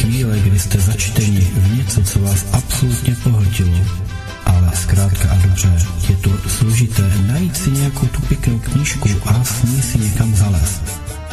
[0.00, 3.78] chvíle, kdy jste začteni v něco, co vás absolutně pohltilo,
[4.44, 9.62] ale zkrátka a dobře, je to složité najít si nějakou tu pěknou knížku a s
[9.62, 10.82] ní si někam zalézt.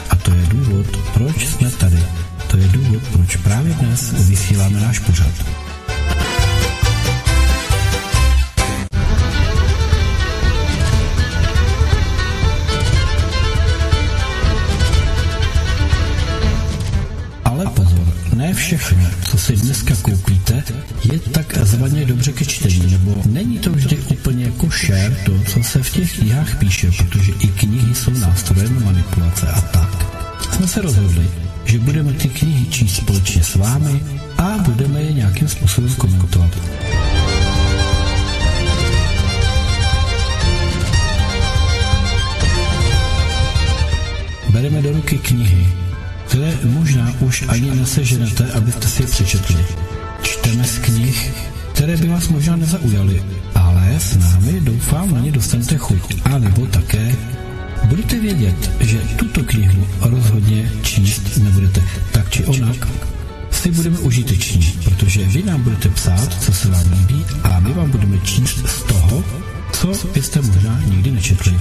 [0.10, 2.04] A to je důvod, proč jsme tady.
[2.48, 5.67] To je důvod, proč právě dnes vysíláme náš pořad.
[18.58, 20.64] Všechno, co si dneska koupíte,
[21.12, 25.84] je tak zvaně dobře ke čtení, nebo není to vždy úplně košer to, co se
[25.84, 30.06] v těch knihách píše, protože i knihy jsou nástrojem manipulace a tak.
[30.54, 31.30] Jsme se rozhodli,
[31.66, 34.04] že budeme ty knihy číst společně s vámi
[34.38, 36.52] a budeme je nějakým způsobem komentovat.
[44.50, 45.68] Bereme do ruky knihy,
[46.28, 49.66] které možná už ani neseženete, abyste si je přečetli.
[50.22, 51.34] Čteme z knih,
[51.74, 53.24] které by vás možná nezaujaly,
[53.56, 56.16] ale s námi doufám na ně dostanete chuť.
[56.24, 57.16] A nebo také
[57.86, 61.84] budete vědět, že tuto knihu rozhodně číst nebudete.
[62.12, 62.88] Tak či onak
[63.52, 67.92] si budeme užiteční, protože vy nám budete psát, co se vám líbí a my vám
[67.92, 69.24] budeme číst z toho,
[69.72, 71.60] co byste možná nikdy nečetli.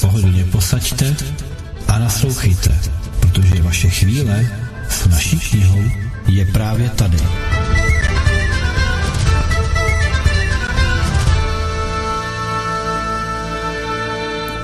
[0.00, 1.16] Pohodlně posaďte
[1.88, 2.80] a naslouchejte,
[3.20, 4.46] protože vaše chvíle
[4.88, 5.82] s naší knihou
[6.28, 7.18] je právě tady.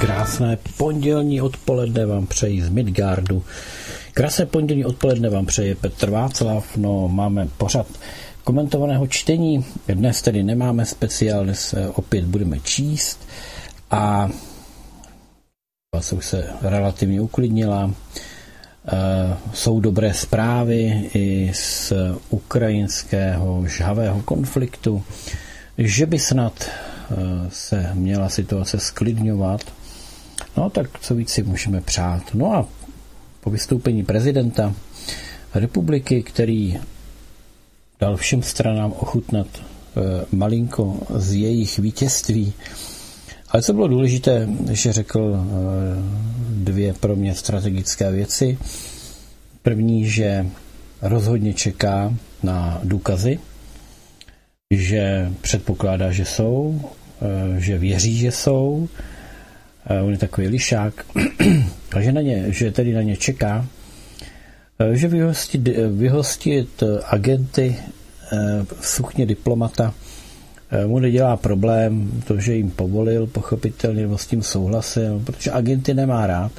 [0.00, 3.44] Krásné pondělní odpoledne vám přeji z Midgardu.
[4.12, 6.76] Krásné pondělní odpoledne vám přeje Petr Václav.
[6.76, 7.86] No, máme pořad
[8.44, 9.64] komentovaného čtení.
[9.88, 13.28] Dnes tedy nemáme speciálně, se opět budeme číst.
[13.90, 14.28] A
[16.00, 17.90] situace už se relativně uklidnila.
[18.88, 21.92] Eh, jsou dobré zprávy i z
[22.30, 25.02] ukrajinského žhavého konfliktu,
[25.78, 27.14] že by snad eh,
[27.48, 29.60] se měla situace sklidňovat.
[30.56, 32.22] No tak co víc si můžeme přát.
[32.34, 32.68] No a
[33.40, 34.74] po vystoupení prezidenta
[35.54, 36.78] republiky, který
[38.00, 42.52] dal všem stranám ochutnat eh, malinko z jejich vítězství,
[43.48, 45.46] ale co bylo důležité, že řekl eh,
[46.50, 48.58] dvě pro mě strategické věci.
[49.62, 50.46] První, že
[51.02, 53.38] rozhodně čeká na důkazy,
[54.70, 56.80] že předpokládá, že jsou,
[57.22, 58.88] eh, že věří, že jsou.
[59.86, 61.06] Eh, on je takový lišák,
[61.92, 63.66] a že, na ně, že tedy na ně čeká,
[64.92, 67.76] že vyhostit, vyhostit agenty
[68.80, 69.94] v sukně diplomata
[70.86, 76.26] mu nedělá problém to, že jim povolil, pochopitelně, nebo s tím souhlasil, protože agenty nemá
[76.26, 76.52] rád,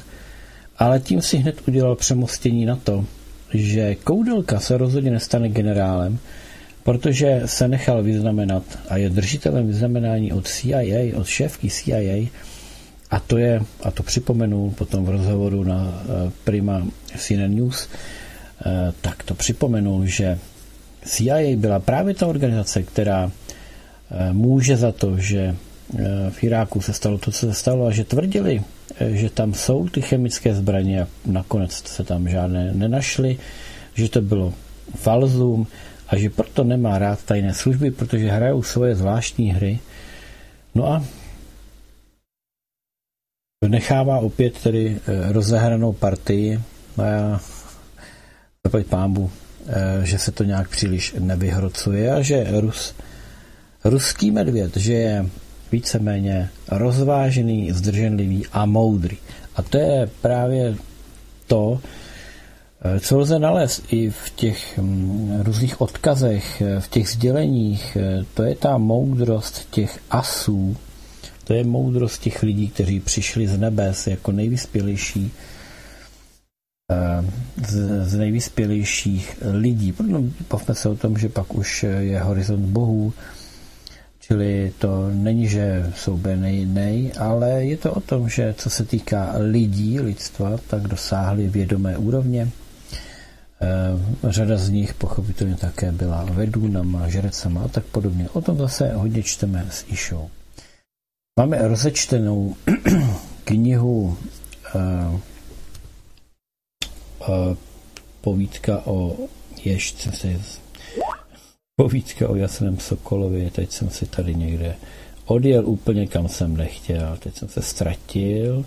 [0.78, 3.04] ale tím si hned udělal přemostění na to,
[3.54, 6.18] že Koudelka se rozhodně nestane generálem,
[6.82, 12.26] protože se nechal vyznamenat a je držitelem vyznamenání od CIA, od šéfky CIA,
[13.10, 13.20] a.
[13.20, 16.82] To je, a to připomenul potom v rozhovoru na eh, Prima
[17.16, 17.88] CNN News,
[18.66, 20.38] eh, tak to připomenul, že
[21.04, 23.47] CIA byla právě ta organizace, která Eh,
[24.32, 28.04] může za to, že eh, v Iráku se stalo to, co se stalo a že
[28.04, 28.62] tvrdili,
[29.00, 33.38] eh, že tam jsou ty chemické zbraně a nakonec se tam žádné nenašly,
[33.94, 34.54] že to bylo
[34.96, 35.66] falzum
[36.08, 39.78] a že proto nemá rád tajné služby, protože hrajou svoje zvláštní hry.
[40.74, 41.04] No a
[43.68, 46.60] nechává opět tedy rozehranou partii
[46.98, 47.40] a já
[48.64, 49.30] zaplať pámbu,
[50.02, 52.94] že se to nějak příliš nevyhrocuje a že Rus
[53.88, 55.26] ruský medvěd, že je
[55.72, 59.16] víceméně rozvážený, zdrženlivý a moudrý.
[59.56, 60.74] A to je právě
[61.46, 61.80] to,
[62.80, 68.24] eh, co lze nalézt i v těch mm, různých odkazech, eh, v těch sděleních, eh,
[68.34, 70.76] to je ta moudrost těch asů,
[71.44, 75.30] to je moudrost těch lidí, kteří přišli z nebes jako nejvyspělejší
[77.68, 79.94] z, z nejvyspělejších lidí.
[80.50, 83.12] Bavme se o tom, že pak už je horizont bohů,
[84.28, 86.20] Čili to není, že jsou
[86.64, 91.98] nej, ale je to o tom, že co se týká lidí, lidstva, tak dosáhli vědomé
[91.98, 92.42] úrovně.
[93.60, 98.28] E, řada z nich pochopitelně také byla vedůnama, žrecama a tak podobně.
[98.32, 100.30] O tom zase hodně čteme s Išou.
[101.40, 102.56] Máme rozečtenou
[103.44, 104.18] knihu
[104.74, 104.78] e,
[107.22, 107.56] e,
[108.20, 109.16] povídka o
[109.64, 110.10] ježce,
[111.78, 114.76] povídka o Jasném Sokolovi, teď jsem si tady někde
[115.24, 117.16] odjel úplně kam jsem nechtěl.
[117.16, 118.64] Teď jsem se ztratil.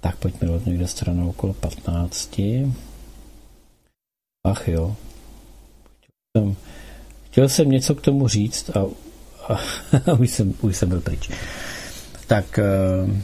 [0.00, 2.40] Tak pojďme od někde stranou okolo 15.
[4.44, 4.96] Ach jo.
[5.98, 6.56] Chtěl jsem,
[7.30, 8.86] chtěl jsem něco k tomu říct a,
[9.48, 9.60] a,
[10.06, 11.30] a už, jsem, už jsem byl pryč.
[12.26, 13.22] Tak eh,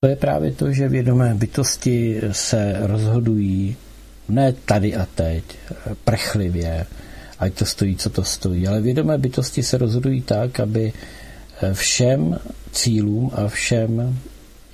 [0.00, 3.76] to je právě to, že vědomé bytosti se rozhodují
[4.28, 5.44] ne tady a teď,
[6.04, 6.86] prchlivě,
[7.42, 10.92] ať to stojí, co to stojí, ale vědomé bytosti se rozhodují tak, aby
[11.72, 12.38] všem
[12.72, 14.18] cílům a všem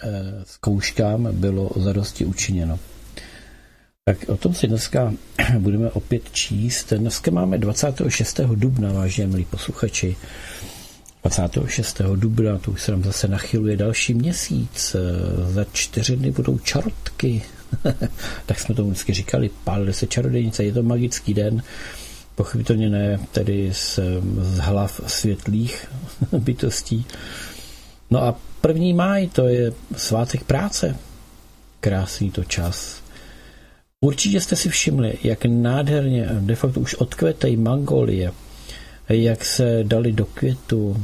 [0.02, 0.08] eh,
[0.44, 2.78] zkouškám bylo zadosti učiněno.
[4.04, 5.12] Tak o tom si dneska
[5.58, 6.92] budeme opět číst.
[6.92, 8.40] Dneska máme 26.
[8.40, 10.16] dubna, vážení milí posluchači.
[11.22, 12.00] 26.
[12.16, 14.96] dubna, to už se nám zase nachyluje další měsíc.
[15.48, 17.42] Za čtyři dny budou čarotky.
[18.46, 21.62] tak jsme to vždycky říkali, pálily se čarodejnice, je to magický den.
[22.38, 23.98] Pochopitelně ne tedy z,
[24.40, 25.86] z hlav světlých
[26.38, 27.06] bytostí.
[28.10, 30.96] No a první máj, to je svátek práce.
[31.80, 33.02] Krásný to čas.
[34.00, 38.32] Určitě jste si všimli, jak nádherně de facto už odkvetají mangolie,
[39.08, 40.96] jak se dali do květu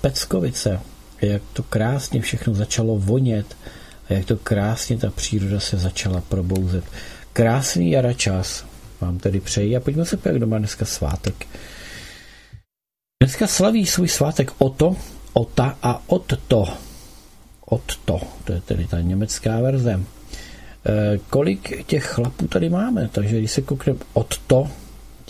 [0.00, 0.80] peckovice,
[1.22, 3.56] jak to krásně všechno začalo vonět
[4.08, 6.84] a jak to krásně ta příroda se začala probouzet.
[7.32, 8.69] Krásný jara čas
[9.00, 11.46] vám tedy přeji a pojďme se podívat, kdo má dneska svátek.
[13.22, 14.96] Dneska slaví svůj svátek Oto,
[15.32, 16.64] Ota a Otto.
[17.66, 19.92] Otto, to je tedy ta německá verze.
[19.92, 20.00] E,
[21.30, 23.08] kolik těch chlapů tady máme?
[23.12, 24.70] Takže když se koukneme Otto,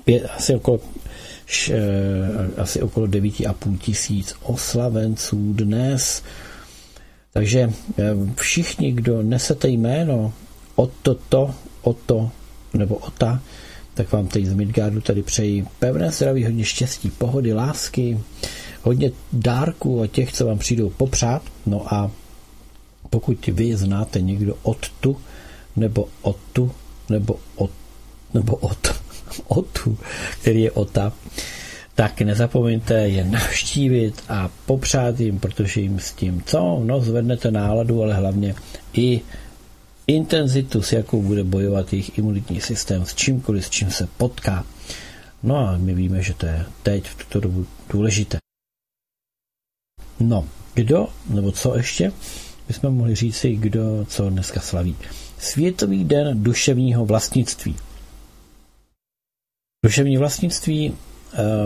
[0.04, 0.80] 5, asi okolo
[1.70, 1.78] eh,
[2.56, 6.22] asi okolo 9,5 tisíc oslavenců dnes.
[7.32, 7.72] Takže eh,
[8.36, 10.32] všichni, kdo nesete jméno
[10.76, 12.30] o toto o to
[12.74, 13.40] nebo o ta,
[13.94, 18.20] tak vám tady z Midgardu tady přeji pevné zdraví, hodně štěstí, pohody, lásky,
[18.82, 21.42] hodně dárků a těch, co vám přijdou popřát.
[21.66, 22.10] No a
[23.10, 25.16] pokud vy znáte někdo od tu,
[25.76, 26.70] nebo od tu,
[27.08, 27.70] nebo od,
[28.34, 28.94] nebo od,
[29.46, 29.98] od tu,
[30.40, 31.12] který je ota,
[31.94, 36.82] tak nezapomeňte je navštívit a popřát jim, protože jim s tím co?
[36.84, 38.54] No, zvednete náladu, ale hlavně
[38.92, 39.20] i
[40.06, 44.66] intenzitu, s jakou bude bojovat jejich imunitní systém, s čímkoliv, s čím se potká.
[45.42, 48.38] No a my víme, že to je teď v tuto dobu důležité.
[50.20, 52.12] No, kdo, nebo co ještě,
[52.68, 54.96] bychom mohli říci, kdo co dneska slaví.
[55.38, 57.76] Světový den duševního vlastnictví.
[59.84, 60.96] Duševní vlastnictví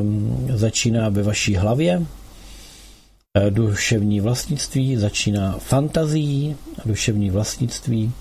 [0.01, 2.07] um, začíná ve vaší hlavě,
[3.51, 8.13] duševní vlastnictví začíná fantazií, duševní vlastnictví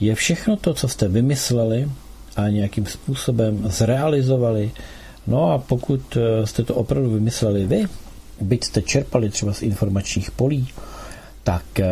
[0.00, 1.88] je všechno to, co jste vymysleli
[2.36, 4.70] a nějakým způsobem zrealizovali.
[5.26, 7.84] No a pokud eh, jste to opravdu vymysleli vy,
[8.40, 10.68] byť jste čerpali třeba z informačních polí,
[11.42, 11.86] tak eh,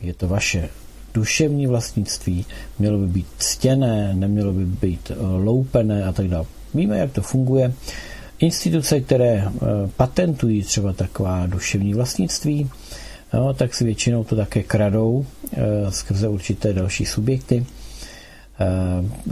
[0.00, 0.68] je to vaše
[1.14, 2.46] duševní vlastnictví,
[2.78, 6.46] mělo by být ctěné, nemělo by být eh, loupené a tak dále.
[6.74, 7.72] Víme, jak to funguje.
[8.38, 9.44] Instituce, které
[9.96, 12.70] patentují třeba taková duševní vlastnictví,
[13.34, 17.66] no, tak si většinou to také kradou e, skrze určité další subjekty.
[18.60, 18.66] E,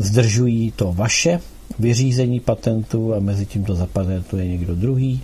[0.03, 1.41] zdržují to vaše
[1.79, 5.23] vyřízení patentu a mezi tím to zapatentuje někdo druhý.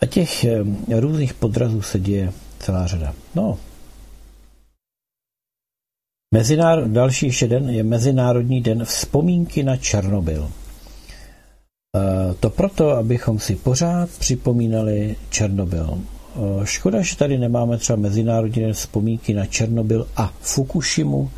[0.00, 0.64] A těch e,
[1.00, 3.14] různých podrazů se děje celá řada.
[3.34, 3.58] No,
[6.34, 6.90] Mezinár...
[6.90, 10.50] další ještě den je Mezinárodní den vzpomínky na Černobyl.
[12.40, 15.98] To proto, abychom si pořád připomínali Černobyl.
[16.36, 21.30] Eh, škoda, že tady nemáme třeba Mezinárodní den vzpomínky na Černobyl a Fukushimu,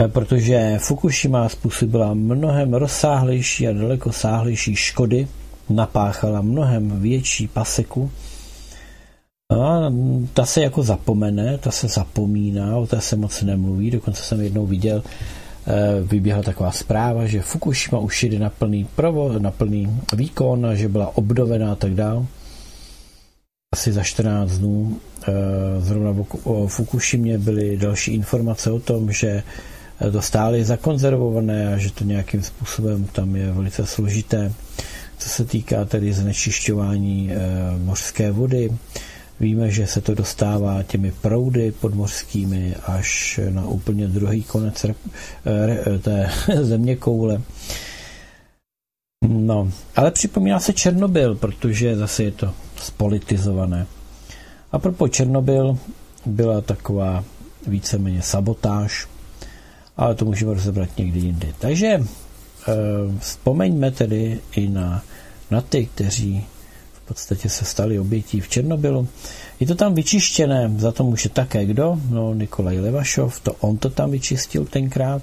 [0.00, 5.28] eh, protože Fukushima způsobila mnohem rozsáhlejší a daleko sáhlejší škody,
[5.68, 8.10] napáchala mnohem větší paseku.
[9.50, 9.92] A
[10.34, 14.66] ta se jako zapomene, ta se zapomíná, o té se moc nemluví, dokonce jsem jednou
[14.66, 15.02] viděl,
[15.66, 20.88] eh, vyběhla taková zpráva, že Fukushima už jde na plný provo, na plný výkon, že
[20.88, 22.26] byla obdovená a tak dále
[23.74, 25.00] asi za 14 dnů.
[25.22, 25.32] Eh,
[25.80, 29.42] zrovna o Fukushimě byly další informace o tom, že
[30.12, 34.52] to stále je zakonzervované a že to nějakým způsobem tam je velice složité.
[35.18, 37.38] Co se týká tedy znečišťování eh,
[37.78, 38.70] mořské vody,
[39.40, 46.30] víme, že se to dostává těmi proudy podmořskými až na úplně druhý konec eh, té
[46.62, 47.42] země koule.
[49.28, 53.86] No, ale připomíná se Černobyl, protože zase je to spolitizované.
[54.72, 55.78] A propo Černobyl
[56.26, 57.24] byla taková
[57.66, 59.08] víceméně sabotáž,
[59.96, 61.54] ale to můžeme rozebrat někdy jindy.
[61.58, 62.02] Takže e,
[63.18, 65.02] vzpomeňme tedy i na,
[65.50, 66.44] na ty, kteří
[66.92, 69.08] v podstatě se stali obětí v Černobylu.
[69.60, 72.00] Je to tam vyčištěné, za to může také kdo?
[72.10, 75.22] No Nikolaj Levašov, to on to tam vyčistil tenkrát.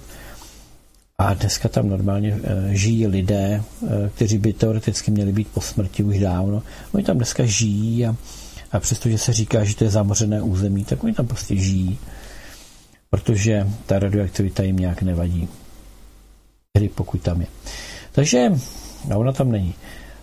[1.20, 3.64] A dneska tam normálně e, žijí lidé,
[4.06, 6.64] e, kteří by teoreticky měli být po smrti už dávno.
[6.92, 8.16] Oni tam dneska žijí a,
[8.72, 11.98] a přestože se říká, že to je zamořené území, tak oni tam prostě žijí,
[13.10, 15.48] protože ta radioaktivita jim nějak nevadí.
[16.74, 17.48] Tedy pokud tam je.
[18.12, 18.52] Takže,
[19.14, 19.74] a ona tam není.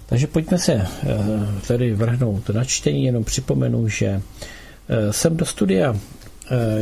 [0.07, 0.87] Takže pojďme se e,
[1.69, 4.23] tady vrhnout na čtení, jenom připomenu, že
[5.11, 5.97] sem do studia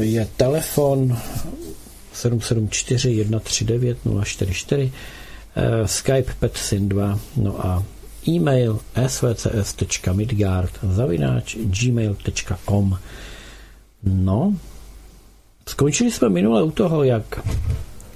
[0.00, 1.18] je telefon
[2.12, 4.92] 774 139 044,
[5.86, 7.82] Skype Petsin2, no a
[8.28, 12.98] e-mail svcs.midgard zavináč gmail.com
[14.04, 14.54] No,
[15.68, 17.40] skončili jsme minule u toho, jak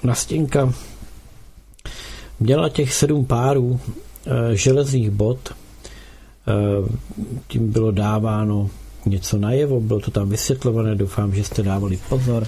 [0.02, 0.72] Nastěnka
[2.40, 3.80] měla těch sedm párů
[4.26, 5.54] e, železných bod, e,
[7.48, 8.70] tím bylo dáváno
[9.06, 12.46] něco najevo, bylo to tam vysvětlované, doufám, že jste dávali pozor.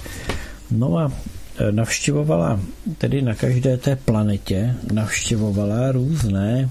[0.71, 1.13] No a
[1.71, 2.61] navštěvovala,
[2.99, 6.69] tedy na každé té planetě, navštěvovala různé e,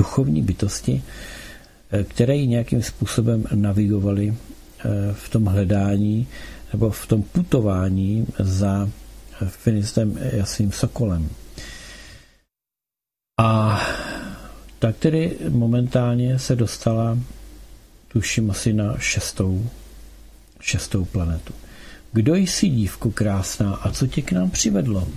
[0.00, 1.02] duchovní bytosti,
[1.92, 4.34] e, které ji nějakým způsobem navigovaly
[5.12, 6.28] v tom hledání
[6.72, 8.88] nebo v tom putování za
[9.48, 11.28] finistem jasným sokolem.
[13.40, 13.80] A
[14.78, 17.18] tak tedy momentálně se dostala,
[18.08, 19.70] tuším asi na šestou,
[20.60, 21.54] šestou planetu.
[22.14, 25.08] Kdo jsi, dívku krásná, a co tě k nám přivedlo?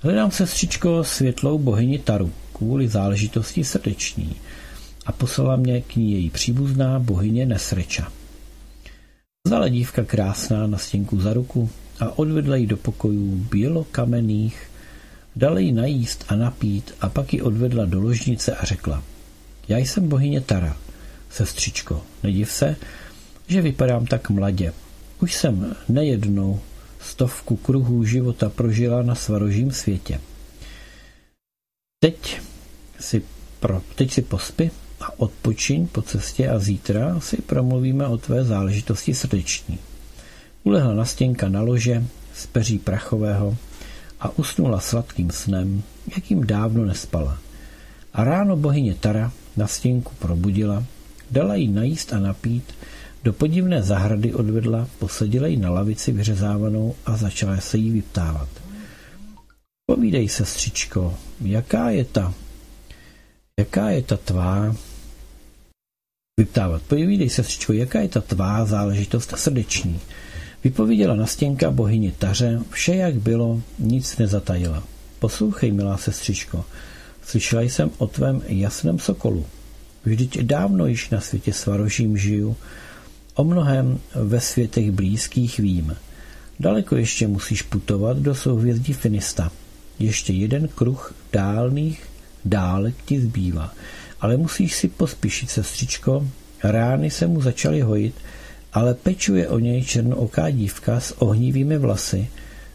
[0.00, 4.36] Hledám sestřičko světlou bohyni Taru kvůli záležitosti srdeční
[5.06, 8.12] a poslala mě k ní její příbuzná bohyně Nesreča.
[9.46, 14.70] Vzala dívka krásná na stěnku za ruku a odvedla ji do pokojů bělokamenných,
[15.36, 19.02] dala ji najíst a napít a pak ji odvedla do ložnice a řekla
[19.68, 20.76] Já jsem bohyně Tara,
[21.30, 22.76] sestřičko, nediv se,
[23.48, 24.72] že vypadám tak mladě,
[25.26, 26.60] už jsem nejednou
[27.00, 30.20] stovku kruhů života prožila na svarožím světě.
[32.00, 32.40] Teď
[33.00, 33.22] si,
[33.60, 39.14] pro, teď si pospy a odpočiň po cestě a zítra si promluvíme o tvé záležitosti
[39.14, 39.78] srdeční.
[40.64, 42.04] Ulehla na stěnka na lože
[42.34, 43.56] z peří prachového
[44.20, 45.82] a usnula sladkým snem,
[46.14, 47.38] jakým dávno nespala.
[48.14, 50.84] A ráno bohyně Tara na stěnku probudila,
[51.30, 52.74] dala jí najíst a napít
[53.26, 58.48] do podivné zahrady odvedla, posadila ji na lavici vyřezávanou a začala se jí vyptávat.
[59.86, 62.34] Povídej, sestřičko, jaká je ta,
[63.58, 64.76] jaká je ta tvá,
[66.38, 66.82] vyptávat.
[66.82, 70.00] Povídej, sestřičko, jaká je ta tvá záležitost srdeční.
[70.64, 74.82] Vypověděla Nastěnka bohyně Taře, vše jak bylo, nic nezatajila.
[75.18, 76.64] Poslouchej, milá sestřičko,
[77.22, 79.46] slyšela jsem o tvém jasném sokolu.
[80.04, 82.56] Vždyť dávno již na světě svarožím žiju,
[83.36, 85.96] O mnohem ve světech blízkých vím.
[86.60, 89.52] Daleko ještě musíš putovat do souhvězdí Finista.
[89.98, 92.02] Ještě jeden kruh dálných
[92.44, 93.72] dálek ti zbývá.
[94.20, 96.28] Ale musíš si pospíšit, sestřičko.
[96.62, 98.14] Rány se mu začaly hojit,
[98.72, 102.28] ale pečuje o něj černooká dívka s ohnivými vlasy,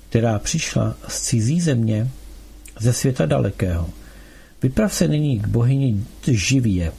[0.09, 2.09] která přišla z cizí země,
[2.79, 3.89] ze světa dalekého.
[4.63, 6.91] Vyprav se nyní k bohyni Živě,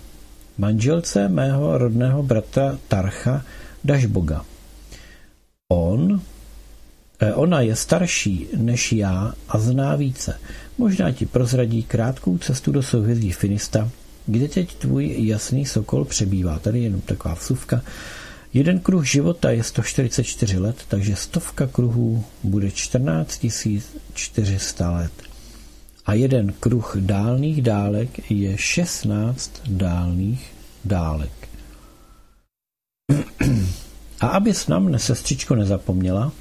[0.58, 3.44] manželce mého rodného bratra Tarcha
[3.84, 4.44] Dašboga.
[5.68, 6.20] On,
[7.20, 10.40] eh, ona je starší než já a zná více.
[10.78, 13.90] Možná ti prozradí krátkou cestu do souhvězdí Finista,
[14.26, 16.58] kde teď tvůj jasný sokol přebývá.
[16.58, 17.82] Tady jenom taková vsuvka.
[18.54, 23.46] Jeden kruh života je 144 let, takže stovka kruhů bude 14
[24.14, 25.31] 400 let
[26.06, 30.42] a jeden kruh dálných dálek je 16 dálných
[30.84, 31.48] dálek.
[34.20, 36.32] A aby s nám sestřičko nezapomněla,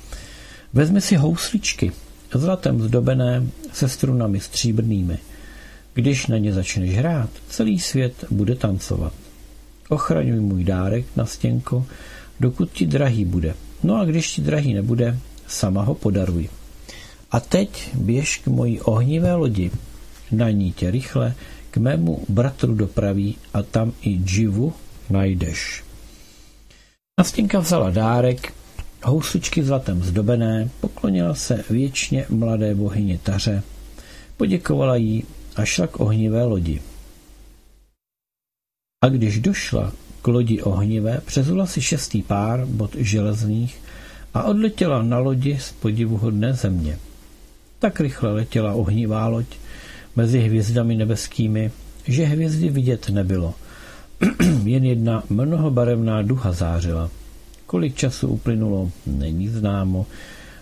[0.74, 1.92] vezmi si housličky,
[2.34, 5.18] zlatem zdobené se strunami stříbrnými.
[5.94, 9.14] Když na ně začneš hrát, celý svět bude tancovat.
[9.90, 11.86] Ochraňuj můj dárek na stěnko,
[12.40, 13.54] dokud ti drahý bude.
[13.84, 16.50] No a když ti drahý nebude, sama ho podaruj.
[17.32, 19.72] A teď běž k mojí ohnivé lodi,
[20.32, 21.36] na ní tě rychle
[21.72, 24.74] k mému bratru dopraví a tam i Dživu
[25.10, 25.84] najdeš.
[27.20, 28.54] Nastěnka vzala dárek,
[29.04, 33.64] housličky zlatem zdobené, poklonila se věčně mladé bohyně Taře,
[34.42, 35.24] Poděkovala jí
[35.56, 36.82] a šla k ohnivé lodi.
[39.04, 43.78] A když došla k lodi ohnivé, přezula si šestý pár bod železných
[44.34, 47.00] a odletěla na lodi z podivuhodné země.
[47.82, 49.46] Tak rychle letěla ohnivá loď
[50.16, 51.72] mezi hvězdami nebeskými,
[52.08, 53.54] že hvězdy vidět nebylo.
[54.64, 57.10] Jen jedna mnohobarevná duha zářila.
[57.66, 60.06] Kolik času uplynulo, není známo.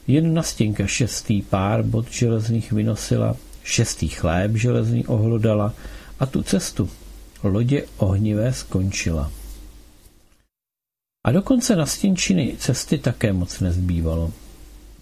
[0.08, 5.74] Jen nastěnka šestý pár bod železných vynosila, šestý chléb železný ohlodala
[6.20, 6.90] a tu cestu
[7.44, 9.32] lodě ohnivé skončila.
[11.26, 14.32] A dokonce na stěnčiny cesty také moc nezbývalo.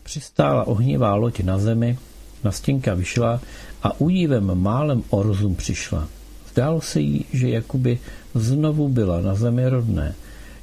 [0.08, 1.98] Přistála ohnivá loď na zemi,
[2.44, 3.42] nastěnka vyšla
[3.84, 6.08] a údivem málem o rozum přišla.
[6.52, 8.00] Zdálo se jí, že jakoby
[8.36, 10.16] znovu byla na zemi rodné,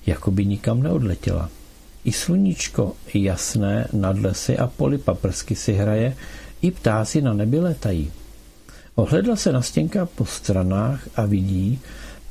[0.07, 1.49] jakoby nikam neodletěla.
[2.05, 6.17] I sluníčko jasné nad lesy a poli paprsky si hraje,
[6.63, 8.13] i ptáci na nebi letají.
[8.95, 11.81] Ohledla se na stěnka po stranách a vidí,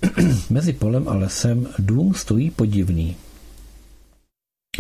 [0.50, 3.16] mezi polem a lesem dům stojí podivný.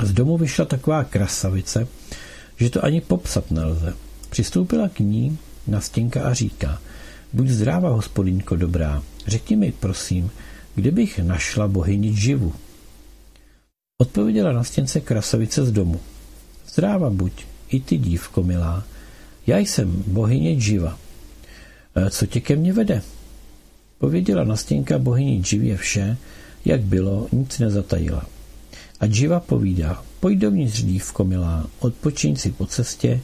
[0.01, 1.87] Z domu vyšla taková krasavice,
[2.57, 3.93] že to ani popsat nelze.
[4.29, 6.81] Přistoupila k ní na stěnka a říká,
[7.33, 10.31] buď zdráva, hospodinko dobrá, řekni mi, prosím,
[10.75, 12.53] kde bych našla bohyni živu.
[14.01, 15.99] Odpověděla na stěnce krasavice z domu.
[16.67, 18.83] Zdráva buď, i ty dívko milá,
[19.47, 20.99] já jsem bohyně živa.
[21.95, 23.01] E, co tě ke mně vede?
[23.97, 26.17] Pověděla nastěnka bohyni Dživě vše,
[26.65, 28.32] jak bylo, nic nezatajila.
[29.03, 33.21] A Dživa povídá, pojď dovnitř dívko milá, odpočiň si po cestě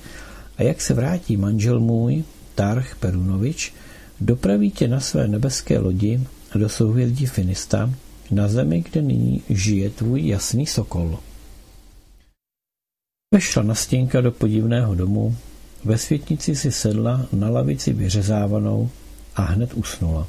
[0.58, 2.24] a jak se vrátí manžel můj,
[2.56, 3.74] Tarch Perunovič,
[4.22, 6.22] dopraví tě na své nebeské lodi
[6.56, 7.94] do souhvězdí Finista,
[8.32, 11.20] na zemi, kde nyní žije tvůj jasný sokol.
[13.34, 15.36] Vešla nastěnka do podivného domu,
[15.86, 18.90] ve světnici si sedla na lavici vyřezávanou
[19.36, 20.28] a hned usnula.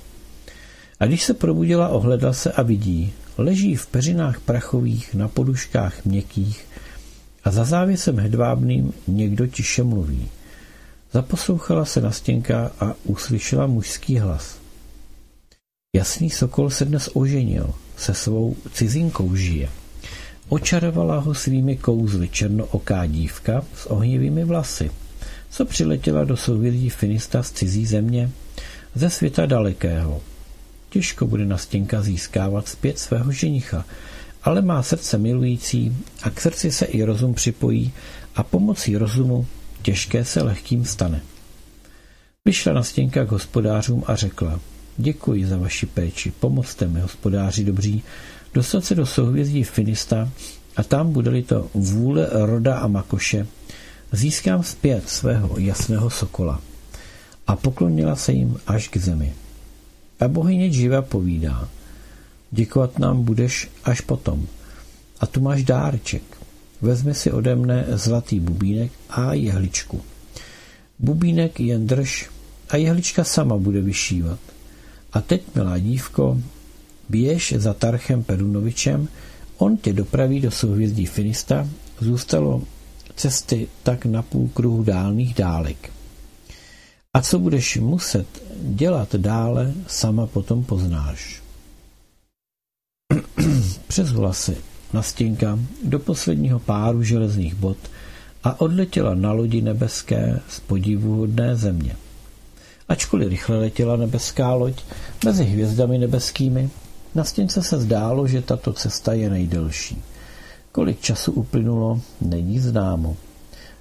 [1.01, 6.66] A když se probudila, ohledla se a vidí, leží v peřinách prachových, na poduškách měkkých
[7.44, 10.29] a za závěsem hedvábným někdo tiše mluví.
[11.12, 14.59] Zaposlouchala se na stěnka a uslyšela mužský hlas.
[15.96, 19.68] Jasný sokol se dnes oženil, se svou cizinkou žije.
[20.48, 24.90] Očarovala ho svými kouzly černooká dívka s ohnivými vlasy,
[25.50, 28.31] co přiletěla do souvědí Finista z cizí země,
[28.94, 30.20] ze světa dalekého.
[30.90, 33.85] Těžko bude na stěnka získávat zpět svého ženicha,
[34.42, 37.92] ale má srdce milující a k srdci se i rozum připojí
[38.37, 39.46] a pomocí rozumu
[39.83, 41.22] těžké se lehkým stane.
[42.44, 44.61] Vyšla na stěnka k hospodářům a řekla,
[44.96, 48.03] děkuji za vaši péči, pomozte mi, hospodáři dobří,
[48.55, 50.29] dostat se do souhvězdí Finista
[50.76, 53.46] a tam bude-li to vůle Roda a Makoše,
[54.12, 56.61] získám zpět svého jasného sokola.
[57.46, 59.33] A poklonila se jim až k zemi.
[60.21, 61.69] A bohyně Dživa povídá,
[62.51, 64.47] děkovat nám budeš až potom.
[65.21, 66.23] A tu máš dárček.
[66.81, 70.01] Vezmi si ode mne zlatý bubínek a jehličku.
[70.99, 72.29] Bubínek jen drž
[72.69, 74.39] a jehlička sama bude vyšívat.
[75.13, 76.41] A teď, milá dívko,
[77.09, 79.09] běž za Tarchem Perunovičem,
[79.59, 81.69] on tě dopraví do souhvězdí Finista,
[82.01, 82.63] zůstalo
[83.17, 85.93] cesty tak na půl kruhu dálných dálek.
[87.15, 88.27] A co budeš muset
[88.62, 91.42] dělat dále, sama potom poznáš.
[93.88, 94.57] Přezula si
[94.92, 97.77] na stěnka do posledního páru železných bod
[98.44, 101.96] a odletěla na lodi nebeské z podivuhodné země.
[102.88, 104.83] Ačkoliv rychle letěla nebeská loď
[105.25, 106.70] mezi hvězdami nebeskými,
[107.14, 110.03] na stěnce se zdálo, že tato cesta je nejdelší.
[110.73, 113.16] Kolik času uplynulo, není známo.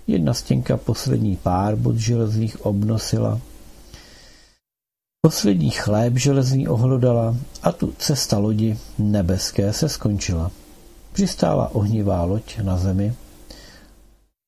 [0.07, 3.39] Jedna stěnka poslední pár bod železných obnosila,
[5.21, 10.51] poslední chléb železný ohlodala a tu cesta lodi nebeské se skončila.
[11.13, 13.13] Přistála ohnivá loď na zemi.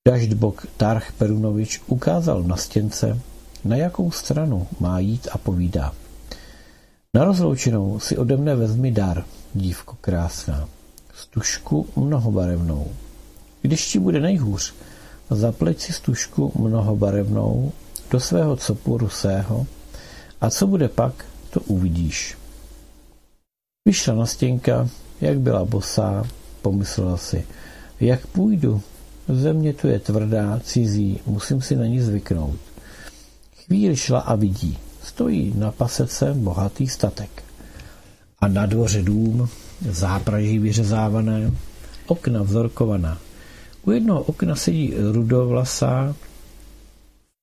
[0.07, 3.19] Daždbok Tarch Perunovič ukázal na stěnce,
[3.65, 5.93] na jakou stranu má jít a povídá.
[7.13, 10.69] Na rozloučenou si ode mne vezmi dar, dívko krásná,
[11.15, 12.87] stužku mnohobarevnou.
[13.61, 14.73] Když ti bude nejhůř,
[15.31, 17.71] Zapleť si stužku mnohobarevnou
[18.11, 19.67] do svého copu rusého
[20.41, 22.37] a co bude pak, to uvidíš.
[23.85, 24.89] Vyšla na stěnka,
[25.21, 26.23] jak byla bosá,
[26.61, 27.45] pomyslela si,
[27.99, 28.81] jak půjdu,
[29.29, 32.59] země tu je tvrdá, cizí, musím si na ní zvyknout.
[33.65, 37.43] Chvíli šla a vidí, stojí na pasece bohatý statek.
[38.39, 39.49] A na dvoře dům,
[39.89, 41.51] zápraží vyřezávané,
[42.07, 43.17] okna vzorkovaná,
[43.85, 46.15] u jednoho okna sedí rudovlasá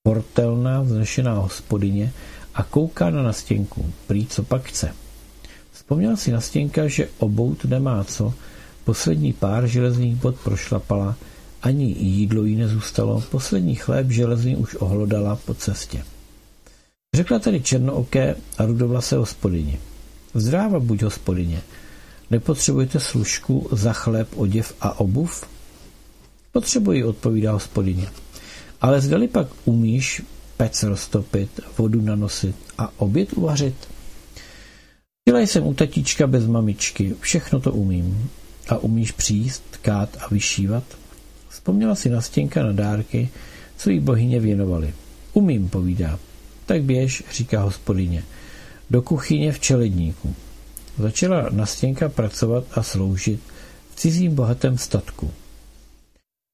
[0.03, 2.13] portelná vznešená hospodyně
[2.59, 4.94] a kouká na nastěnku, prý co pak chce.
[5.73, 8.35] Vzpomněl si nastěnka, že obout nemá co,
[8.85, 11.16] poslední pár železných bod prošlapala,
[11.62, 16.05] ani jídlo jí nezůstalo, poslední chléb železný už ohlodala po cestě.
[17.14, 19.79] Řekla tedy černooké a rudovlase hospodyni.
[20.35, 21.61] Zdráva buď hospodyně,
[22.31, 25.47] nepotřebujete služku za chléb, oděv a obuv?
[26.53, 28.09] Potřebuji, odpovídá hospodyně.
[28.81, 30.23] Ale zdali pak umíš
[30.59, 33.75] pec roztopit, vodu nanosit a oběd uvařit?
[35.29, 38.31] Byla jsem u tatíčka bez mamičky, všechno to umím.
[38.68, 40.85] A umíš příst, tkát a vyšívat?
[41.49, 43.29] Vzpomněla si na stěnka na dárky,
[43.77, 44.94] co jí bohyně věnovali.
[45.33, 46.18] Umím, povídá.
[46.66, 48.25] Tak běž, říká hospodyně,
[48.90, 50.35] do kuchyně v čeledníku.
[50.99, 53.40] Začala Nastěnka pracovat a sloužit
[53.90, 55.31] v cizím bohatém statku.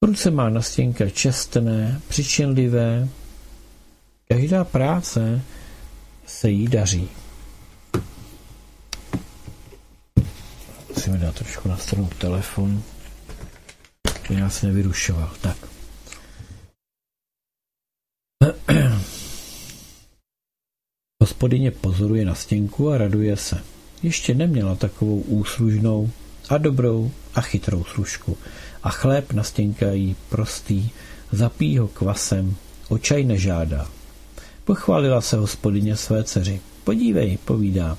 [0.01, 3.09] Ruce má Nastěnka čestné, přičinlivé,
[4.27, 5.41] každá práce
[6.25, 7.09] se jí daří.
[10.89, 12.83] Musíme dát trošku na stranu telefon,
[14.25, 15.31] aby nás nevyrušoval.
[15.41, 15.57] Tak.
[21.21, 23.63] Hospodyně pozoruje na stěnku a raduje se.
[24.03, 26.11] Ještě neměla takovou úslužnou
[26.49, 28.37] a dobrou a chytrou služku.
[28.83, 30.89] A chléb na stěnka jí prostý,
[31.31, 32.55] zapí ho kvasem,
[32.89, 33.94] očaj nežádá.
[34.65, 36.61] Pochválila se hospodyně své dceři.
[36.83, 37.97] Podívej, povídá,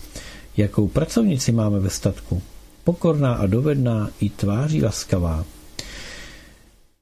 [0.56, 2.42] jakou pracovnici máme ve statku.
[2.84, 5.44] Pokorná a dovedná i tváří laskavá.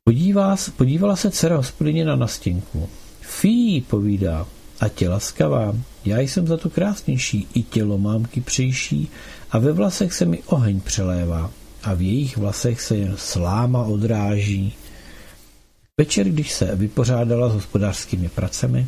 [0.05, 2.89] Podívá, podívala se dcera hospodyně na nastěnku.
[3.21, 4.47] Fí, povídá,
[4.81, 5.75] a tě laskavá,
[6.05, 9.09] já jsem za to krásnější, i tělo mámky přejší
[9.51, 11.51] a ve vlasech se mi oheň přelévá
[11.83, 14.75] a v jejich vlasech se jen sláma odráží.
[15.99, 18.87] Večer, když se vypořádala s hospodářskými pracemi,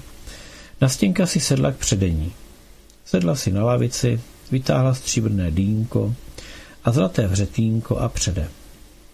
[0.80, 2.32] Nastěnka si sedla k předení.
[3.04, 6.14] Sedla si na lavici, vytáhla stříbrné dýnko
[6.84, 8.48] a zlaté vřetínko a přede.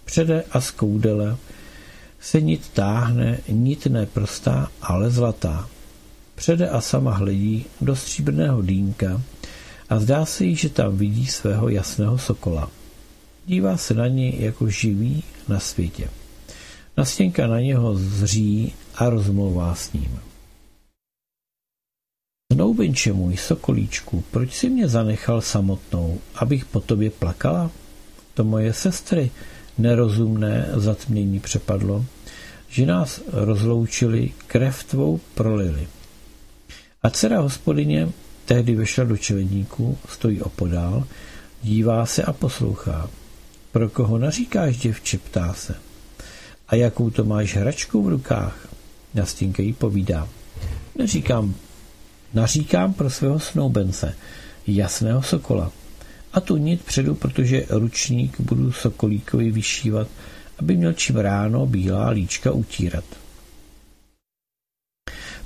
[0.04, 1.36] Přede a z koudele
[2.20, 5.68] se nit táhne, nit neprostá, ale zlatá.
[6.34, 9.22] Přede a sama hledí do stříbrného dýnka
[9.88, 12.70] a zdá se jí, že tam vidí svého jasného sokola.
[13.46, 16.08] Dívá se na něj jako živý na světě.
[16.96, 20.18] Nastěnka na něho zří a rozmlouvá s ním.
[22.52, 27.70] Snoubenče můj sokolíčku, proč si mě zanechal samotnou, abych po tobě plakala?
[28.34, 29.30] To moje sestry
[29.78, 32.04] nerozumné zatmění přepadlo,
[32.68, 35.88] že nás rozloučili, krev tvou prolili.
[37.02, 38.08] A dcera hospodyně
[38.44, 41.04] tehdy vešla do čeledníku, stojí opodál,
[41.62, 43.10] dívá se a poslouchá.
[43.70, 45.74] Pro koho naříkáš, děvče, ptá se.
[46.68, 48.68] A jakou to máš hračku v rukách?
[49.14, 50.28] Nastínka jí povídá.
[50.98, 51.54] Neříkám,
[52.34, 54.14] naříkám pro svého snoubence,
[54.66, 55.72] jasného sokola.
[56.32, 60.08] A tu nit předu, protože ručník budu sokolíkovi vyšívat,
[60.58, 63.04] aby měl čím ráno bílá líčka utírat.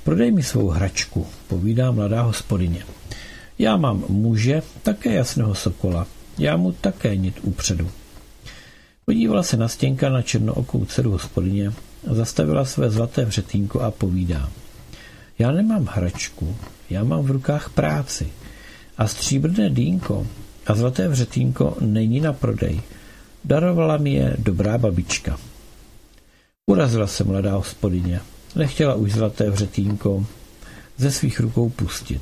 [0.03, 2.85] Prodej mi svou hračku, povídá mladá hospodyně.
[3.59, 6.07] Já mám muže, také jasného sokola.
[6.37, 7.91] Já mu také nit upředu.
[9.05, 11.73] Podívala se na stěnka na černookou dceru hospodyně,
[12.11, 14.49] zastavila své zlaté vřetínko a povídá.
[15.39, 16.55] Já nemám hračku,
[16.89, 18.27] já mám v rukách práci.
[18.97, 20.27] A stříbrné dýnko
[20.67, 22.81] a zlaté vřetínko není na prodej.
[23.45, 25.37] Darovala mi je dobrá babička.
[26.65, 28.19] Urazila se mladá hospodyně.
[28.55, 30.25] Nechtěla už zlaté vřetínko
[30.97, 32.21] ze svých rukou pustit.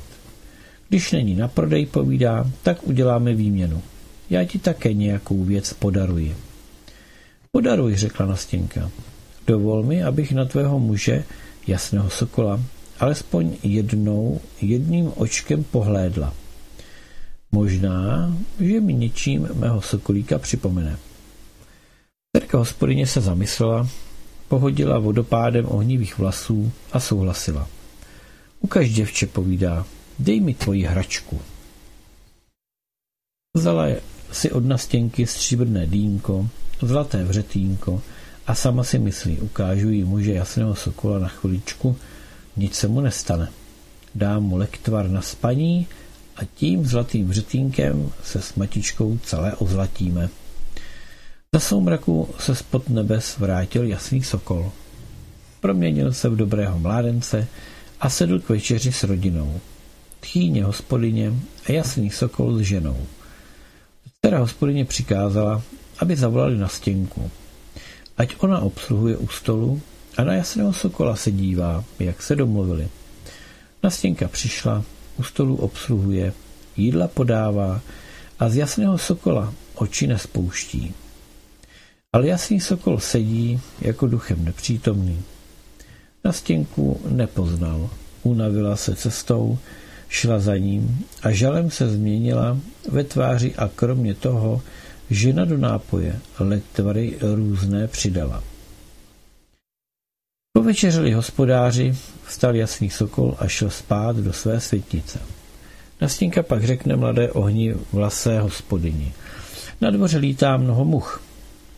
[0.88, 3.82] Když není na prodej, povídá, tak uděláme výměnu.
[4.30, 6.36] Já ti také nějakou věc podaruji.
[7.52, 8.90] Podaruj, řekla Nastěnka.
[9.46, 11.24] Dovol mi, abych na tvého muže,
[11.66, 12.60] jasného sokola,
[13.00, 16.34] alespoň jednou, jedným očkem pohlédla.
[17.52, 20.98] Možná, že mi něčím mého sokolíka připomene.
[22.32, 23.88] Terka hospodyně se zamyslela,
[24.48, 27.68] pohodila vodopádem ohnivých vlasů a souhlasila.
[28.60, 29.86] Ukaž děvče, povídá,
[30.18, 31.40] dej mi tvoji hračku.
[33.56, 33.86] Vzala
[34.32, 36.48] si od nastěnky stříbrné dýnko,
[36.82, 38.02] zlaté vřetínko
[38.46, 41.96] a sama si myslí, ukážu jí muže jasného sokola na chviličku,
[42.56, 43.48] nic se mu nestane.
[44.14, 45.86] Dám mu lektvar na spaní
[46.36, 50.28] a tím zlatým vřetínkem se s matičkou celé ozlatíme.
[51.54, 54.72] Za soumraku se spod nebes vrátil jasný sokol.
[55.60, 57.46] Proměnil se v dobrého mládence
[58.00, 59.60] a sedl k večeři s rodinou.
[60.20, 61.32] Tchýně hospodyně
[61.68, 63.06] a jasný sokol s ženou.
[64.20, 65.62] Dcera hospodyně přikázala,
[65.98, 67.30] aby zavolali na stěnku.
[68.18, 69.80] Ať ona obsluhuje u stolu
[70.16, 72.88] a na jasného sokola se dívá, jak se domluvili.
[73.82, 74.84] Nastěnka přišla,
[75.18, 76.32] u stolu obsluhuje,
[76.76, 77.80] jídla podává
[78.38, 80.94] a z jasného sokola oči nespouští.
[82.12, 85.22] Ale jasný sokol sedí jako duchem nepřítomný.
[86.24, 87.90] Na stěnku nepoznal,
[88.22, 89.58] unavila se cestou,
[90.08, 94.62] šla za ním a žalem se změnila ve tváři a kromě toho
[95.10, 98.42] žena do nápoje letvary různé přidala.
[100.66, 105.18] Povečeřili hospodáři, vstal jasný sokol a šel spát do své světnice.
[106.00, 109.12] Nastěnka pak řekne mladé ohni vlasé hospodyni.
[109.80, 111.22] Na dvoře lítá mnoho much.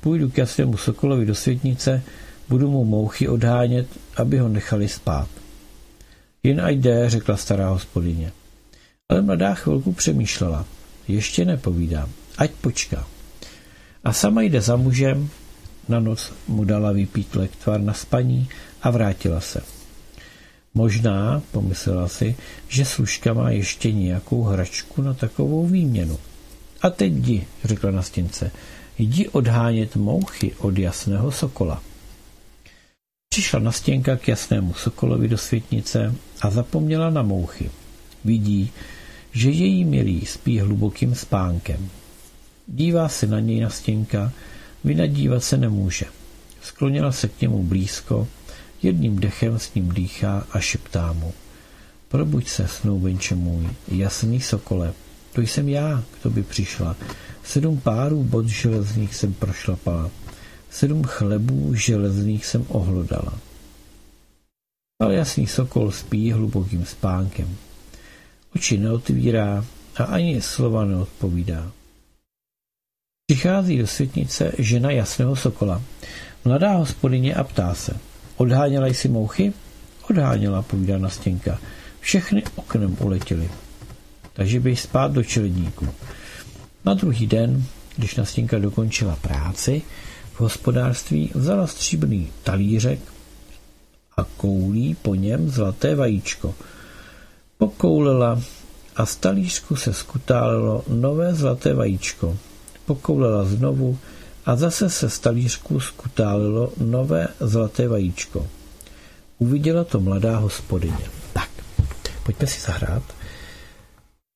[0.01, 2.03] Půjdu k jasnému sokolovi do světnice,
[2.49, 5.29] budu mu mouchy odhánět, aby ho nechali spát.
[6.43, 8.33] Jen ať jde, řekla stará hospodyně.
[9.09, 10.65] Ale mladá chvilku přemýšlela.
[11.09, 13.07] Ještě nepovídám, ať počká.
[14.05, 15.31] A sama jde za mužem,
[15.89, 18.49] na noc mu dala vypít lektvar na spaní
[18.83, 19.61] a vrátila se.
[20.75, 22.37] Možná, pomyslela si,
[22.69, 26.19] že služka má ještě nějakou hračku na takovou výměnu.
[26.83, 28.51] A teď jdi, řekla na stěnce,
[28.99, 31.83] jdi odhánět mouchy od jasného sokola.
[33.29, 37.71] Přišla na stěnka k jasnému sokolovi do světnice a zapomněla na mouchy.
[38.25, 38.71] Vidí,
[39.33, 41.91] že její milý spí hlubokým spánkem.
[42.67, 44.33] Dívá se na něj na stěnka,
[44.85, 46.07] vynadívat se nemůže.
[46.63, 48.29] Sklonila se k němu blízko,
[48.83, 51.33] jedním dechem s ním dýchá a šeptá mu.
[52.09, 54.93] Probuď se, snoubenče můj, jasný sokole,
[55.33, 56.97] to jsem já, kdo by přišla.
[57.45, 60.11] Sedm párů bod železných jsem prošlapala.
[60.71, 63.39] Sedm chlebů železných jsem ohlodala.
[65.03, 67.57] Ale jasný sokol spí hlubokým spánkem.
[68.57, 69.65] Oči neotvírá
[69.97, 71.73] a ani slova neodpovídá.
[73.27, 75.83] Přichází do světnice žena jasného sokola.
[76.45, 78.01] Mladá hospodyně a ptá se.
[78.39, 79.53] Odháněla jsi mouchy?
[80.11, 81.59] Odháněla, povídá Nastěnka.
[82.01, 83.51] Všechny oknem uletěly.
[84.33, 85.89] Takže běž spát do čeledníku.
[86.85, 87.65] Na druhý den,
[87.97, 89.83] když Nastěnka dokončila práci,
[90.33, 93.01] v hospodářství vzala stříbrný talířek
[94.17, 96.55] a koulí po něm zlaté vajíčko.
[97.59, 98.43] Pokoulila
[98.97, 102.39] a z talířku se skutálilo nové zlaté vajíčko.
[102.87, 103.99] Pokoulela znovu
[104.49, 108.47] a zase se z talířku skutálilo nové zlaté vajíčko.
[109.39, 111.11] Uviděla to mladá hospodyně.
[111.33, 111.51] Tak,
[112.23, 113.03] pojďme si zahrát.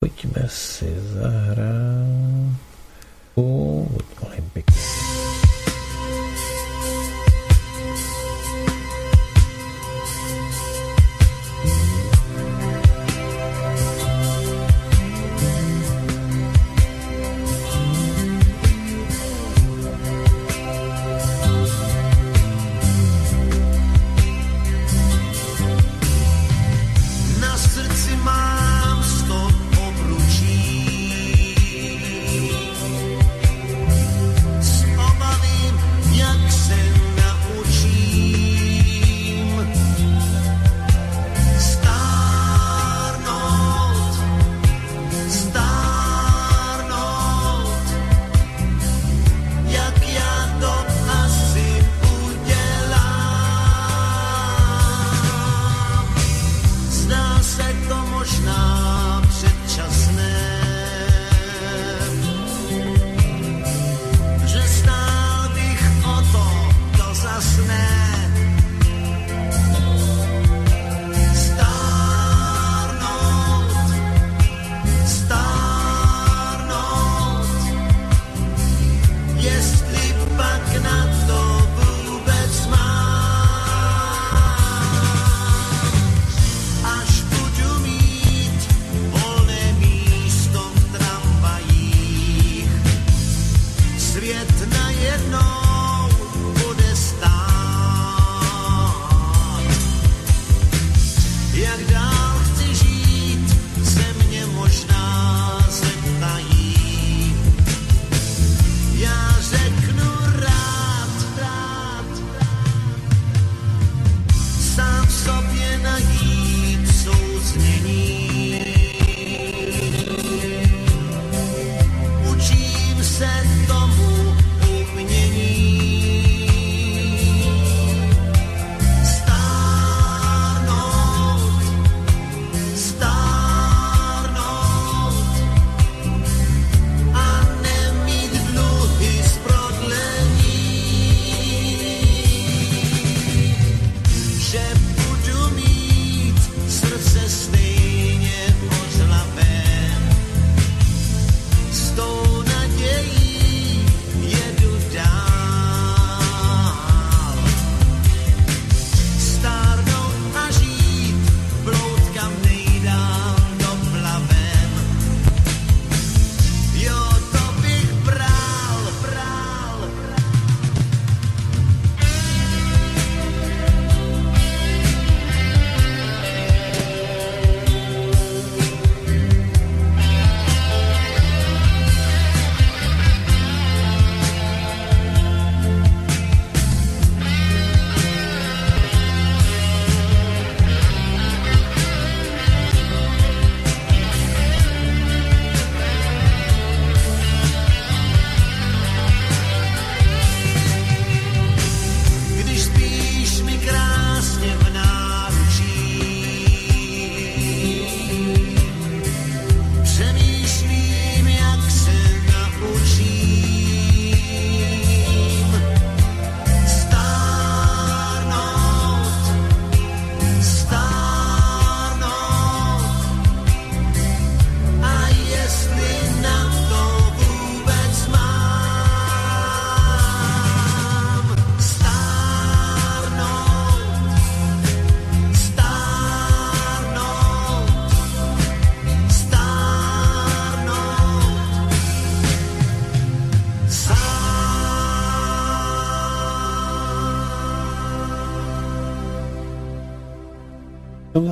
[0.01, 2.57] Pojďme si zahrát.
[3.37, 3.89] U
[4.21, 5.22] Olympics.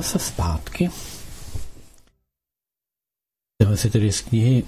[0.01, 0.89] Zase zpátky.
[3.61, 4.63] Jdeme si tedy z knihy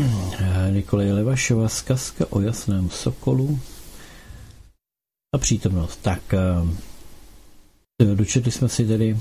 [0.70, 3.60] Nikolaje Levašova Zkazka o jasném sokolu
[5.34, 5.98] a přítomnost.
[6.02, 9.18] Tak eh, dočetli jsme si tedy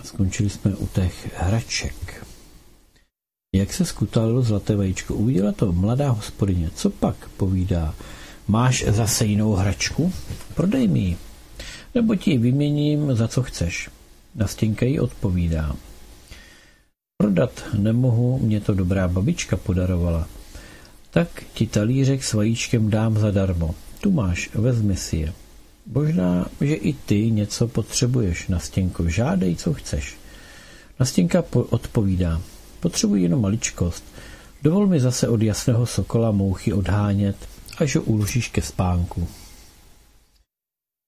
[0.00, 2.26] a skončili jsme u těch hraček.
[3.54, 5.14] Jak se skutalo zlaté vajíčko?
[5.14, 6.70] Uviděla to mladá hospodyně.
[6.74, 7.94] Co pak, povídá.
[8.48, 10.12] Máš zase jinou hračku?
[10.54, 11.16] Prodej mi ji.
[11.94, 13.90] Nebo ti ji vyměním za co chceš.
[14.34, 15.76] Nastěnka jí odpovídá.
[17.16, 20.28] Prodat nemohu, mě to dobrá babička podarovala.
[21.10, 23.74] Tak ti talířek s vajíčkem dám zadarmo.
[24.00, 25.32] Tu máš, vezmi si je.
[25.86, 29.08] Možná, že i ty něco potřebuješ, Nastěnko.
[29.08, 30.16] Žádej, co chceš.
[31.00, 32.42] Nastěnka odpovídá.
[32.80, 34.04] Potřebuji jenom maličkost.
[34.62, 37.36] Dovol mi zase od jasného sokola mouchy odhánět,
[37.78, 39.28] až ho uložíš ke spánku.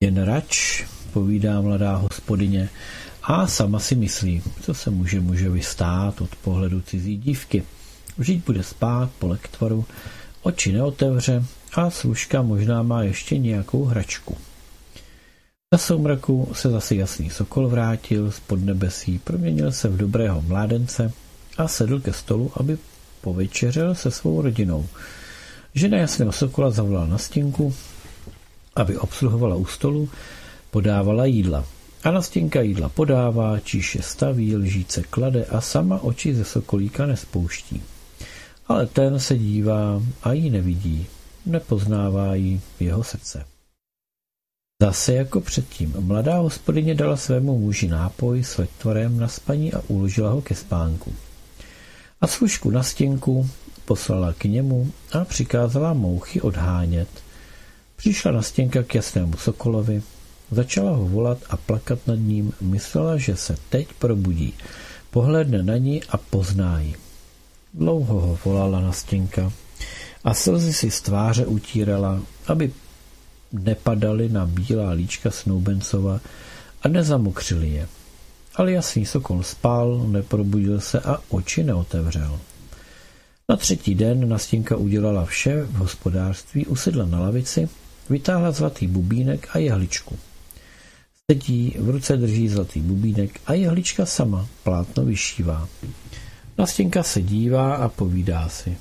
[0.02, 2.68] Jen rač, povídá mladá hospodyně,
[3.26, 7.62] a sama si myslí, co se může mužovi stát od pohledu cizí dívky.
[8.16, 9.84] Vždyť bude spát po lektvaru,
[10.42, 14.36] oči neotevře a služka možná má ještě nějakou hračku.
[15.72, 21.12] Na soumraku se zase jasný sokol vrátil z podnebesí, proměnil se v dobrého mládence
[21.58, 22.78] a sedl ke stolu, aby
[23.20, 24.86] povečeřel se svou rodinou.
[25.74, 27.74] Žena jasného sokola zavolala na stěnku,
[28.76, 30.08] aby obsluhovala u stolu,
[30.70, 31.64] podávala jídla.
[32.04, 37.82] A na stěnka jídla podává, číše staví, lžíce klade a sama oči ze sokolíka nespouští.
[38.66, 41.06] Ale ten se dívá a ji nevidí,
[41.46, 43.46] nepoznává ji jeho srdce.
[44.82, 50.30] Zase jako předtím, mladá hospodyně dala svému muži nápoj s lektvarem na spaní a uložila
[50.30, 51.14] ho ke spánku.
[52.20, 53.50] A služku na stěnku
[53.84, 57.08] poslala k němu a přikázala mouchy odhánět.
[57.96, 60.02] Přišla na stěnka k jasnému sokolovi,
[60.50, 64.54] začala ho volat a plakat nad ním, myslela, že se teď probudí.
[65.10, 66.94] Pohledne na ní a pozná ji.
[67.74, 69.52] Dlouho ho volala na stěnka
[70.24, 72.72] a slzy si z tváře utírala, aby
[73.52, 76.20] nepadaly na bílá líčka Snoubencova
[76.82, 77.88] a nezamokřili je.
[78.54, 82.40] Ale jasný sokol spal, neprobudil se a oči neotevřel.
[83.48, 87.68] Na třetí den Nastěnka udělala vše v hospodářství, usedla na lavici,
[88.10, 90.18] vytáhla zlatý bubínek a jehličku.
[91.30, 95.68] Sedí, v ruce drží zlatý bubínek a jehlička sama plátno vyšívá.
[96.58, 98.76] Nastěnka se dívá a povídá si.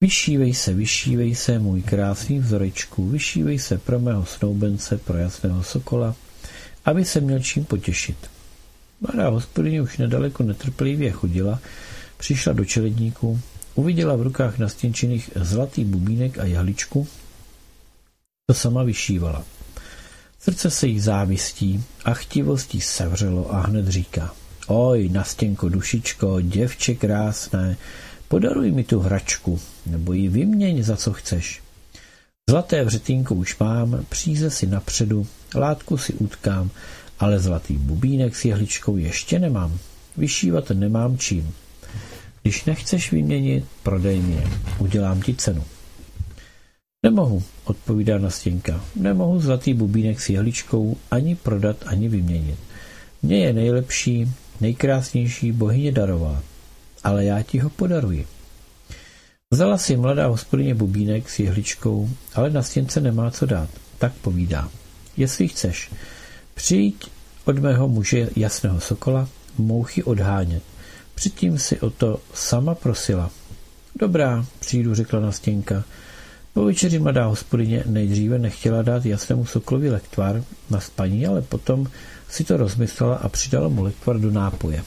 [0.00, 6.14] Vyšívej se, vyšívej se, můj krásný vzorečku, vyšívej se pro mého snoubence, pro jasného sokola,
[6.84, 8.16] aby se měl čím potěšit.
[9.00, 11.60] Mladá hospodyně už nedaleko netrpělivě chodila,
[12.16, 13.40] přišla do čeledníku,
[13.74, 17.08] uviděla v rukách nastěnčených zlatý bubínek a jahličku,
[18.46, 19.57] to sama vyšívala.
[20.40, 24.34] Srdce se jí závistí a chtivostí sevřelo a hned říká.
[24.66, 27.76] Oj, nastěnko, dušičko, děvče krásné,
[28.28, 31.62] podaruj mi tu hračku, nebo ji vyměň za co chceš.
[32.50, 36.70] Zlaté vřetínko už mám, příze si napředu, látku si utkám,
[37.18, 39.78] ale zlatý bubínek s jehličkou ještě nemám.
[40.16, 41.54] Vyšívat nemám čím.
[42.42, 44.46] Když nechceš vyměnit, prodej mě,
[44.78, 45.64] udělám ti cenu.
[47.02, 48.84] Nemohu, odpovídá Nastěnka.
[48.96, 52.58] Nemohu zlatý bubínek s jehličkou ani prodat, ani vyměnit.
[53.22, 56.42] Mně je nejlepší, nejkrásnější bohyně darová,
[57.04, 58.26] ale já ti ho podaruji.
[59.50, 63.68] Vzala si mladá hospodyně bubínek s jehličkou, ale na stěnce nemá co dát.
[63.98, 64.70] Tak povídá.
[65.16, 65.90] Jestli chceš,
[66.54, 67.10] přijď
[67.44, 69.28] od mého muže jasného sokola,
[69.58, 70.62] mouchy odhánět.
[71.14, 73.30] Předtím si o to sama prosila.
[73.98, 75.84] Dobrá, přijdu, řekla Nastěnka.
[76.58, 81.86] Po večeři mladá hospodyně nejdříve nechtěla dát jasnému sokolovi lektvar na spaní, ale potom
[82.28, 84.84] si to rozmyslela a přidala mu lektvar do nápoje.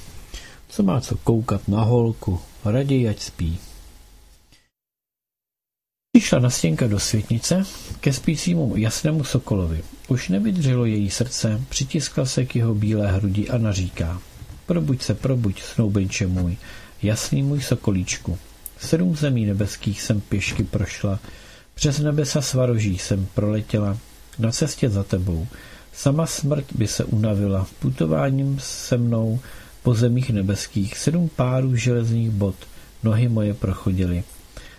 [0.69, 3.59] Co má co koukat na holku, raději ať spí.
[6.11, 7.63] Přišla Nastěnka do světnice
[7.99, 9.83] ke spícímu jasnému sokolovi.
[10.07, 14.21] Už nevydřelo její srdce, přitiskla se k jeho bílé hrudi a naříká.
[14.65, 16.57] Probuď se, probuď, snoubenče můj,
[17.03, 18.37] jasný můj sokolíčku.
[18.79, 21.19] Sedm zemí nebeských jsem pěšky prošla,
[21.75, 23.97] přes nebesa svaroží jsem proletěla,
[24.39, 25.47] na cestě za tebou.
[25.93, 29.39] Sama smrt by se unavila putováním se mnou
[29.83, 30.97] po zemích nebeských.
[30.97, 32.55] Sedm párů železných bot
[33.03, 34.23] nohy moje prochodily.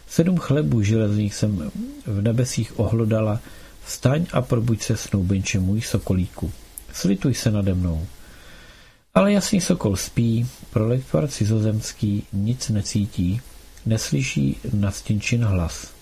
[0.07, 1.71] Sedm chlebů železných jsem
[2.07, 3.41] v nebesích ohlodala.
[3.85, 6.53] Vstaň a probuď se, snoubenče můj sokolíku.
[6.93, 8.07] Slituj se nade mnou.
[9.15, 13.41] Ale jasný sokol spí, prolektvar cizozemský nic necítí,
[13.87, 15.93] neslyší nastěnčin hlas.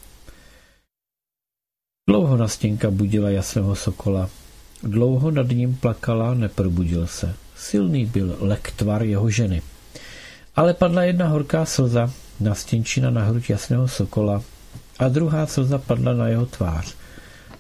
[2.11, 4.31] Dlouho nastěnka budila jasného sokola.
[4.83, 7.35] Dlouho nad ním plakala, neprobudil se.
[7.57, 9.63] Silný byl lektvar jeho ženy.
[10.57, 14.43] Ale padla jedna horká slza, nastěnčina na hruď jasného sokola
[14.99, 16.95] a druhá slza padla na jeho tvář.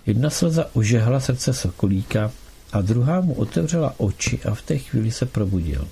[0.07, 2.31] Jedna slza ožehla srdce sokolíka
[2.73, 5.89] a druhá mu otevřela oči a v té chvíli se probudil.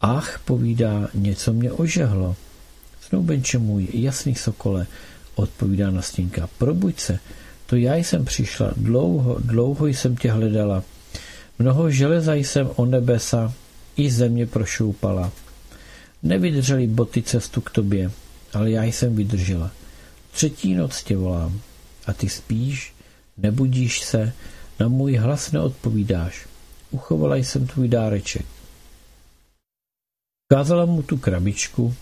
[0.00, 2.36] Ach, povídá, něco mě ožehlo.
[3.00, 4.86] Snoubenče můj, jasný sokole,
[5.34, 7.18] odpovídá Nastěnka, probuď se,
[7.72, 10.84] to já jsem přišla, dlouho, dlouho jsem tě hledala.
[11.58, 13.54] Mnoho železa jsem o nebesa
[13.96, 15.32] i země prošoupala.
[16.22, 18.10] Nevydrželi boty cestu k tobě,
[18.52, 19.70] ale já jsem vydržela.
[20.32, 21.60] Třetí noc tě volám
[22.06, 22.92] a ty spíš,
[23.36, 24.32] nebudíš se,
[24.80, 26.46] na můj hlas neodpovídáš.
[26.90, 28.46] Uchovala jsem tvůj dáreček.
[30.50, 31.94] Ukázala mu tu krabičku,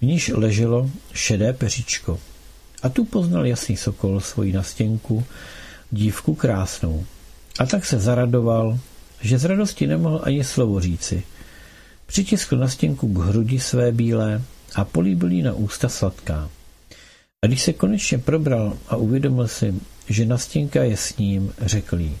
[0.00, 2.18] v níž leželo šedé peříčko.
[2.82, 5.24] A tu poznal jasný sokol svoji nastěnku,
[5.90, 7.04] dívku krásnou.
[7.58, 8.78] A tak se zaradoval,
[9.20, 11.22] že z radosti nemohl ani slovo říci.
[12.06, 14.42] Přitiskl nastěnku k hrudi své bílé
[14.74, 16.50] a políbil jí na ústa sladká.
[17.44, 19.74] A když se konečně probral a uvědomil si,
[20.08, 22.18] že nastěnka je s ním, řekl jí,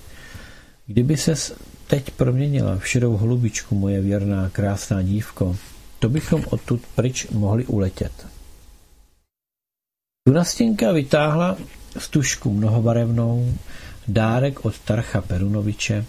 [0.86, 1.52] kdyby ses
[1.86, 5.56] teď proměnila v šedou holubičku, moje věrná, krásná dívko,
[5.98, 8.35] to bychom odtud pryč mohli uletět.
[10.26, 11.56] Tu nastěnka vytáhla
[11.98, 13.54] stužku mnohobarevnou,
[14.08, 16.04] dárek od Tarcha Perunoviče,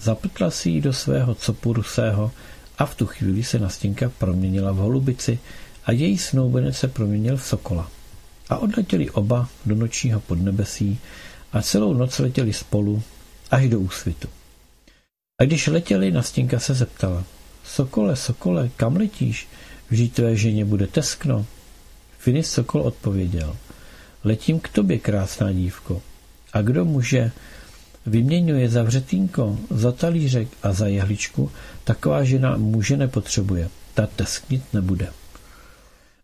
[0.00, 2.32] zapletla si ji do svého copu rusého
[2.78, 5.38] a v tu chvíli se nastěnka proměnila v holubici
[5.84, 7.90] a její snoubenec se proměnil v sokola.
[8.48, 10.98] A odletěli oba do nočního podnebesí
[11.52, 13.02] a celou noc letěli spolu
[13.50, 14.28] až do úsvitu.
[15.40, 17.24] A když letěli, Nastěnka se zeptala.
[17.64, 19.48] Sokole, sokole, kam letíš?
[19.90, 21.46] Vždyť tvé ženě bude teskno.
[22.18, 23.56] Finis Sokol odpověděl.
[24.24, 26.02] Letím k tobě, krásná dívko.
[26.52, 27.30] A kdo muže
[28.06, 31.50] vyměňuje za vřetínko, za talířek a za jehličku,
[31.84, 33.68] taková žena muže nepotřebuje.
[33.94, 35.12] Ta tesknit nebude.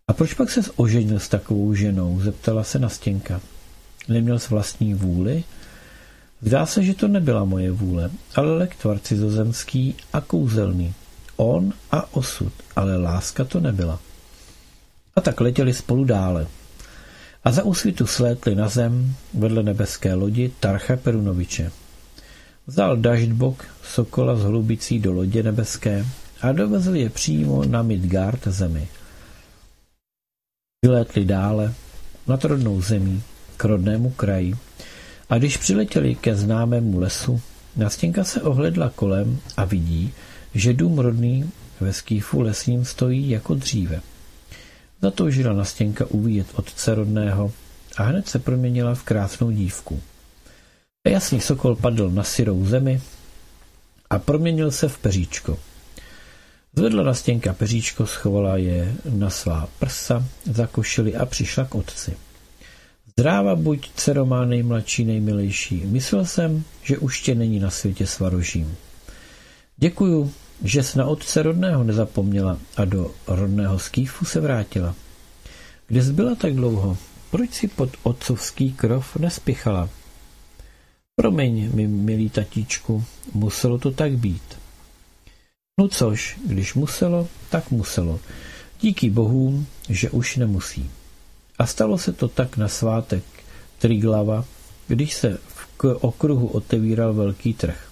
[0.07, 2.21] A proč pak se oženil s takovou ženou?
[2.21, 3.41] Zeptala se Nastěnka.
[4.07, 5.43] Neměl s vlastní vůli?
[6.41, 10.93] Zdá se, že to nebyla moje vůle, ale lektvar cizozemský a kouzelný.
[11.35, 13.99] On a osud, ale láska to nebyla.
[15.15, 16.47] A tak letěli spolu dále.
[17.43, 21.71] A za úsvitu slétli na zem vedle nebeské lodi Tarcha Perunoviče.
[22.67, 26.05] Vzal daždbok sokola z hlubicí do lodě nebeské
[26.41, 28.87] a dovezl je přímo na Midgard zemi.
[30.85, 31.73] Vylétli dále
[32.27, 33.23] nad rodnou zemí
[33.57, 34.55] k rodnému kraji
[35.29, 37.41] a když přiletěli ke známému lesu,
[37.75, 40.13] Nastěnka se ohledla kolem a vidí,
[40.53, 44.01] že dům rodný ve skýfu lesním stojí jako dříve.
[45.05, 47.51] Zatoužila Nastěnka uvidět otce rodného
[47.97, 50.01] a hned se proměnila v krásnou dívku.
[51.07, 53.01] Jasný sokol padl na syrou zemi
[54.09, 55.59] a proměnil se v peříčko.
[56.75, 62.17] Zvedla Nastěnka peříčko, schovala je na svá prsa, zakošili a přišla k otci.
[63.11, 65.85] Zdráva buď, dcero má nejmladší, nejmilejší.
[65.85, 68.77] Myslel jsem, že už tě není na světě svarožím.
[69.77, 70.31] Děkuju,
[70.63, 74.95] že jsi na otce rodného nezapomněla a do rodného skýfu se vrátila.
[75.87, 76.97] Kde jsi byla tak dlouho?
[77.31, 79.89] Proč si pod otcovský krov nespěchala?
[81.15, 84.57] Promiň mi, milý tatíčku, muselo to tak být.
[85.79, 88.19] No což, když muselo, tak muselo.
[88.81, 90.89] Díky bohům, že už nemusí.
[91.59, 93.23] A stalo se to tak na svátek
[93.79, 94.45] Triglava,
[94.87, 97.89] když se v okruhu otevíral velký trh.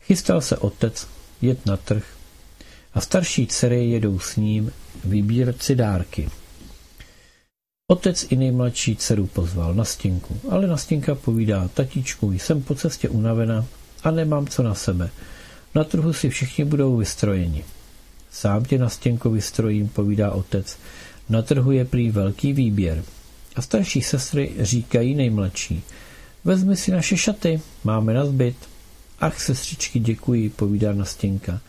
[0.00, 1.06] Chystal se otec
[1.42, 2.16] jet na trh
[2.94, 4.72] a starší dcery jedou s ním
[5.04, 6.28] vybírat si dárky.
[7.88, 13.66] Otec i nejmladší dceru pozval na stěnku, ale Nastěnka povídá, tatíčku, jsem po cestě unavena
[14.02, 15.10] a nemám co na sebe.
[15.74, 17.64] Na trhu si všichni budou vystrojeni.
[18.30, 20.78] Sám tě na stěnku vystrojím, povídá otec.
[21.28, 23.04] Na trhu je prý velký výběr.
[23.56, 25.82] A starší sestry říkají nejmladší.
[26.44, 28.56] Vezmi si naše šaty, máme na zbyt.
[29.20, 31.60] Ach, sestřičky, děkuji, povídá Nastěnka.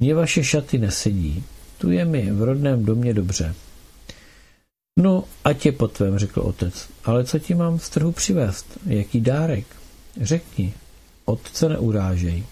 [0.00, 1.44] Mně vaše šaty nesedí.
[1.78, 3.54] Tu je mi v rodném domě dobře.
[4.96, 6.88] No, ať je po tvém, řekl otec.
[7.04, 8.78] Ale co ti mám z trhu přivést?
[8.86, 9.66] Jaký dárek?
[10.20, 10.74] Řekni.
[11.24, 12.44] Otce neurážej.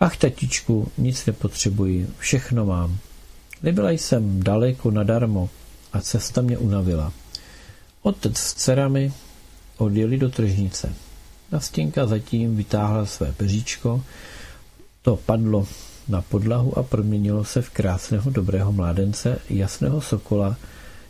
[0.00, 2.98] Ach, tatičku, nic nepotřebuji, všechno mám.
[3.62, 5.50] Nebyla jsem daleko nadarmo
[5.92, 7.12] a cesta mě unavila.
[8.02, 9.12] Otec s dcerami
[9.76, 10.94] odjeli do tržnice.
[11.52, 14.04] Nastěnka zatím vytáhla své peříčko,
[15.02, 15.66] to padlo
[16.08, 20.56] na podlahu a proměnilo se v krásného dobrého mládence, jasného sokola,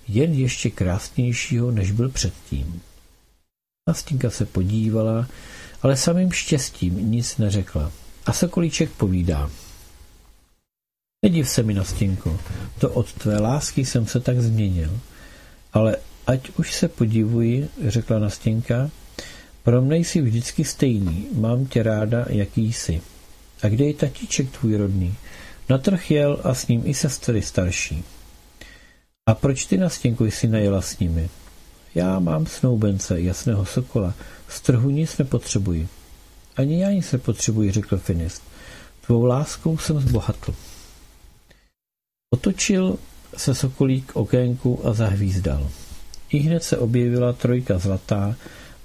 [0.09, 2.83] jen ještě krásnějšího, než byl předtím.
[3.89, 5.29] Nastěnka se podívala,
[5.83, 7.93] ale samým štěstím nic neřekla.
[8.27, 9.51] A Sokolíček povídá.
[11.25, 12.41] Nediv se mi na stěnko,
[12.79, 15.01] to od tvé lásky jsem se tak změnil.
[15.73, 18.91] Ale ať už se podivuji, řekla Nastěnka,
[19.63, 23.01] pro mne jsi vždycky stejný, mám tě ráda, jaký jsi.
[23.63, 25.15] A kde je tatíček tvůj rodný?
[25.69, 28.05] Na trh jel a s ním i sestry starší.
[29.27, 31.29] A proč ty na stěnku jsi najela s nimi?
[31.95, 34.15] Já mám snoubence, jasného sokola.
[34.49, 35.89] Z trhu nic nepotřebuji.
[36.57, 38.43] Ani já nic nepotřebuji, řekl Finist.
[39.07, 40.55] Tvou láskou jsem zbohatl.
[42.35, 42.99] Otočil
[43.37, 45.71] se sokolík okénku a zahvízdal.
[46.31, 48.37] I hned se objevila trojka zlatá,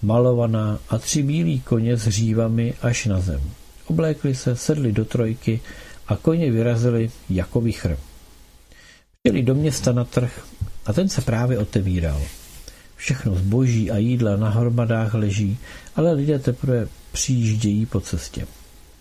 [0.02, 3.42] malovaná a tři bílí koně s hřívami až na zem.
[3.86, 5.60] Oblékli se, sedli do trojky
[6.08, 7.98] a koně vyrazili jako vichr.
[9.24, 10.46] Přijeli do města na trh
[10.86, 12.22] a ten se právě otevíral.
[12.96, 15.58] Všechno zboží a jídla na hromadách leží,
[15.96, 18.48] ale lidé teprve přijíždějí po cestě.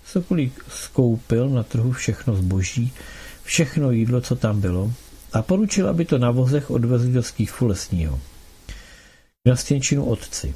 [0.06, 2.92] Sokolík skoupil na trhu všechno zboží,
[3.42, 4.92] všechno jídlo, co tam bylo,
[5.32, 8.20] a poručil, aby to na vozech odvezli do skýfu lesního.
[9.46, 10.54] Na stěnčinu otci.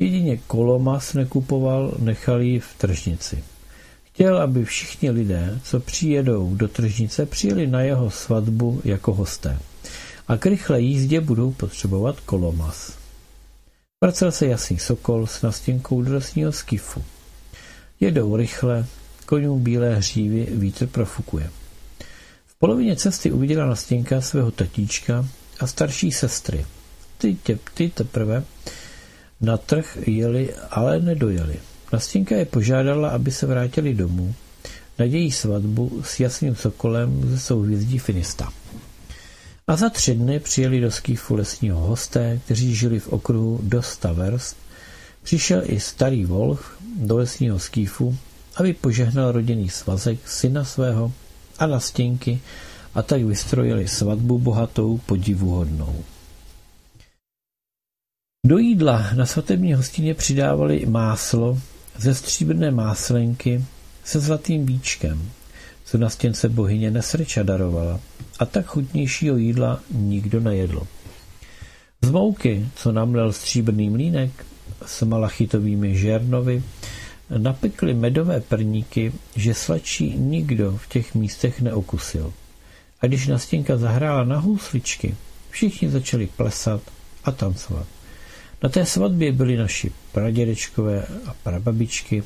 [0.00, 3.44] Jedině kolomas nekupoval, nechal ji v tržnici.
[4.04, 9.58] Chtěl, aby všichni lidé, co přijedou do tržnice, přijeli na jeho svatbu jako hosté.
[10.28, 12.92] A k rychlé jízdě budou potřebovat kolomas.
[14.04, 17.04] Vracel se jasný sokol s nastěnkou do lesního skifu.
[18.00, 18.86] Jedou rychle,
[19.26, 21.50] konům bílé hřívy vítr profukuje.
[22.46, 25.26] V polovině cesty uviděla nastěnka svého tatíčka
[25.60, 26.66] a starší sestry.
[27.18, 28.44] Ty, tě, ty teprve
[29.40, 31.56] na trh jeli, ale nedojeli.
[31.92, 34.34] Nastěnka je požádala, aby se vrátili domů
[34.98, 38.52] na její svatbu s jasným sokolem ze souhvězdí Finista.
[39.66, 43.82] A za tři dny přijeli do skýfu lesního hosté, kteří žili v okruhu do
[44.12, 44.56] verst.
[45.22, 48.16] Přišel i starý Wolf do lesního skýfu,
[48.56, 51.12] aby požehnal rodinný svazek syna svého
[51.58, 52.40] a nastěnky
[52.94, 56.04] a tak vystrojili svatbu bohatou podivuhodnou.
[58.46, 61.58] Do jídla na svatební hostině přidávali máslo
[61.98, 63.64] ze stříbrné máslenky
[64.04, 65.30] se zlatým bíčkem,
[65.84, 68.00] co na stěnce bohyně Nesreča darovala,
[68.38, 70.86] a tak chutnějšího jídla nikdo nejedl.
[72.02, 74.46] Z mouky, co namlel stříbrný mlínek
[74.86, 76.62] s malachitovými žernovy,
[77.36, 82.32] napekli medové perníky, že sladší nikdo v těch místech neokusil.
[83.00, 85.14] A když Nastěnka zahrála na housličky,
[85.50, 86.82] všichni začali plesat
[87.24, 87.86] a tancovat.
[88.62, 92.22] Na té svatbě byli naši pradědečkové a prababičky,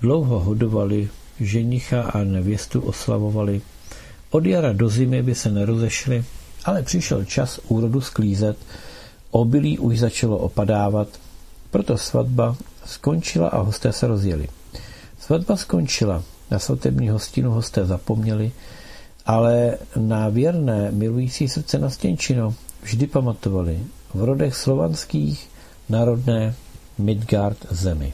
[0.00, 1.08] dlouho hodovali,
[1.40, 3.60] ženicha a nevěstu oslavovali.
[4.30, 6.24] Od jara do zimy by se nerozešli,
[6.64, 8.56] ale přišel čas úrodu sklízet,
[9.30, 11.08] obilí už začalo opadávat,
[11.70, 14.48] proto svatba skončila a hosté se rozjeli.
[15.20, 18.52] Svatba skončila, na svatební hostinu hosté zapomněli,
[19.26, 23.80] ale na věrné milující srdce na Stěnčino vždy pamatovali.
[24.14, 25.49] V rodech slovanských
[25.90, 26.54] národné
[26.98, 28.12] Midgard zemi.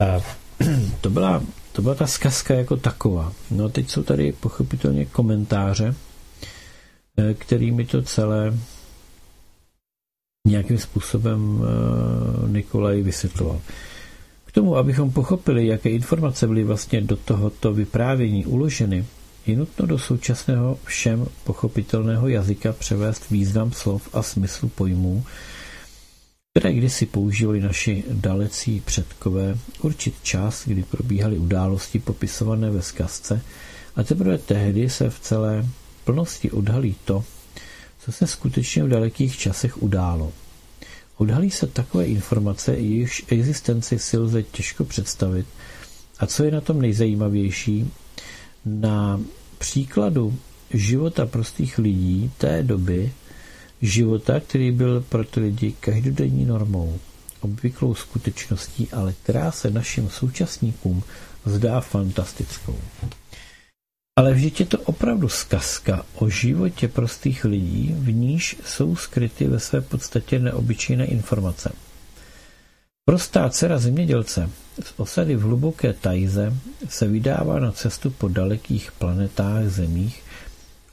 [0.00, 0.20] A
[1.00, 1.42] to byla,
[1.72, 3.32] to byla ta zkazka jako taková.
[3.50, 5.94] No teď jsou tady pochopitelně komentáře,
[7.16, 8.58] eh, kterými to celé
[10.46, 13.60] nějakým způsobem eh, Nikolaj vysvětloval.
[14.44, 19.04] K tomu, abychom pochopili, jaké informace byly vlastně do tohoto vyprávění uloženy,
[19.46, 25.24] je nutno do současného všem pochopitelného jazyka převést význam slov a smyslu pojmů,
[26.50, 33.40] které kdysi používali naši dalecí předkové, určit čas, kdy probíhaly události popisované ve zkazce
[33.96, 35.66] a teprve tehdy se v celé
[36.04, 37.24] plnosti odhalí to,
[37.98, 40.32] co se skutečně v dalekých časech událo.
[41.16, 45.46] Odhalí se takové informace, jejichž existenci si lze těžko představit
[46.18, 47.90] a co je na tom nejzajímavější,
[48.64, 49.20] na
[49.58, 50.38] příkladu
[50.70, 53.12] života prostých lidí té doby
[53.82, 56.98] života, který byl pro ty lidi každodenní normou,
[57.40, 61.02] obvyklou skutečností, ale která se našim současníkům
[61.44, 62.78] zdá fantastickou.
[64.16, 69.60] Ale vždyť je to opravdu zkazka o životě prostých lidí, v níž jsou skryty ve
[69.60, 71.72] své podstatě neobyčejné informace.
[73.04, 74.50] Prostá dcera zemědělce
[74.82, 76.54] z osady v hluboké tajze
[76.88, 80.22] se vydává na cestu po dalekých planetách zemích,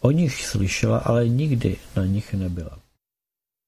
[0.02, 2.80] o nich slyšela, ale nikdy na nich nebyla.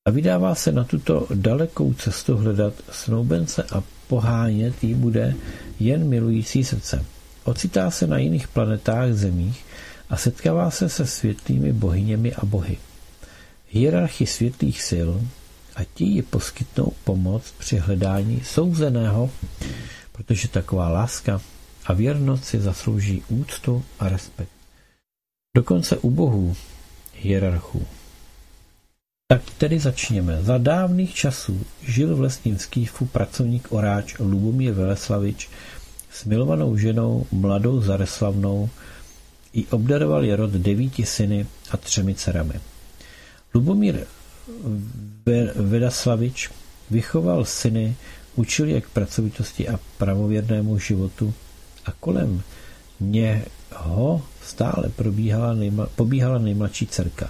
[0.08, 5.36] A vydává se na tuto dalekou cestu hledat snoubence a pohánět jí bude
[5.80, 7.06] jen milující srdce.
[7.44, 9.66] Ocitá se na jiných planetách zemích
[10.10, 12.78] a setkává se se světlými bohyněmi a bohy.
[13.70, 15.10] Hierarchy světlých sil
[15.82, 19.29] a ti ji poskytnou pomoc při hledání souzeného,
[20.11, 21.41] protože taková láska
[21.86, 24.51] a věrnost si zaslouží úctu a respekt.
[25.55, 26.55] Dokonce u bohů,
[27.15, 27.88] hierarchů.
[29.27, 30.43] Tak tedy začněme.
[30.43, 35.49] Za dávných časů žil v lesním skýfu pracovník oráč Lubomír Veleslavič
[36.11, 38.69] s milovanou ženou, mladou Zareslavnou,
[39.53, 42.53] i obdaroval je rod devíti syny a třemi dcerami.
[43.53, 44.05] Lubomír
[45.56, 46.49] Vedaslavič
[46.91, 47.95] vychoval syny,
[48.36, 51.34] učil je k pracovitosti a pravověrnému životu
[51.86, 52.41] a kolem
[52.99, 57.30] něho stále probíhala nejma, pobíhala nejmladší dcerka.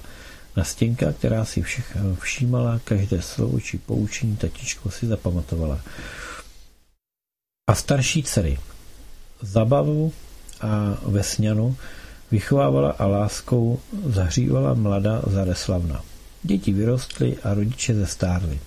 [0.63, 5.79] stěnka, která si všech, všímala každé slovo či poučení tatičko si zapamatovala.
[7.69, 8.59] A starší dcery
[9.41, 10.13] zabavu
[10.61, 11.77] a vesňanu
[12.31, 16.10] vychovávala a láskou zahřívala mladá Zareslavna.
[16.43, 18.59] Děti vyrostly a rodiče zestárli.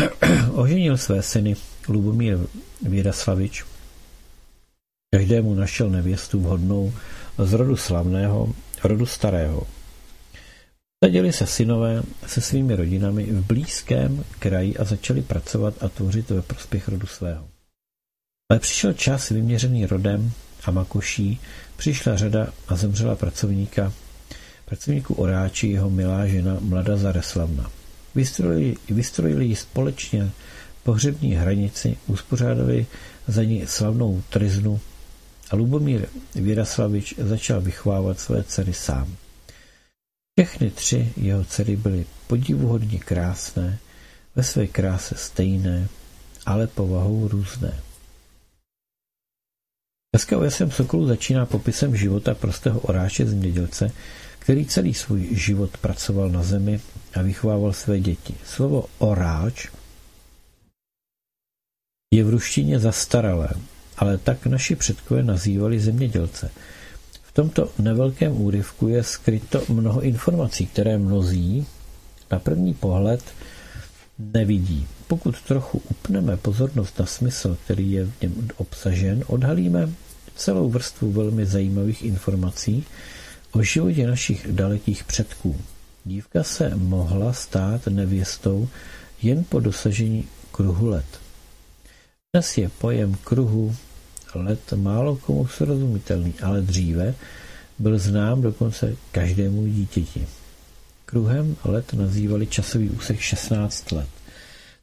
[0.52, 1.56] Oženil své syny
[1.88, 2.38] Lubomír
[2.82, 3.64] Vědaslavič.
[5.14, 6.92] Každému našel nevěstu vhodnou
[7.38, 8.54] z rodu slavného,
[8.84, 9.66] rodu starého.
[11.04, 16.42] Sadili se synové se svými rodinami v blízkém kraji a začali pracovat a tvořit ve
[16.42, 17.48] prospěch rodu svého.
[18.50, 20.32] Ale přišel čas vyměřený rodem
[20.64, 21.40] a makoší,
[21.76, 23.92] přišla řada a zemřela pracovníka,
[24.68, 27.70] pracovníku Oráči jeho milá žena Mlada Zareslavna.
[28.14, 30.30] Vystrojili, vystrojili ji společně
[30.82, 32.86] pohřební hranici, uspořádali
[33.26, 34.80] za ní slavnou triznu
[35.50, 39.16] a Lubomír Věraslavič začal vychovávat své dcery sám.
[40.38, 43.78] Všechny tři jeho dcery byly podivuhodně krásné,
[44.36, 45.88] ve své kráse stejné,
[46.46, 47.80] ale povahou různé.
[50.14, 53.92] Dneska OSM Sokolu začíná popisem života prostého oráče zemědělce,
[54.48, 56.80] který celý svůj život pracoval na zemi
[57.14, 58.34] a vychovával své děti.
[58.44, 59.68] Slovo oráč
[62.14, 63.48] je v ruštině zastaralé,
[63.96, 66.50] ale tak naši předkové nazývali zemědělce.
[67.22, 71.66] V tomto nevelkém úryvku je skryto mnoho informací, které mnozí
[72.30, 73.22] na první pohled
[74.18, 74.86] nevidí.
[75.06, 79.88] Pokud trochu upneme pozornost na smysl, který je v něm obsažen, odhalíme
[80.36, 82.84] celou vrstvu velmi zajímavých informací
[83.52, 85.56] o životě našich dalekých předků.
[86.04, 88.68] Dívka se mohla stát nevěstou
[89.22, 91.20] jen po dosažení kruhu let.
[92.32, 93.76] Dnes je pojem kruhu
[94.34, 97.14] let málo komu srozumitelný, ale dříve
[97.78, 100.26] byl znám dokonce každému dítěti.
[101.06, 104.08] Kruhem let nazývali časový úsek 16 let.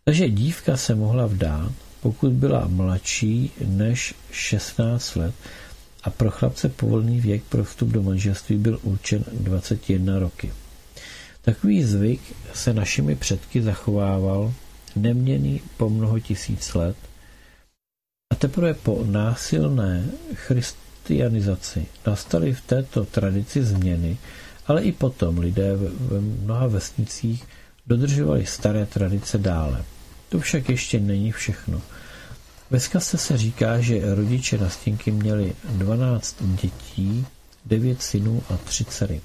[0.05, 5.33] Takže dívka se mohla vdát, pokud byla mladší než 16 let
[6.05, 10.53] a pro chlapce povolný věk pro vstup do manželství byl určen 21 roky.
[11.41, 12.21] Takový zvyk
[12.53, 14.53] se našimi předky zachovával
[14.95, 16.95] neměný po mnoho tisíc let
[18.31, 24.17] a teprve po násilné christianizaci nastaly v této tradici změny,
[24.67, 27.43] ale i potom lidé v mnoha vesnicích
[27.87, 29.83] dodržovali staré tradice dále.
[30.29, 31.81] To však ještě není všechno.
[32.75, 37.25] Ve zkazce se říká, že rodiče na stěnky měli 12 dětí,
[37.65, 39.21] 9 synů a 3 dcery.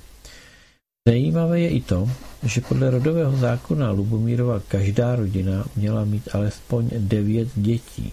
[1.09, 2.11] Zajímavé je i to,
[2.42, 8.12] že podle rodového zákona Lubomírova každá rodina měla mít alespoň 9 dětí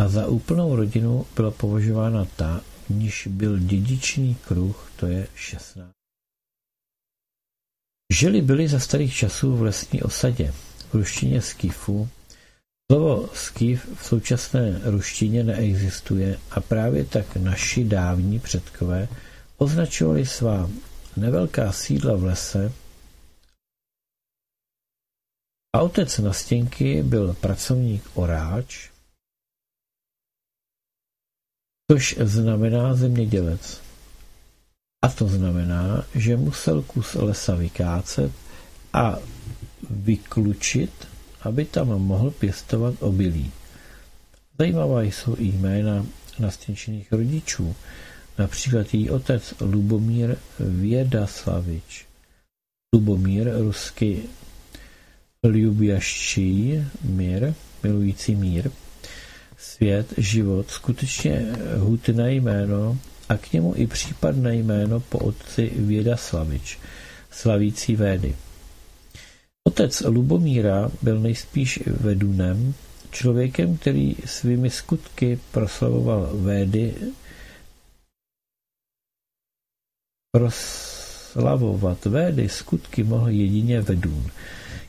[0.00, 5.90] a za úplnou rodinu byla považována ta, v níž byl dědičný kruh, to je 16.
[8.12, 10.54] Žili byli za starých časů v lesní osadě,
[10.90, 12.08] v ruštině Skifu.
[12.92, 19.08] Slovo Skif v současné ruštině neexistuje a právě tak naši dávní předkové
[19.56, 20.70] označovali svá
[21.16, 22.72] nevelká sídla v lese
[25.76, 28.90] a otec na stěnky byl pracovník oráč,
[31.90, 33.80] což znamená zemědělec.
[35.04, 38.32] A to znamená, že musel kus lesa vykácet
[38.92, 39.16] a
[39.90, 43.52] vyklučit, aby tam mohl pěstovat obilí.
[44.58, 46.06] Zajímavá jsou i jména
[46.38, 47.76] nastěnčených rodičů,
[48.38, 52.06] například její otec Lubomír Vědaslavič.
[52.94, 54.22] Lubomír, rusky
[55.44, 58.70] Ljubjaščí, mír, milující mír,
[59.58, 66.78] svět, život, skutečně hutné jméno a k němu i případné jméno po otci Vědaslavič,
[67.30, 68.34] slavící Védy.
[69.68, 72.74] Otec Lubomíra byl nejspíš vedunem,
[73.10, 76.94] člověkem, který svými skutky proslavoval Védy,
[80.32, 84.30] proslavovat Védy skutky mohl jedině vedůn.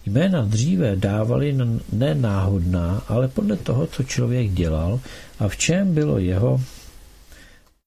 [0.06, 1.58] Jména dříve dávali
[1.92, 5.00] ne náhodná, ale podle toho, co člověk dělal
[5.40, 6.62] a v čem bylo jeho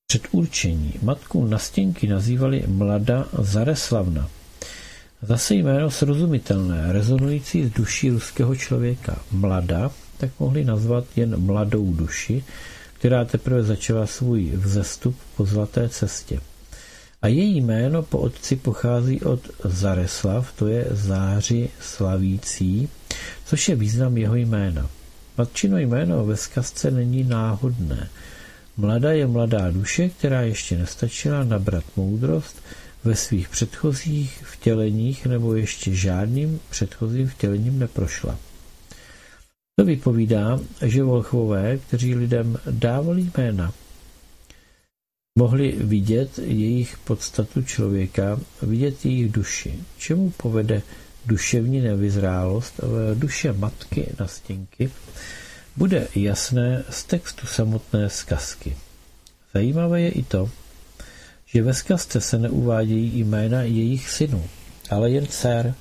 [0.07, 0.95] předurčení.
[1.03, 4.42] Matku Nastěnky nazývali Mlada Zareslavna.
[5.23, 9.19] Zase jméno srozumitelné, rezonující z duší ruského člověka.
[9.31, 12.45] Mlada, tak mohli nazvat jen mladou duši,
[12.93, 16.41] která teprve začala svůj vzestup po zlaté cestě.
[17.23, 22.89] A její jméno po otci pochází od Zareslav, to je záři slavící,
[23.45, 24.91] což je význam jeho jména.
[25.39, 28.09] Matčino jméno ve zkazce není náhodné.
[28.77, 32.63] Mladá je mladá duše, která ještě nestačila nabrat moudrost
[33.05, 38.39] ve svých předchozích vtěleních nebo ještě žádným předchozím vtělením neprošla.
[39.77, 43.73] To vypovídá, že volchvové, kteří lidem dávali jména,
[45.39, 50.83] mohli vidět jejich podstatu člověka, vidět jejich duši, čemu povede
[51.27, 52.81] duševní nevyzrálost
[53.15, 54.91] duše matky na stěnky,
[55.77, 58.77] bude jasné z textu samotné zkazky.
[59.55, 60.51] Zajímavé je i to,
[61.55, 64.45] že ve zkazce se neuvádějí jména jejich synů,
[64.91, 65.75] ale jen dcer.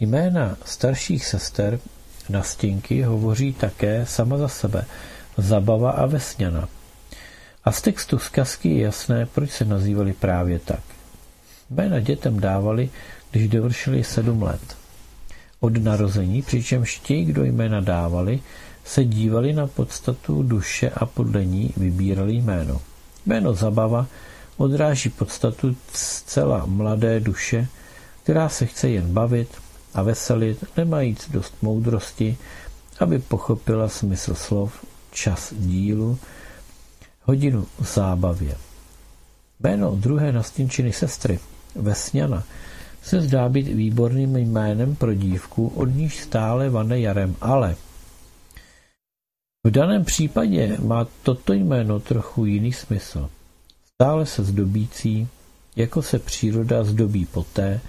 [0.00, 1.78] Jména starších sester
[2.28, 4.84] na stěnky hovoří také sama za sebe,
[5.38, 6.68] Zabava a Vesňana.
[7.64, 10.80] A z textu zkazky je jasné, proč se nazývali právě tak.
[11.70, 12.90] Jména dětem dávali,
[13.30, 14.76] když dovršili sedm let.
[15.60, 18.40] Od narození, přičemž ti, kdo jména dávali,
[18.84, 22.80] se dívali na podstatu duše a podle ní vybírali jméno.
[23.26, 24.06] Jméno Zabava
[24.56, 27.68] odráží podstatu zcela mladé duše,
[28.22, 29.48] která se chce jen bavit
[29.94, 32.36] a veselit, nemajíc dost moudrosti,
[33.00, 36.18] aby pochopila smysl slov, čas dílu,
[37.22, 38.56] hodinu zábavě.
[39.60, 41.38] Jméno druhé nastěnčiny sestry,
[41.74, 42.44] Vesňana,
[43.02, 47.76] se zdá být výborným jménem pro dívku, od níž stále vane jarem, ale
[49.66, 53.30] v daném případě má toto jméno trochu jiný smysl.
[54.02, 55.28] Stále se zdobící,
[55.76, 57.80] jako se příroda zdobí poté,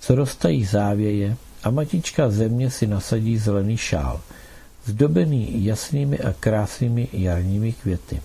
[0.00, 4.20] co roztají závěje a matička země si nasadí zelený šál,
[4.84, 8.22] zdobený jasnými a krásnými jarními květy.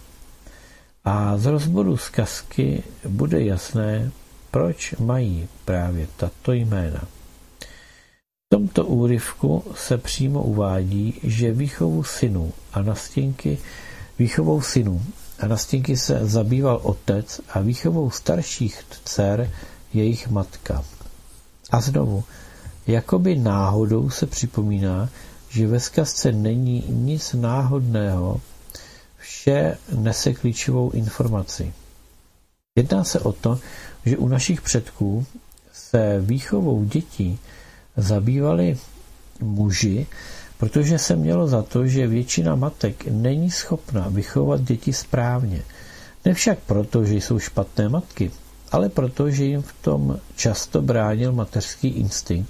[1.05, 4.11] A z rozboru zkazky bude jasné,
[4.51, 7.01] proč mají právě tato jména.
[8.45, 13.57] V tomto úryvku se přímo uvádí, že výchovu synů a nastěnky
[14.19, 15.01] výchovou synů
[15.39, 19.51] a nastěnky se zabýval otec a výchovou starších dcer
[19.93, 20.83] jejich matka.
[21.71, 22.23] A znovu,
[22.87, 25.09] jakoby náhodou se připomíná,
[25.49, 28.41] že ve zkazce není nic náhodného,
[29.17, 31.73] vše nese klíčovou informaci.
[32.77, 33.59] Jedná se o to,
[34.05, 35.25] že u našich předků
[35.73, 37.39] se výchovou dětí
[37.97, 38.77] zabývali
[39.39, 40.07] muži,
[40.57, 45.61] protože se mělo za to, že většina matek není schopna vychovat děti správně.
[46.25, 48.31] Ne však proto, že jsou špatné matky,
[48.71, 52.49] ale proto, že jim v tom často bránil mateřský instinkt,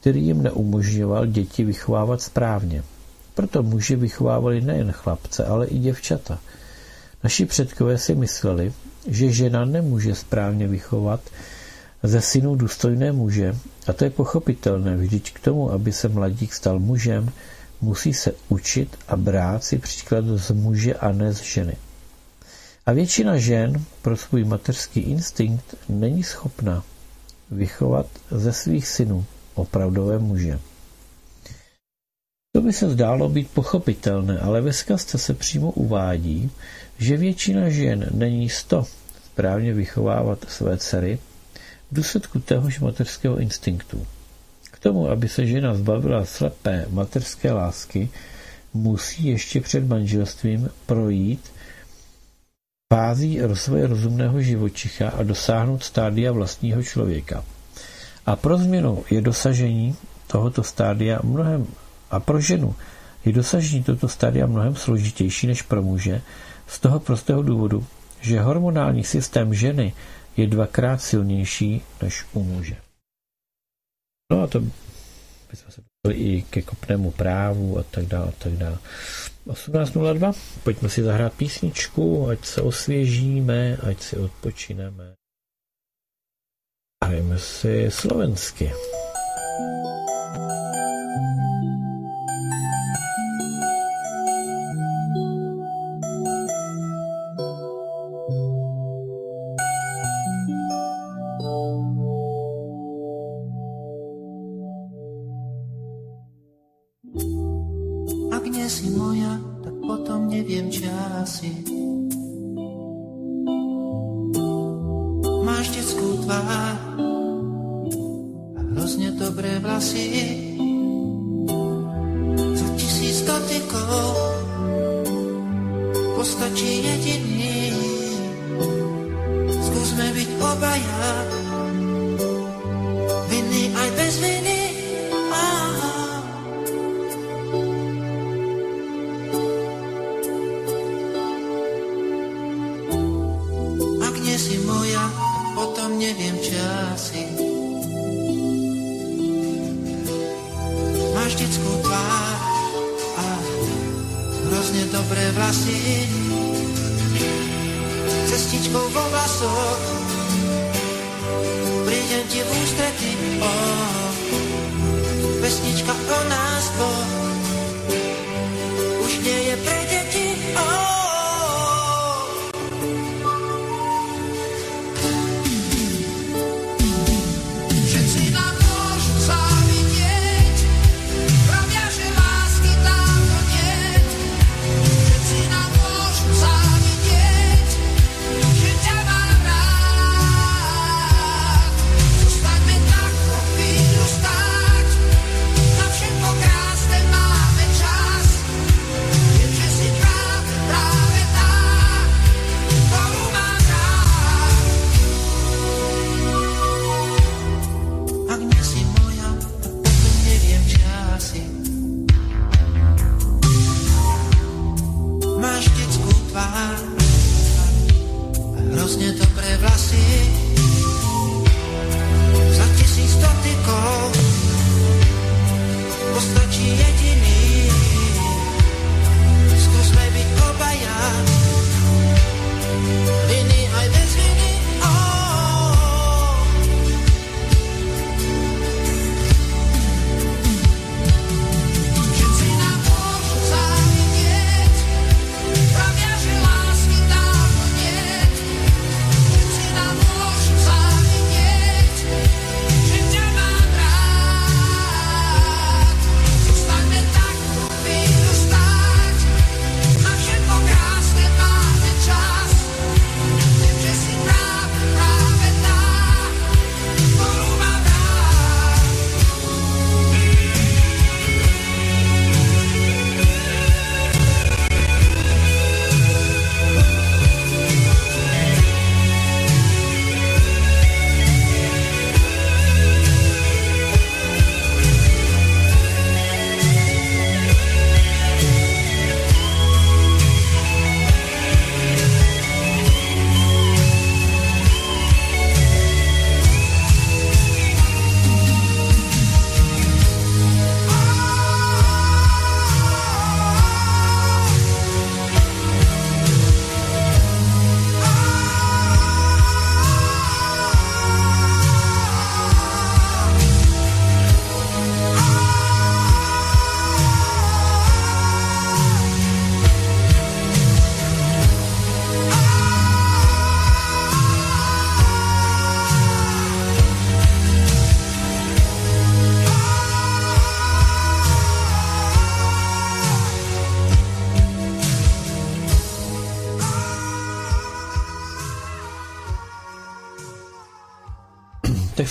[0.00, 2.82] který jim neumožňoval děti vychovávat správně.
[3.34, 6.38] Proto muži vychovávali nejen chlapce, ale i děvčata.
[7.24, 8.72] Naši předkové si mysleli,
[9.06, 11.20] že žena nemůže správně vychovat
[12.04, 16.78] ze synů důstojné muže, a to je pochopitelné, vždyť k tomu, aby se mladík stal
[16.78, 17.32] mužem,
[17.80, 21.76] musí se učit a brát si příklad z muže a ne z ženy.
[22.86, 26.84] A většina žen pro svůj mateřský instinkt není schopna
[27.50, 29.24] vychovat ze svých synů
[29.54, 30.58] opravdové muže.
[32.52, 36.50] To by se zdálo být pochopitelné, ale ve zkazce se přímo uvádí,
[36.98, 38.86] že většina žen není sto
[39.24, 41.18] správně vychovávat své dcery
[41.94, 44.06] důsledku téhož mateřského instinktu.
[44.70, 48.08] K tomu, aby se žena zbavila slepé mateřské lásky,
[48.74, 51.52] musí ještě před manželstvím projít
[52.92, 57.44] fází rozvoje rozumného živočicha a dosáhnout stádia vlastního člověka.
[58.26, 61.66] A pro změnu je dosažení tohoto stádia mnohem
[62.10, 62.74] a pro ženu
[63.24, 66.22] je dosažení tohoto stádia mnohem složitější než pro muže
[66.66, 67.86] z toho prostého důvodu,
[68.20, 69.92] že hormonální systém ženy
[70.36, 72.76] je dvakrát silnější než u muže.
[74.32, 74.60] No a to
[75.50, 75.82] bychom se
[76.12, 78.78] i ke kopnému právu a tak dále, a tak dále.
[79.46, 80.32] 18.02,
[80.64, 85.14] pojďme si zahrát písničku, ať se osvěžíme, ať si odpočineme.
[87.04, 88.72] Hrajeme si slovensky.
[88.72, 89.93] Ak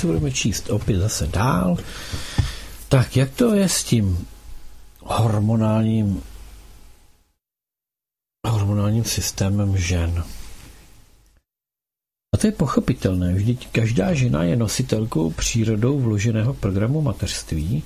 [0.04, 1.78] Se budeme číst opět zase dál.
[2.90, 4.28] Tak jak to je s tím
[5.00, 6.24] hormonálním
[8.48, 10.24] hormonálním systémem žen?
[12.34, 17.84] A to je pochopitelné, vždyť každá žena je nositelkou přírodou vloženého programu mateřství,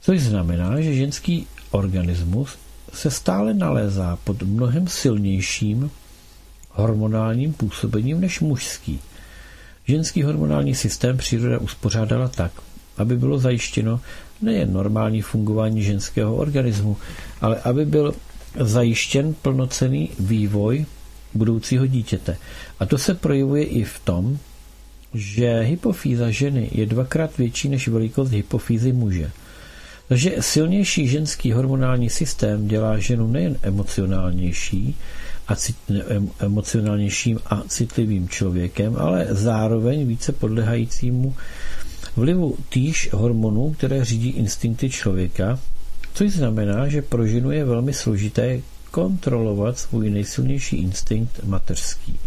[0.00, 2.58] což znamená, že ženský organismus
[2.92, 5.90] se stále nalézá pod mnohem silnějším
[6.70, 9.00] hormonálním působením než mužský.
[9.90, 12.52] Ženský hormonální systém příroda uspořádala tak,
[12.96, 14.00] aby bylo zajištěno
[14.42, 16.96] nejen normální fungování ženského organismu,
[17.40, 18.14] ale aby byl
[18.60, 20.86] zajištěn plnocený vývoj
[21.34, 22.36] budoucího dítěte.
[22.80, 24.38] A to se projevuje i v tom,
[25.14, 29.30] že hypofýza ženy je dvakrát větší než velikost hypofýzy muže.
[30.08, 34.96] Takže silnější ženský hormonální systém dělá ženu nejen emocionálnější
[35.50, 35.76] a cit,
[36.38, 41.34] emocionálnějším a citlivým člověkem, ale zároveň více podlehajícímu
[42.16, 45.58] vlivu týž hormonů, které řídí instinkty člověka
[46.14, 52.18] Což znamená, že pro ženu je velmi složité kontrolovat svůj nejsilnější instinkt mateřský.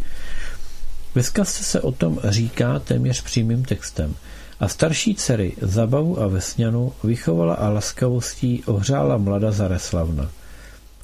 [1.16, 4.16] Ve zkazce se o tom říká téměř přímým textem.
[4.60, 10.30] A starší dcery Zabavu a Vesňanu vychovala a laskavostí ohřála mlada Zareslavna.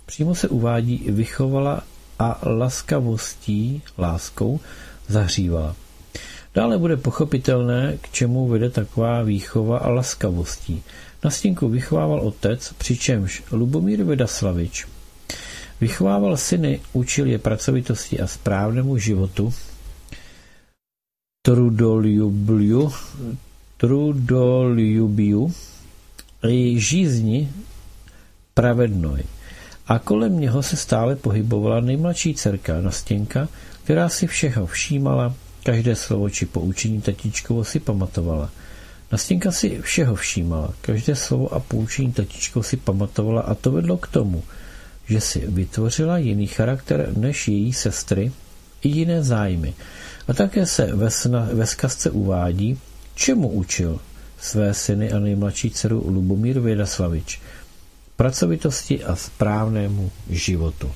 [0.06, 1.84] Přímo se uvádí vychovala
[2.20, 4.60] a laskavostí, láskou,
[5.08, 5.76] zahřívala.
[6.56, 10.84] Dále bude pochopitelné, k čemu vede taková výchova a laskavostí.
[11.24, 14.88] Na stínku vychovával otec, přičemž Lubomír Vedaslavič
[15.82, 19.54] vychovával syny, učil je pracovitosti a správnému životu,
[21.42, 22.92] trudoljubiu,
[23.78, 25.54] trudoljubiu
[26.44, 27.50] i žízni
[28.54, 29.24] pravednoj.
[29.90, 33.48] A kolem něho se stále pohybovala nejmladší dcerka Nastěnka,
[33.84, 35.34] která si všeho všímala,
[35.64, 38.50] každé slovo či poučení tatičkovo si pamatovala.
[39.12, 44.08] Nastěnka si všeho všímala, každé slovo a poučení tatičkovo si pamatovala a to vedlo k
[44.08, 44.44] tomu,
[45.08, 48.32] že si vytvořila jiný charakter než její sestry
[48.82, 49.74] i jiné zájmy.
[50.28, 52.80] A také se ve, sna, ve zkazce uvádí,
[53.16, 54.00] čemu učil
[54.40, 57.42] své syny a nejmladší dceru Lubomír Vědaslavič.
[58.20, 60.92] Pracovitosti a správnému životu.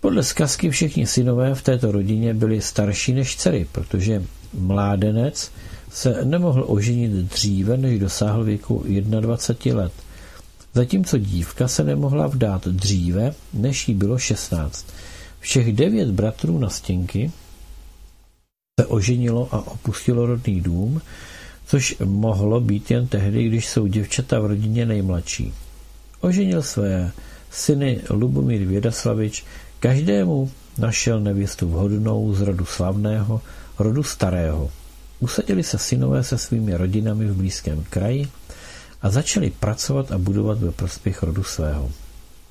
[0.00, 4.22] Podle zkazky všichni synové v této rodině byli starší než dcery, protože
[4.54, 5.50] mládenec
[5.90, 8.84] se nemohl oženit dříve, než dosáhl věku
[9.20, 9.92] 21 let.
[10.74, 14.86] Zatímco dívka se nemohla vdát dříve, než jí bylo 16.
[15.40, 17.32] Všech devět bratrů na stěnky
[18.80, 21.00] se oženilo a opustilo rodný dům,
[21.66, 25.52] což mohlo být jen tehdy, když jsou děvčata v rodině nejmladší.
[26.20, 27.12] Oženil své
[27.50, 29.44] syny Lubomír Vědaslavič,
[29.80, 33.40] každému našel nevěstu vhodnou z rodu slavného,
[33.78, 34.70] rodu starého.
[35.20, 38.28] Usadili se synové se svými rodinami v blízkém kraji
[39.02, 41.90] a začali pracovat a budovat ve prospěch rodu svého.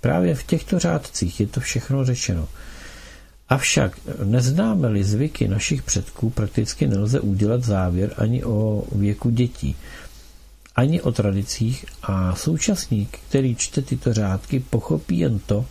[0.01, 2.47] Právě v těchto řádcích je to všechno řečeno–
[3.49, 9.75] Avšak neznáme-li zvyky našich předků, prakticky nelze udělat závěr ani o věku dětí,
[10.75, 15.65] ani o tradicích a současník, který čte tyto řádky, pochopí jen to,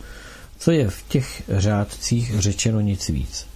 [0.59, 3.47] co je v těch řádcích řečeno nic víc.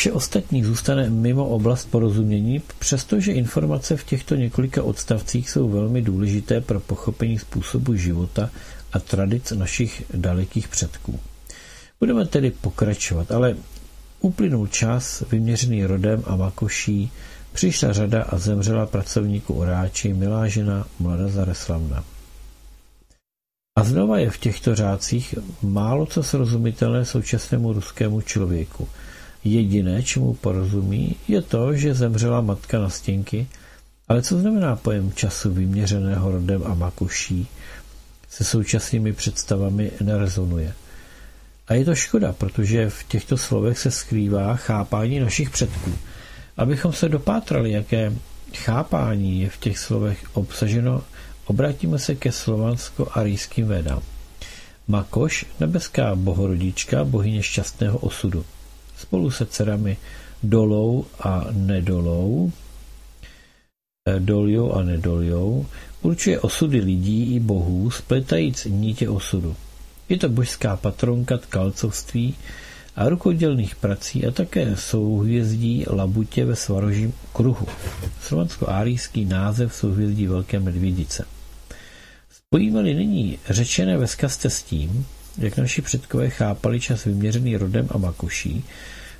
[0.00, 6.60] Vše ostatní zůstane mimo oblast porozumění, přestože informace v těchto několika odstavcích jsou velmi důležité
[6.60, 8.50] pro pochopení způsobu života
[8.92, 11.20] a tradic našich dalekých předků.
[12.00, 13.56] Budeme tedy pokračovat, ale
[14.20, 17.10] uplynul čas vyměřený rodem a makoší,
[17.56, 22.04] přišla řada a zemřela pracovníku oráči, milá žena, mladá Zareslavna.
[23.78, 28.88] A znova je v těchto řádcích málo co srozumitelné současnému ruskému člověku.
[29.44, 33.46] Jediné, čemu porozumí, je to, že zemřela matka na stěnky,
[34.08, 37.48] ale co znamená pojem času vyměřeného rodem a makuší,
[38.28, 40.74] se současnými představami nerezonuje.
[41.68, 45.92] A je to škoda, protože v těchto slovech se skrývá chápání našich předků.
[46.56, 48.12] Abychom se dopátrali, jaké
[48.54, 51.02] chápání je v těch slovech obsaženo,
[51.46, 54.02] obrátíme se ke slovansko-arijským védám.
[54.88, 58.44] Makoš, nebeská bohorodička, bohyně šťastného osudu.
[58.96, 59.96] Spolu se dcerami
[60.42, 62.52] Dolou a Nedolou,
[64.08, 65.66] eh, Doljou a Nedoljou,
[66.02, 69.56] určuje osudy lidí i bohů, spletajíc nítě osudu.
[70.08, 72.34] Je to božská patronka tkalcovství
[72.96, 77.66] a rukodělných prací a také souhvězdí Labutě ve Svarožím kruhu.
[78.22, 81.24] Slovansko-árijský název souhvězdí Velké medvědice.
[82.30, 85.06] Spojíme-li nyní řečené ve zkazce s tím,
[85.38, 88.64] jak naši předkové chápali čas vyměřený rodem a makuší,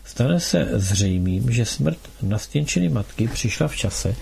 [0.05, 4.17] stane se zřejmým, že smrt nastěnčeny matky přišla v čase,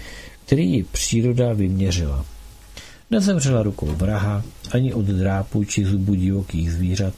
[0.46, 2.24] který ji příroda vyměřila.
[3.11, 7.14] Nezemřela rukou vraha, ani od drápů či zubů divokých zvířat,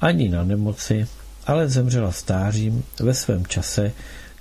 [0.00, 1.06] ani na nemoci,
[1.46, 3.92] ale zemřela stářím ve svém čase,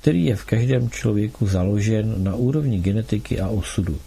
[0.01, 3.99] který je v každém člověku založen na úrovni genetiky a osudu.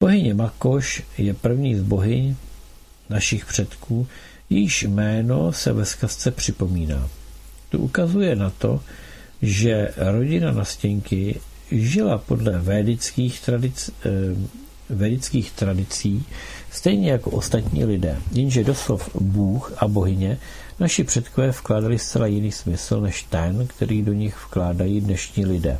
[0.00, 2.36] Bohyně Makoš je první z bohyň
[3.10, 4.06] našich předků,
[4.50, 7.08] jejíž jméno se ve zkazce připomíná.
[7.68, 8.80] To ukazuje na to,
[9.42, 14.10] že rodina Nastěnky žila podle védických tradic, eh,
[14.90, 16.24] vedických tradicí,
[16.70, 20.38] stejně jako ostatní lidé, jenže doslov Bůh a bohyně
[20.78, 25.78] naši předkové vkládali zcela jiný smysl než ten, který do nich vkládají dnešní lidé.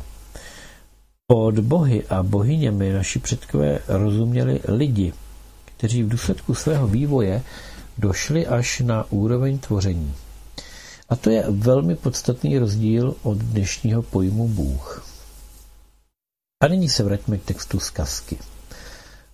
[1.27, 5.13] Pod bohy a bohyněmi naši předkové rozuměli lidi,
[5.77, 7.41] kteří v důsledku svého vývoje
[7.97, 10.13] došli až na úroveň tvoření.
[11.09, 15.05] A to je velmi podstatný rozdíl od dnešního pojmu Bůh.
[16.63, 18.37] A nyní se vraťme k textu zkazky.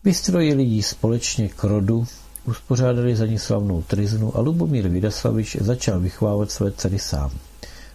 [0.03, 2.07] Vystrojili ji společně k rodu,
[2.45, 7.31] uspořádali za ní slavnou triznu a Lubomír Vidaslavič začal vychovávat své dcery sám.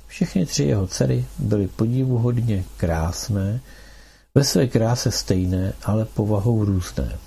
[0.07, 3.61] Všechny tři jeho dcery byly podivuhodně krásné,
[4.35, 7.19] ve své kráse stejné, ale povahou různé.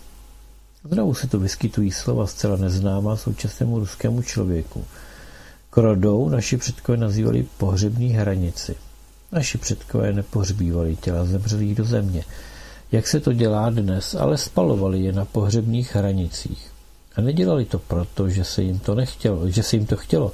[0.92, 4.86] Znovu se tu vyskytují slova zcela neznámá současnému ruskému člověku.
[5.70, 8.76] Krodou naši předkové nazývali pohřební hranici.
[9.32, 12.24] Naši předkové nepohřbívali těla zemřelých do země,
[12.92, 16.72] jak se to dělá dnes, ale spalovali je na pohřebních hranicích.
[17.16, 20.32] A nedělali to proto, že se jim to nechtělo, že se jim to chtělo,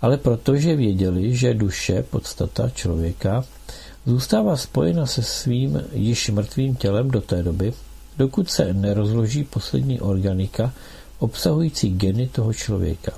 [0.00, 3.44] ale protože věděli, že duše, podstata člověka,
[4.06, 7.72] zůstává spojena se svým již mrtvým tělem do té doby,
[8.18, 10.72] dokud se nerozloží poslední organika
[11.18, 13.12] obsahující geny toho člověka.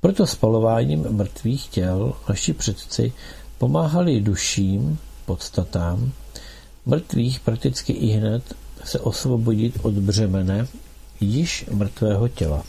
[0.00, 3.12] Proto spalováním mrtvých těl naši předci
[3.58, 6.12] pomáhali duším, podstatám,
[6.86, 10.66] mrtvých prakticky i hned se osvobodit od břemene
[11.20, 12.62] již mrtvého těla.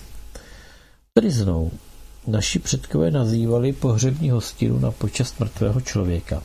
[1.14, 1.72] Triznou
[2.28, 6.43] naši předkové nazývali pohřební hostinu na počest mrtvého člověka.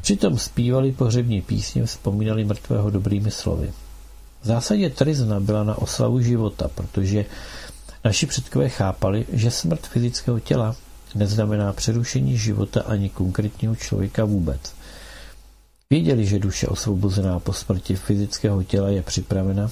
[0.00, 3.72] Přitom zpívali pohřební písně, vzpomínali mrtvého dobrými slovy.
[4.42, 7.24] V zásadě trizna byla na oslavu života, protože
[8.04, 10.76] naši předkové chápali, že smrt fyzického těla
[11.14, 14.60] neznamená přerušení života ani konkrétního člověka vůbec.
[15.90, 19.70] Věděli, že duše osvobozená po smrti fyzického těla je připravena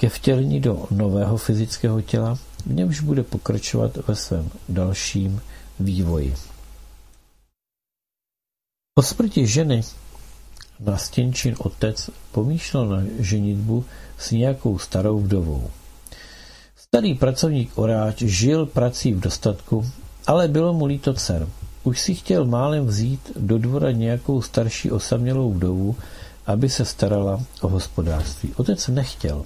[0.00, 5.40] ke vtělení do nového fyzického těla, v němž bude pokračovat ve svém dalším
[5.80, 6.34] vývoji.
[8.94, 9.82] Po smrti ženy
[10.80, 13.84] na stěnčin otec pomýšlel na ženitbu
[14.18, 15.70] s nějakou starou vdovou.
[16.76, 19.90] Starý pracovník oráč žil prací v dostatku,
[20.26, 21.48] ale bylo mu líto dcer.
[21.84, 25.96] Už si chtěl málem vzít do dvora nějakou starší osamělou vdovu,
[26.46, 28.54] aby se starala o hospodářství.
[28.56, 29.44] Otec nechtěl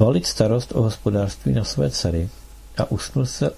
[0.00, 2.28] valit starost o hospodářství na své dcery
[2.78, 2.86] a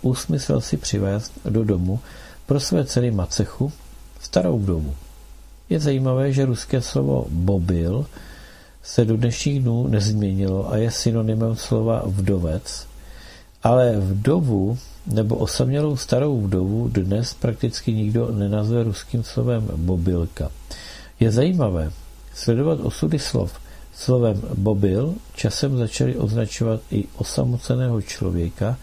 [0.02, 2.00] usmyslel, si přivést do domu
[2.46, 3.72] pro své dcery macechu,
[4.20, 4.94] starou vdovu.
[5.68, 8.06] Je zajímavé, že ruské slovo bobil
[8.82, 12.86] se do dnešních dnů nezměnilo a je synonymem slova vdovec,
[13.62, 20.50] ale vdovu nebo osamělou starou vdovu dnes prakticky nikdo nenazve ruským slovem bobilka.
[21.20, 21.92] Je zajímavé
[22.34, 23.60] sledovat osudy slov.
[23.98, 28.78] Slovem bobil časem začali označovat i osamoceného člověka,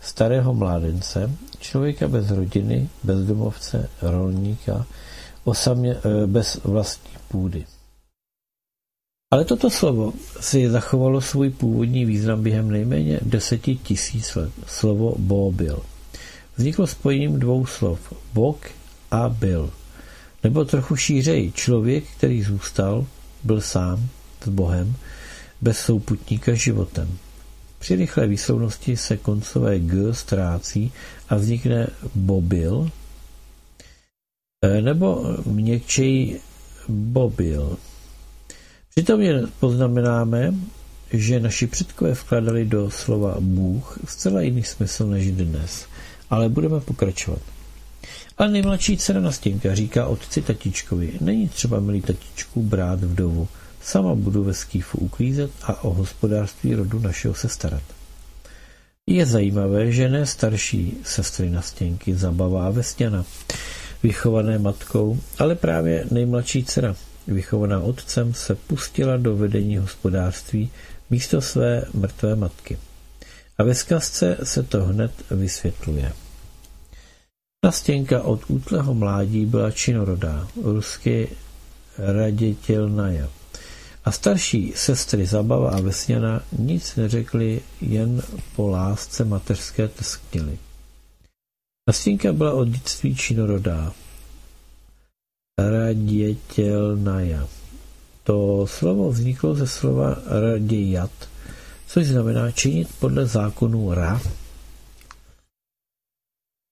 [0.00, 4.86] starého mládence, člověka bez rodiny, bezdomovce, rolníka,
[5.44, 7.64] osamě, eh, bez vlastní půdy.
[9.32, 14.52] Ale toto slovo si zachovalo svůj původní význam během nejméně deseti tisíc let.
[14.66, 15.82] Slovo bobil.
[16.56, 18.70] Vzniklo spojením dvou slov bok
[19.10, 19.70] a byl.
[20.44, 23.06] Nebo trochu šířej, člověk, který zůstal,
[23.44, 24.08] byl sám
[24.44, 24.94] s Bohem,
[25.60, 27.18] bez souputníka životem.
[27.78, 30.92] Při rychlé výslovnosti se koncové g ztrácí
[31.28, 32.90] a vznikne bobil,
[34.64, 36.40] e, nebo měkčej
[36.88, 37.76] bobil.
[38.90, 40.54] Přitom jen poznamenáme,
[41.12, 45.86] že naši předkové vkladali do slova Bůh zcela jiný smysl než dnes.
[46.30, 47.42] Ale budeme pokračovat.
[48.38, 53.48] A nejmladší dcera Nastěnka říká otci tatičkovi, není třeba, milý tatičku, brát vdovu.
[53.82, 57.82] Sama budu ve skýfu uklízet a o hospodářství rodu našeho se starat.
[59.06, 63.24] Je zajímavé, že ne starší sestry Nastěnky zabavá Vestěna,
[64.02, 66.96] vychované matkou, ale právě nejmladší dcera,
[67.26, 70.70] vychovaná otcem, se pustila do vedení hospodářství
[71.10, 72.78] místo své mrtvé matky.
[73.58, 76.12] A ve zkazce se to hned vysvětluje.
[77.64, 81.28] Nastěnka od útlého mládí byla činorodá, rusky
[81.98, 83.28] radětělnaja.
[84.10, 88.22] A starší sestry Zabava a Vesněna nic neřekli, jen
[88.56, 90.58] po lásce mateřské teskněli.
[91.88, 93.92] Nastěnka byla od dětství činorodá,
[95.58, 97.48] radětělnaja.
[98.24, 101.10] To slovo vzniklo ze slova radějat,
[101.86, 104.20] což znamená činit podle zákonů Ra,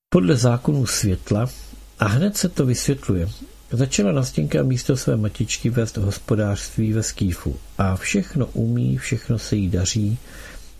[0.08, 1.46] podle zákonů světla
[1.98, 3.28] a hned se to vysvětluje.
[3.72, 9.68] Začala Nastěnka místo své matičky vést hospodářství ve skýfu a všechno umí, všechno se jí
[9.68, 10.18] daří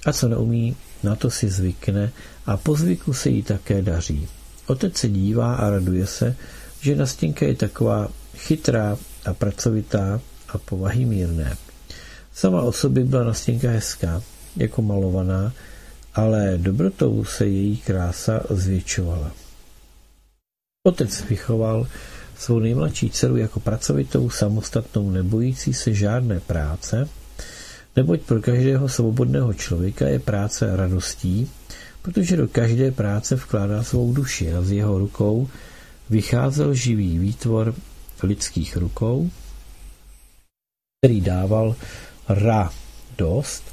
[0.07, 2.13] a co neumí, na to si zvykne
[2.47, 4.29] a po zvyku se jí také daří.
[4.67, 6.37] Otec se dívá a raduje se,
[6.81, 11.57] že Nastěnka je taková chytrá a pracovitá a povahy mírné.
[12.35, 14.23] Sama o sobě byla Nastěnka hezká,
[14.57, 15.53] jako malovaná,
[16.15, 19.33] ale dobrotou se její krása zvětšovala.
[20.87, 21.87] Otec vychoval
[22.39, 27.09] svou nejmladší dceru jako pracovitou, samostatnou, nebojící se žádné práce,
[27.99, 31.51] Neboť pro každého svobodného člověka je práce radostí,
[32.03, 35.49] protože do každé práce vkládá svou duši a z jeho rukou
[36.11, 37.75] vycházel živý výtvor
[38.23, 39.31] lidských rukou,
[41.01, 41.77] který dával
[42.29, 43.65] radost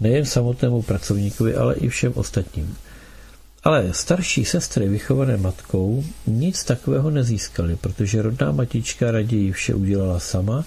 [0.00, 2.76] nejen samotnému pracovníkovi, ale i všem ostatním.
[3.64, 10.64] Ale starší sestry vychované matkou nic takového nezískaly, protože rodná matička raději vše udělala sama,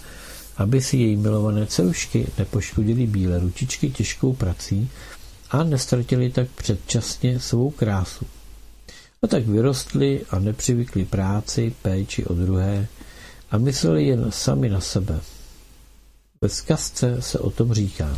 [0.57, 4.89] aby si její milované celušky nepoškodily bílé ručičky těžkou prací
[5.49, 8.25] a nestratili tak předčasně svou krásu.
[9.21, 12.87] A tak vyrostli a nepřivykli práci, péči o druhé
[13.51, 15.19] a mysleli jen sami na sebe.
[16.41, 18.17] Ve zkazce se o tom říká.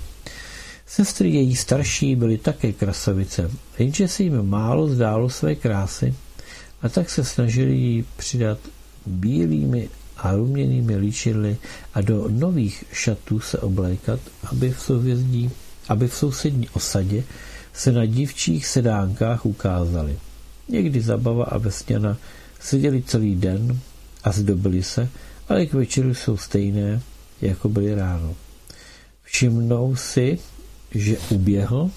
[0.90, 6.14] Sestry její starší byly také krasavice, jenže se jim málo zdálo své krásy
[6.82, 8.57] a tak se snažili jí přidat
[9.06, 11.57] bílými a ruměnými líčidly
[11.94, 14.20] a do nových šatů se oblékat,
[14.52, 15.52] aby v souvězdí,
[15.90, 17.24] aby v sousední osadě
[17.74, 20.20] se na dívčích sedánkách ukázali.
[20.70, 22.18] Někdy Zabava a Vesněna
[22.60, 23.80] seděli celý den
[24.24, 25.10] a zdobili se,
[25.49, 27.02] ale k večeru jsou stejné,
[27.41, 28.36] jako byly ráno.
[29.24, 30.40] Všimnou si,
[30.91, 31.91] že uběhl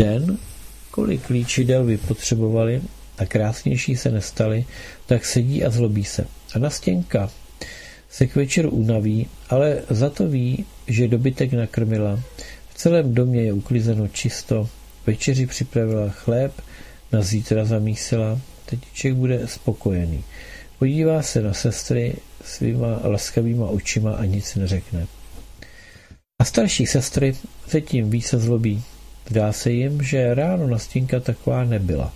[0.00, 0.38] den,
[0.90, 2.82] kolik líčidel vypotřebovali
[3.18, 4.64] a krásnější se nestali,
[5.06, 6.26] tak sedí a zlobí se.
[6.54, 7.30] A Nastěnka
[8.10, 12.20] se k večeru unaví, ale za to ví, že dobytek nakrmila.
[12.68, 14.68] V celém domě je uklizeno čisto,
[15.06, 16.52] večeři připravila chléb,
[17.12, 20.24] na zítra zamísila, tetiček bude spokojený.
[20.78, 22.14] Podívá se na sestry
[22.44, 25.06] svýma laskavýma očima a nic neřekne.
[26.40, 27.36] A starší sestry
[27.68, 28.82] se tím více zlobí.
[29.30, 32.12] Zdá se jim, že ráno Nastěnka taková nebyla,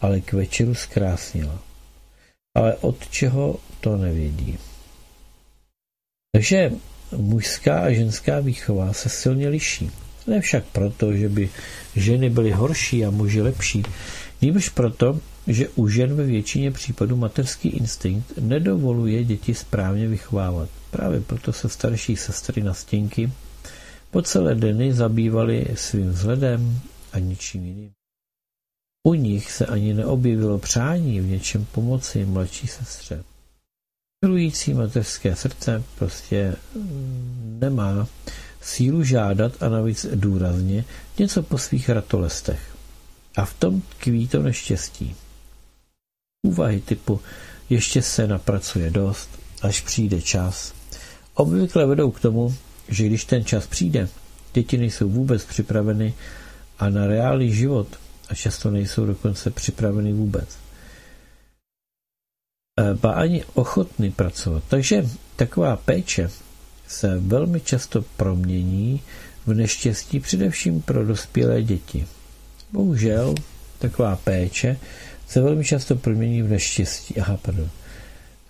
[0.00, 1.58] ale k večeru zkrásnila.
[2.54, 4.58] Ale od čeho to nevědí.
[6.32, 6.72] Takže
[7.16, 9.90] mužská a ženská výchova se silně liší.
[10.26, 11.50] Ne však proto, že by
[11.96, 13.82] ženy byly horší a muži lepší,
[14.42, 20.68] nýbrž proto, že u žen ve většině případů materský instinkt nedovoluje děti správně vychovávat.
[20.90, 23.30] Právě proto se starší sestry na stěnky
[24.10, 26.80] po celé dny zabývaly svým vzhledem
[27.12, 27.90] a ničím jiným.
[29.06, 33.24] U nich se ani neobjevilo přání v něčem pomoci mladší sestře.
[34.24, 36.56] Milující mateřské srdce prostě
[37.42, 38.06] nemá
[38.60, 40.84] sílu žádat a navíc důrazně
[41.18, 42.76] něco po svých ratolestech.
[43.36, 45.16] A v tom tkví to neštěstí.
[46.46, 47.20] Úvahy typu
[47.70, 49.28] ještě se napracuje dost,
[49.62, 50.74] až přijde čas,
[51.34, 52.56] obvykle vedou k tomu,
[52.88, 54.08] že když ten čas přijde,
[54.54, 56.14] děti nejsou vůbec připraveny
[56.78, 57.88] a na reálný život
[58.28, 60.58] a často nejsou dokonce připraveny vůbec.
[62.78, 64.62] E, ba ani ochotny pracovat.
[64.68, 65.06] Takže
[65.36, 66.30] taková péče
[66.88, 69.00] se velmi často promění
[69.46, 72.06] v neštěstí především pro dospělé děti.
[72.72, 73.34] Bohužel
[73.78, 74.78] taková péče
[75.28, 77.20] se velmi často promění v neštěstí.
[77.20, 77.70] Aha, pardon.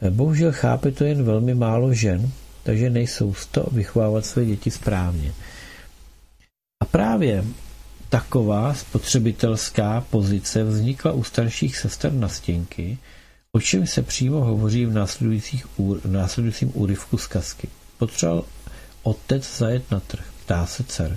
[0.02, 2.32] E, bohužel chápe to jen velmi málo žen,
[2.68, 5.32] takže nejsou z to vychovávat své děti správně.
[6.82, 7.44] A právě
[8.08, 12.98] taková spotřebitelská pozice vznikla u starších sester na stěnky,
[13.52, 17.68] o čem se přímo hovoří v, následujících v následujícím úryvku zkazky.
[17.98, 18.44] Potřeboval
[19.02, 21.16] otec zajet na trh, ptá se dcer.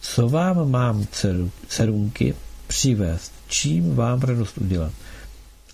[0.00, 2.34] Co vám mám, dceru, dcerunky,
[2.66, 3.32] přivést?
[3.48, 4.92] Čím vám radost udělat?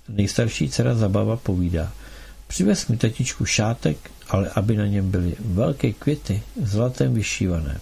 [0.08, 1.92] Nejstarší dcera Zabava povídá.
[2.46, 7.80] Přivez mi tetičku šátek, ale aby na něm byly velké květy, zlatem vyšívané.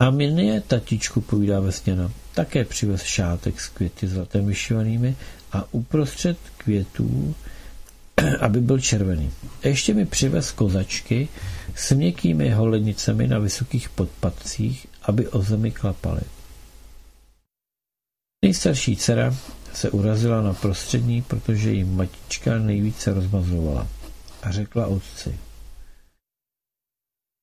[0.00, 5.16] A je tatičku, povídá Vesněna, také přivez šátek s květy zlatem vyšívanými
[5.52, 7.34] a uprostřed květů,
[8.40, 9.30] aby byl červený.
[9.62, 11.28] A ještě mi přivez kozačky
[11.74, 16.22] s měkkými holednicemi na vysokých podpadcích, aby o zemi klapaly.
[18.44, 19.36] Nejstarší dcera
[19.74, 23.86] se urazila na prostřední, protože jí matička nejvíce rozmazovala
[24.42, 25.38] a řekla otci.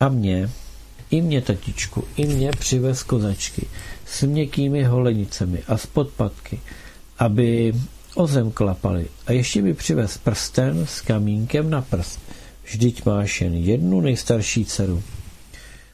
[0.02, 0.50] A mě,
[1.10, 3.68] i mě, tatičku, i mě přivez kozačky
[4.06, 6.60] s měkkými holenicemi a s podpatky,
[7.20, 7.74] aby
[8.16, 9.08] o zem klapaly.
[9.26, 12.20] A ještě mi přivez prsten s kamínkem na prst.
[12.64, 15.04] Vždyť máš jen jednu nejstarší dceru.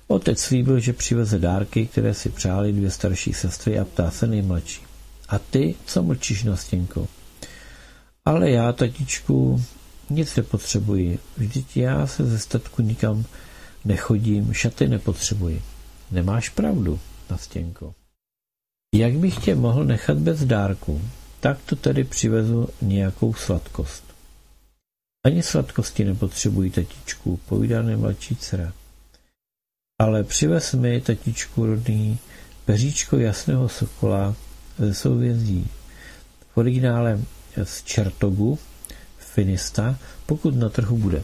[0.07, 4.81] Otec slíbil, že přiveze dárky, které si přáli dvě starší sestry a ptá se nejmladší.
[5.29, 7.07] A ty, co mlčíš na stěnku?
[8.25, 9.63] Ale já, tatičku,
[10.15, 11.19] nic nepotřebuji.
[11.37, 13.25] Vždyť já se ze statku nikam
[13.85, 15.61] nechodím, šaty nepotřebuji.
[16.11, 16.99] Nemáš pravdu,
[17.29, 17.95] Nastěnko.
[18.95, 21.01] Jak bych tě mohl nechat bez dárku,
[21.39, 24.03] tak to tedy přivezu nějakou sladkost.
[25.25, 28.73] Ani sladkosti nepotřebují tetičku, povídá nejmladší dcera.
[30.01, 32.19] ale přivez mi, tatičku rodný,
[32.65, 34.35] peříčko jasného sokola
[34.79, 35.67] ze souvězdí.
[36.53, 37.19] V originále
[37.63, 38.59] z Čertogu,
[39.33, 41.23] Finista, pokud na trhu bude.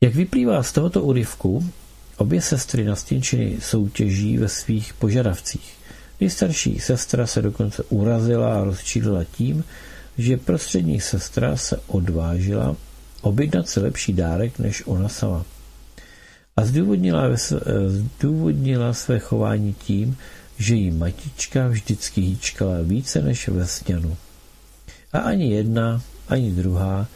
[0.00, 1.70] Jak vyplývá z tohoto úryvku,
[2.16, 5.74] obě sestry nastěnčiny soutěží ve svých požadavcích.
[6.20, 9.64] Nejstarší sestra se dokonce urazila a rozčílila tím,
[10.18, 12.76] že prostřední sestra se odvážila
[13.24, 15.44] objednat si lepší dárek než ona sama.
[16.56, 17.22] A zdůvodnila,
[17.86, 20.16] zdůvodnila své chování tím,
[20.58, 24.16] že jí matička vždycky hýčkala více než ve stěnu.
[25.12, 27.06] A ani jedna, ani druhá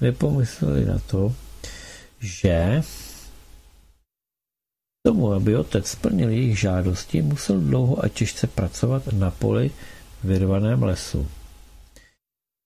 [0.00, 1.34] nepomysleli na to,
[2.20, 2.82] že
[5.06, 9.70] tomu, aby otec splnil jejich žádosti, musel dlouho a těžce pracovat na poli
[10.24, 11.28] vyrvaném lesu.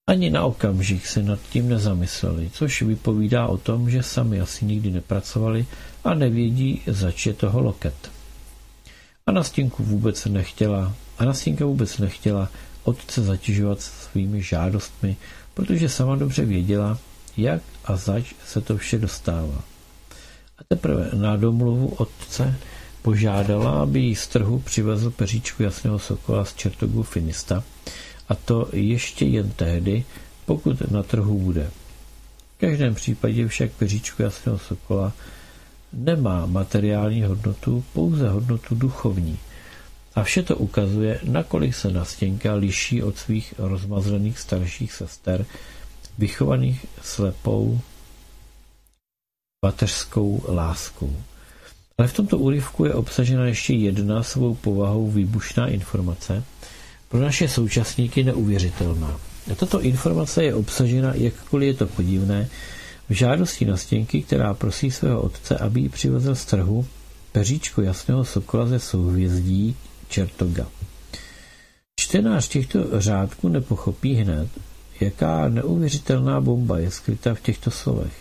[0.09, 4.91] Ani na okamžik se nad tím nezamysleli, což vypovídá o tom, že sami asi nikdy
[4.91, 5.67] nepracovali
[6.05, 8.11] a nevědí, zač je toho loket.
[9.27, 12.51] A Nastínku vůbec nechtěla, a Nastínka vůbec nechtěla
[12.85, 15.17] otce zatěžovat svými žádostmi,
[15.59, 16.99] protože sama dobře věděla,
[17.37, 19.63] jak a zač se to vše dostává.
[20.59, 22.55] A teprve na domluvu otce
[23.03, 27.65] požádala, aby jí z trhu přivezl peříčku jasného sokola z čertogu Finista,
[28.29, 30.05] a to ještě jen tehdy,
[30.47, 31.71] pokud na trhu bude.
[32.57, 35.13] V každém případě však peříčku jasného sokola
[35.93, 39.39] nemá materiální hodnotu, pouze hodnotu duchovní.
[40.19, 45.47] A vše to ukazuje, nakolik se Nastěnka liší od svých rozmazlených starších sester,
[46.19, 47.81] vychovaných slepou
[49.61, 51.17] pateřskou láskou.
[51.99, 56.45] Ale v tomto úryvku je obsažena ještě jedna svou povahou výbušná informace,
[57.09, 59.21] pro naše současníky neuvěřitelná.
[59.57, 62.49] Tato informace je obsažena, jakkoliv je to podivné,
[63.09, 66.87] v žádosti na stěnky, která prosí svého otce, aby ji přivezl z trhu
[67.33, 69.77] peříčko jasného sokola ze souhvězdí
[70.09, 70.67] Čertoga.
[72.01, 74.49] Čtenář těchto řádků nepochopí hned,
[75.01, 78.13] jaká neuvěřitelná bomba je skryta v těchto slovech.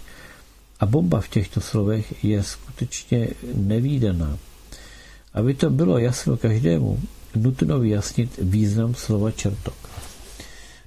[0.80, 4.38] A bomba v těchto slovech je skutečně nevýdaná.
[5.34, 7.00] Aby to bylo jasno každému,
[7.36, 9.76] nutno vyjasnit význam slova čertok.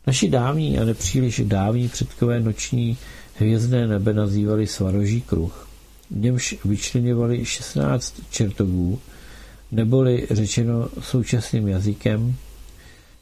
[0.06, 2.98] Naši dávní a nepříliš dávní předkové noční
[3.34, 5.68] hvězdné nebe nazývali svaroží kruh,
[6.10, 9.00] v němž vyčleněvali 16 čertogů,
[9.72, 12.36] neboli řečeno současným jazykem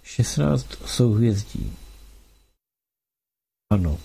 [0.03, 1.73] 16 souhvězdí.
[3.73, 3.99] Ano,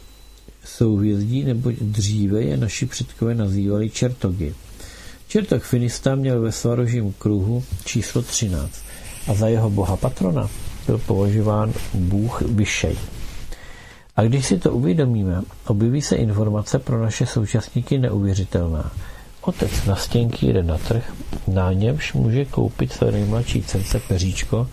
[0.65, 4.55] souhvězdí, nebo dříve je naši předkové nazývali čertogy.
[5.27, 8.81] Čertok Finista měl ve svarožím kruhu číslo 13
[9.27, 10.49] a za jeho boha patrona
[10.85, 12.97] byl považován Bůh Vyšej.
[14.15, 18.91] A když si to uvědomíme, objeví se informace pro naše současníky neuvěřitelná.
[19.45, 21.13] Otec na stěnky jde na trh,
[21.47, 24.69] na němž může koupit své nejmladší dcerce peříčko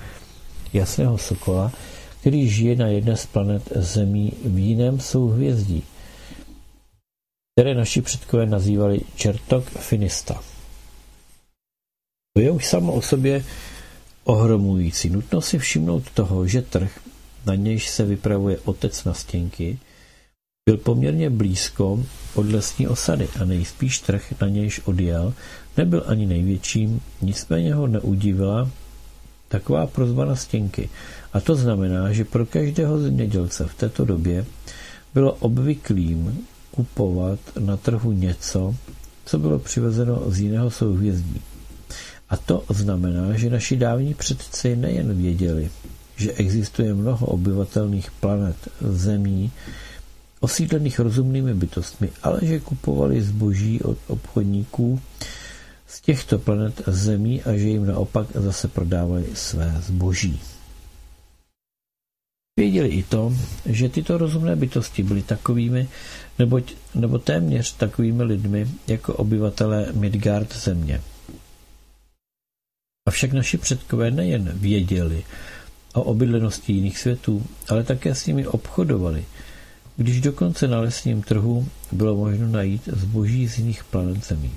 [0.73, 1.73] jasného sokola,
[2.21, 5.85] který žije na jedné z planet Zemí v jiném souhvězdí,
[7.55, 10.41] které naši předkové nazývali Čertok Finista.
[12.37, 13.45] To je už samo o sobě
[14.25, 15.11] ohromující.
[15.11, 17.01] Nutno si všimnout toho, že trh,
[17.47, 19.79] na nějž se vypravuje otec na stěnky,
[20.67, 22.05] byl poměrně blízko
[22.35, 25.35] od lesní osady a nejspíš trh, na nějž odjel,
[25.77, 28.71] nebyl ani největším, nicméně ho neudivila
[29.49, 30.89] taková prozba na stěnky.
[31.33, 34.45] A to znamená, že pro každého zemědělce v této době
[35.15, 36.39] bylo obvyklým
[36.71, 38.75] kupovat na trhu něco,
[39.25, 41.41] co bylo přivezeno z jiného souhvězdí.
[42.29, 45.71] A to znamená, že naši dávní předci nejen věděli,
[46.17, 49.53] že existuje mnoho obyvatelných planet, zemí,
[50.41, 55.01] osídlených rozumnými bytostmi, ale že kupovali zboží od obchodníků
[55.87, 60.41] z těchto planet zemí a že jim naopak zase prodávali své zboží.
[62.61, 63.33] Věděli i to,
[63.67, 65.89] že tyto rozumné bytosti byly takovými,
[66.39, 71.01] neboť, nebo téměř takovými lidmi jako obyvatelé Midgard země.
[73.09, 75.25] Avšak naši předkové nejen věděli
[75.95, 79.25] o obydlenosti jiných světů, ale také s nimi obchodovali,
[80.01, 84.53] když dokonce na lesním trhu bylo možno najít zboží z jiných planet Zemí,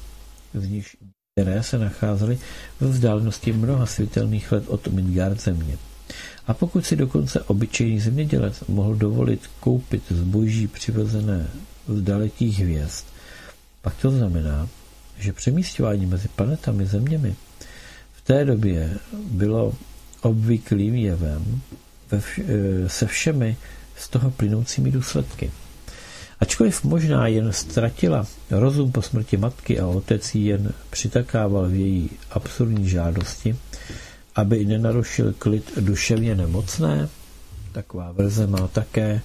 [0.54, 0.96] z nich,
[1.32, 2.38] které se nacházely
[2.80, 5.78] ve vzdálenosti mnoha světelných let od Midgard Země.
[6.48, 11.48] A pokud si dokonce obyčejný zemědělec mohl dovolit koupit zboží přivezené
[11.88, 13.06] z dalekých hvězd,
[13.82, 14.70] pak to znamená,
[15.20, 17.36] že přemístování mezi planetami zeměmi
[18.24, 18.98] té době
[19.32, 19.74] bylo
[20.22, 21.62] obvyklým jevem
[22.12, 23.58] ve vš- eh, se všemi
[23.98, 25.52] z toho plynoucími důsledky.
[26.40, 32.10] Ačkoliv možná jen ztratila rozum po smrti matky a otec jí jen přitakával v její
[32.32, 33.56] absurdní žádosti,
[34.36, 37.10] aby nenarušil klid duševně nemocné,
[37.72, 39.22] taková verze má také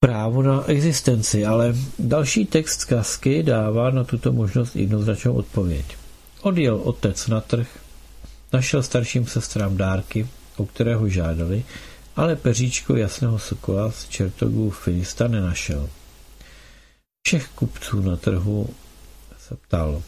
[0.00, 5.84] právo na existenci, ale další text zkazky dává na tuto možnost jednoznačnou odpověď.
[6.42, 7.68] Odjel otec na trh,
[8.52, 10.26] našel starším sestrám dárky,
[10.56, 11.64] o které ho žádali,
[12.16, 15.88] ale peříčko jasného sokola z čertogů Filista nenašel.
[17.26, 18.68] Všech kupců na trhu
[19.38, 20.02] se ptal.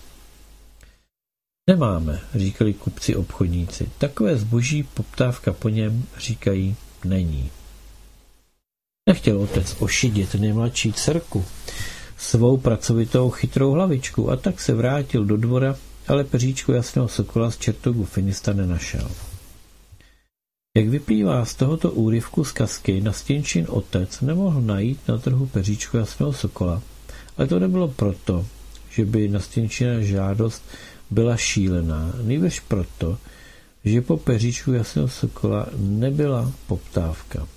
[1.67, 3.91] Nemáme, říkali kupci obchodníci.
[3.99, 7.51] Takové zboží poptávka po něm, říkají, není.
[9.09, 11.45] Nechtěl otec ošidit nejmladší dcerku,
[12.19, 15.77] svou pracovitou chytrou hlavičku a tak se vrátil do dvora,
[16.09, 19.11] ale peříčko jasného sokola z čertogu Finista nenašel.
[20.77, 26.33] Jak vyplývá z tohoto úryvku z kasky, Nastěnčin otec nemohl najít na trhu peříčko jasného
[26.33, 26.83] sokola,
[27.37, 28.47] ale to nebylo proto,
[28.91, 30.63] že by Nastěnčina žádost
[31.11, 33.19] byla šílená, nejvěř proto,
[33.85, 37.49] že po peříčku jasného sokola nebyla poptávka.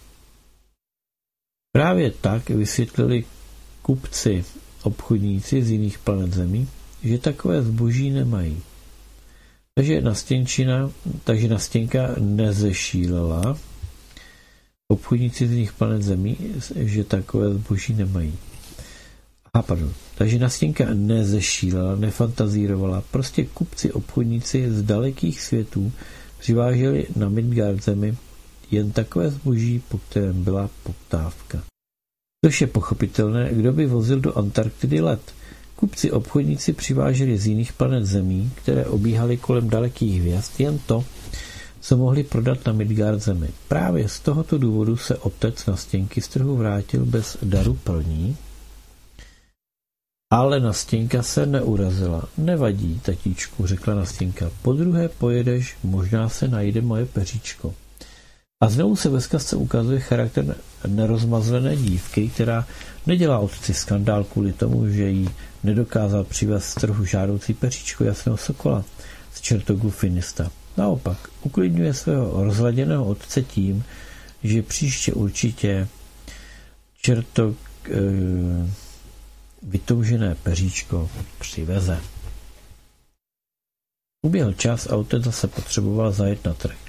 [1.72, 3.26] Právě tak vysvětlili
[3.82, 4.46] kupci,
[4.84, 6.68] obchodníci z jiných planet Zemí,
[7.04, 8.62] že takové zboží nemají.
[9.78, 10.92] Takže nastěnčina,
[11.24, 13.58] takže nastěnka nezešílela
[14.88, 16.38] obchodníci z jiných planet Zemí,
[16.76, 18.34] že takové zboží nemají.
[19.54, 19.94] A pardon.
[20.18, 23.04] Takže nastěnka nezešílela, nefantazírovala.
[23.12, 25.92] Prostě kupci, obchodníci z dalekých světů
[26.40, 28.18] přiváželi na Midgard zemi
[28.72, 31.64] jen takové zboží, po kterém byla poptávka.
[32.46, 35.34] Což je pochopitelné, kdo by vozil do Antarktidy let.
[35.76, 41.04] Kupci obchodníci přiváželi z jiných planet zemí, které obíhaly kolem dalekých hvězd, jen to,
[41.80, 43.50] co mohli prodat na Midgard zemi.
[43.68, 48.38] Právě z tohoto důvodu se otec na stěnky z trhu vrátil bez daru pro ní,
[50.32, 52.24] ale Nastěnka se neurazila.
[52.38, 54.52] Nevadí, tatíčku, řekla Nastěnka.
[54.62, 57.74] Po druhé pojedeš, možná se najde moje peříčko.
[58.62, 60.56] A znovu se ve zkazce ukazuje charakter
[60.88, 62.68] nerozmazlené dívky, která
[63.06, 65.30] nedělá otci skandál kvůli tomu, že jí
[65.64, 68.84] nedokázal přivést z trhu žádoucí peříčko jasného sokola
[69.34, 70.52] z čertogu Finista.
[70.78, 73.84] Naopak, uklidňuje svého rozladěného otce tím,
[74.44, 75.88] že příště určitě
[77.02, 77.56] čertok
[77.90, 77.92] e,
[79.64, 81.10] vytoužené peříčko
[81.40, 82.00] přiveze.
[84.22, 86.85] Uběhl čas a otec zase potřeboval zajet na trh.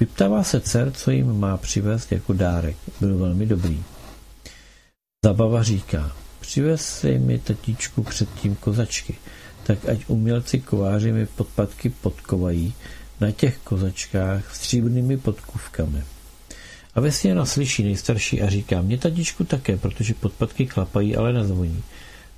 [0.00, 2.76] Vyptává se dcer, co jim má přivést jako dárek.
[3.00, 3.82] Byl velmi dobrý.
[5.24, 9.14] Zabava říká, přivez mi tatíčku předtím kozačky,
[9.66, 12.74] tak ať umělci kováři mi podpadky podkovají
[13.20, 16.04] na těch kozačkách stříbrnými podkůvkami.
[16.94, 21.82] A vesněna slyší nejstarší a říká, mě tatíčku také, protože podpadky klapají, ale nezvoní.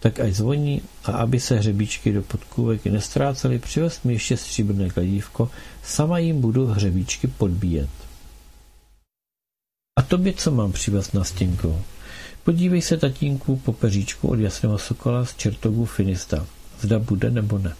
[0.01, 5.51] Tak ať zvoní a aby se hřebíčky do podkůvek nestrácely, přivez mi ještě stříbrné kladívko,
[5.83, 7.91] sama jim budu hřebíčky podbíjet.
[9.99, 11.83] A tobě co mám přivést na stěnku?
[12.45, 16.47] Podívej se, tatínku, po peříčku od jasného sokola z čertogu Finista.
[16.81, 17.75] Zda bude nebo ne.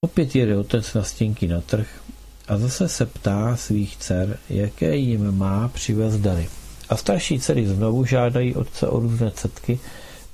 [0.00, 2.02] Opět jede otec na stěnky na trh
[2.48, 6.48] a zase se ptá svých dcer, jaké jim má přivést dary.
[6.88, 9.78] A starší dcery znovu žádají otce o různé cetky,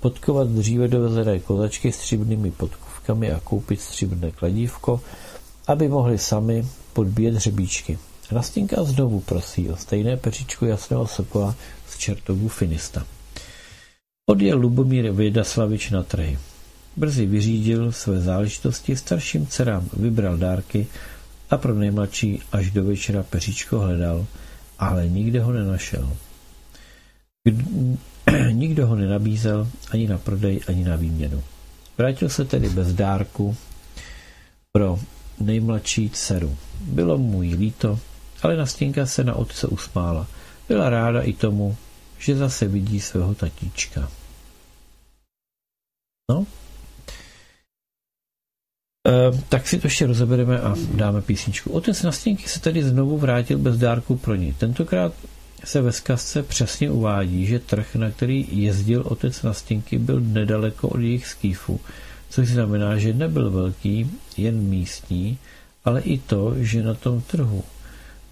[0.04, 5.00] podkovat dříve dovezené kozačky s stříbrnými podkůvkami a koupit stříbrné kladívko,
[5.66, 7.98] aby mohli sami podbíjet hřebíčky.
[8.30, 11.54] Rastinka znovu prosí o stejné peříčku jasného sokola
[11.88, 13.06] z čertogu Finista.
[14.26, 16.38] Odjel Lubomír Vědaslavič na trhy.
[16.96, 20.86] Brzy vyřídil své záležitosti, starším dcerám vybral dárky
[21.50, 24.26] a pro nejmladší až do večera peříčko hledal,
[24.78, 26.16] ale nikde ho nenašel.
[28.52, 31.42] Nikdo ho nenabízel ani na prodej, ani na výměnu.
[31.98, 33.56] Vrátil se tedy bez dárku
[34.72, 34.98] pro
[35.40, 36.56] nejmladší dceru.
[36.80, 37.98] Bylo mu jí líto,
[38.42, 40.26] ale Nastěnka se na otce usmála.
[40.68, 41.76] Byla ráda i tomu,
[42.18, 44.10] že zase vidí svého tatíčka.
[46.30, 46.46] No,
[49.08, 51.70] e, tak si to ještě rozebereme a dáme písničku.
[51.70, 54.52] Otec Nastěnky se tedy znovu vrátil bez dárku pro ní.
[54.52, 55.12] Tentokrát
[55.64, 60.88] se ve zkazce přesně uvádí, že trh, na který jezdil otec na stěnky, byl nedaleko
[60.88, 61.80] od jejich skýfu,
[62.30, 65.38] což znamená, že nebyl velký, jen místní,
[65.84, 67.64] ale i to, že na tom trhu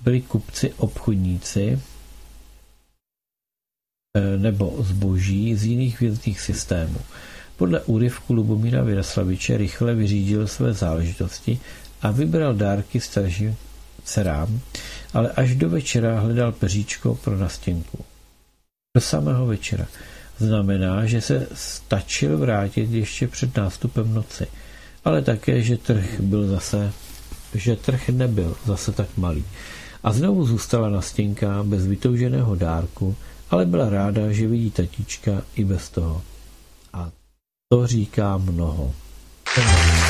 [0.00, 1.78] byli kupci obchodníci
[4.16, 6.98] eh, nebo zboží z jiných vězných systémů.
[7.56, 11.60] Podle úryvku Lubomíra Vyraslaviče rychle vyřídil své záležitosti
[12.02, 13.56] a vybral dárky starším
[14.04, 14.60] dcerám,
[15.14, 18.05] ale až do večera hledal peříčko pro nastěnku.
[18.97, 19.86] Do samého večera.
[20.39, 24.47] Znamená, že se stačil vrátit ještě před nástupem noci,
[25.05, 26.93] ale také, že trh byl zase,
[27.55, 29.44] že trh nebyl zase tak malý.
[30.02, 33.16] A znovu zůstala nastěnka bez vytouženého dárku,
[33.51, 36.22] ale byla ráda, že vidí tatíčka i bez toho.
[36.93, 37.10] A
[37.72, 38.94] to říká mnoho.
[39.55, 40.01] Thank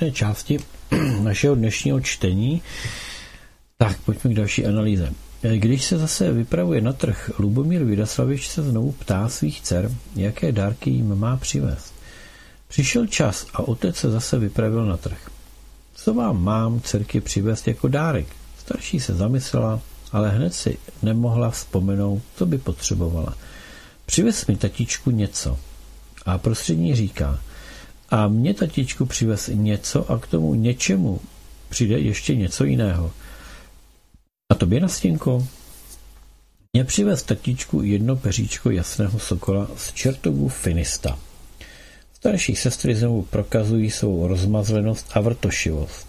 [0.00, 0.58] závěrečné části
[1.22, 2.62] našeho dnešního čtení,
[3.78, 5.12] tak pojďme k další analýze.
[5.56, 10.90] Když se zase vypravuje na trh, Lubomír Vydaslavič se znovu ptá svých dcer, jaké dárky
[10.90, 11.94] jim má přivést.
[12.68, 15.30] Přišel čas a otec se zase vypravil na trh.
[15.94, 18.26] Co vám mám dcerky přivést jako dárek?
[18.58, 19.80] Starší se zamyslela,
[20.12, 23.34] ale hned si nemohla vzpomenout, co by potřebovala.
[24.06, 25.58] Přivez mi tatičku něco.
[26.26, 27.40] A prostřední říká,
[28.10, 31.20] a mě tatičku přivez něco a k tomu něčemu
[31.68, 33.12] přijde ještě něco jiného.
[34.52, 35.46] A tobě, Nastěnko?
[36.72, 41.18] Mě přivez tatičku jedno peříčko jasného sokola z čertovů finista.
[42.14, 46.06] Starší sestry znovu prokazují svou rozmazlenost a vrtošivost.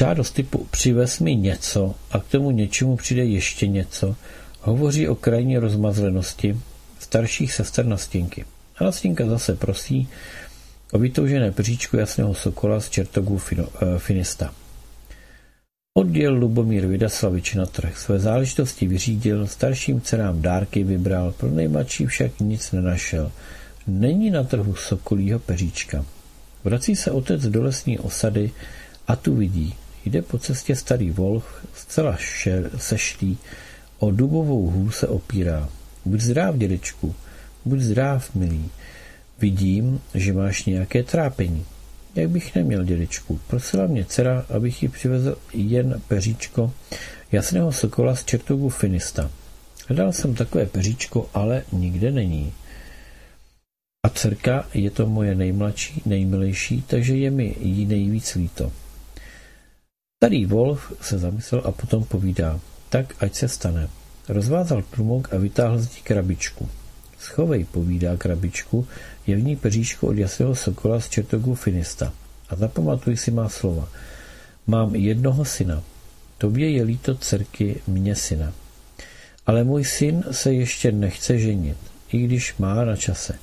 [0.00, 4.16] Žádost typu přivez mi něco a k tomu něčemu přijde ještě něco
[4.60, 6.60] hovoří o krajní rozmazlenosti
[6.98, 8.44] starších sester Nastěnky.
[8.78, 10.08] A Nastěnka zase prosí
[10.92, 13.40] o vytoužené peříčko jasného sokola z čertogů
[13.98, 14.54] finista.
[15.94, 17.98] Odjel Lubomír Vidaslavič na trh.
[17.98, 23.32] Své záležitosti vyřídil, starším dcerám dárky vybral, pro nejmladší však nic nenašel.
[23.86, 26.04] Není na trhu sokolího peříčka.
[26.64, 28.50] Vrací se otec do lesní osady
[29.08, 29.74] a tu vidí.
[30.04, 33.38] Jde po cestě starý volh, zcela šer, sešlý,
[33.98, 35.68] o dubovou hůl se opírá.
[36.04, 37.14] Buď zdrav, dědečku,
[37.64, 38.70] buď zdrav, milý.
[39.38, 41.64] Vidím, že máš nějaké trápení.
[42.14, 43.40] Jak bych neměl, dědečku?
[43.46, 46.72] Prosila mě dcera, abych jí přivezl jen peříčko
[47.32, 49.30] jasného sokola z čertovu finista.
[49.88, 52.52] Hledal jsem takové peříčko, ale nikde není.
[54.06, 58.72] A dcerka je to moje nejmladší, nejmilejší, takže je mi jí nejvíc líto.
[60.16, 63.88] Starý Wolf se zamyslel a potom povídá, tak ať se stane.
[64.28, 66.68] Rozvázal klumok a vytáhl z ní krabičku.
[67.18, 68.86] Schovej, povídá krabičku,
[69.26, 72.12] je v ní peříčko od jasného sokola z čertogu finista.
[72.48, 73.88] A zapamatuj si má slova.
[74.66, 75.82] Mám jednoho syna.
[76.38, 78.52] Tobě je líto dcerky, mě syna.
[79.46, 81.76] Ale můj syn se ještě nechce ženit,
[82.12, 83.38] i když má na čase.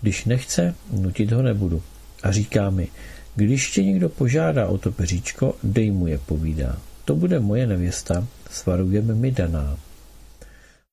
[0.00, 1.82] Když nechce, nutit ho nebudu.
[2.22, 2.88] A říká mi,
[3.34, 6.78] když tě někdo požádá o to peříčko, dej mu je, povídá.
[7.04, 9.78] To bude moje nevěsta, svarugem mi daná.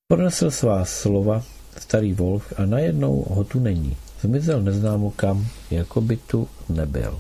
[0.07, 1.44] Pronesl svá slova
[1.78, 3.98] starý Wolf a najednou ho tu není.
[4.24, 7.20] Zmizel neznámo kam, jako by tu nebyl.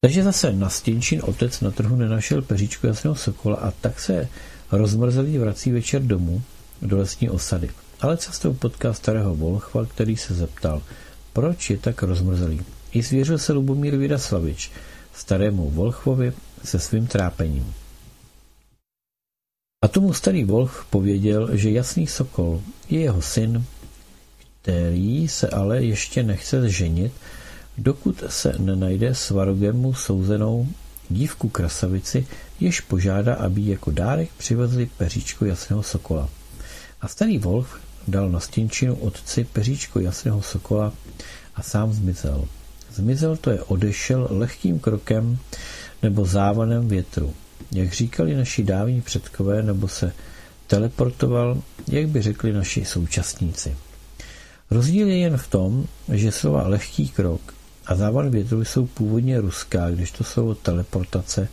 [0.00, 4.28] Takže zase na Stěnčín otec na trhu nenašel peříčku jasného sokola a tak se
[4.72, 6.42] rozmrzelý vrací večer domů
[6.82, 7.70] do lesní osady.
[8.00, 10.82] Ale cestou potká starého Volchva, který se zeptal,
[11.32, 12.60] proč je tak rozmrzelý.
[12.92, 14.70] I svěřil se Lubomír Vidaslavič,
[15.14, 16.32] starému Volchvovi
[16.64, 17.74] se svým trápením.
[19.84, 23.64] A tomu starý Volch pověděl, že jasný sokol je jeho syn,
[24.68, 27.12] který se ale ještě nechce ženit,
[27.78, 30.68] dokud se nenajde svarogemu souzenou
[31.10, 32.26] dívku krasavici,
[32.60, 36.28] jež požádá, aby jako dárek přivezli peříčko jasného sokola.
[37.00, 37.76] A starý Wolf
[38.08, 40.92] dal na stěnčinu otci peříčko jasného sokola
[41.54, 42.44] a sám zmizel.
[42.94, 45.38] Zmizel to je odešel lehkým krokem
[46.02, 47.34] nebo závanem větru.
[47.72, 50.12] Jak říkali naši dávní předkové, nebo se
[50.66, 53.76] teleportoval, jak by řekli naši současníci.
[54.70, 57.54] Rozdíl je jen v tom, že slova lehký krok
[57.86, 61.48] a závan větru jsou původně ruská, když to slovo teleportace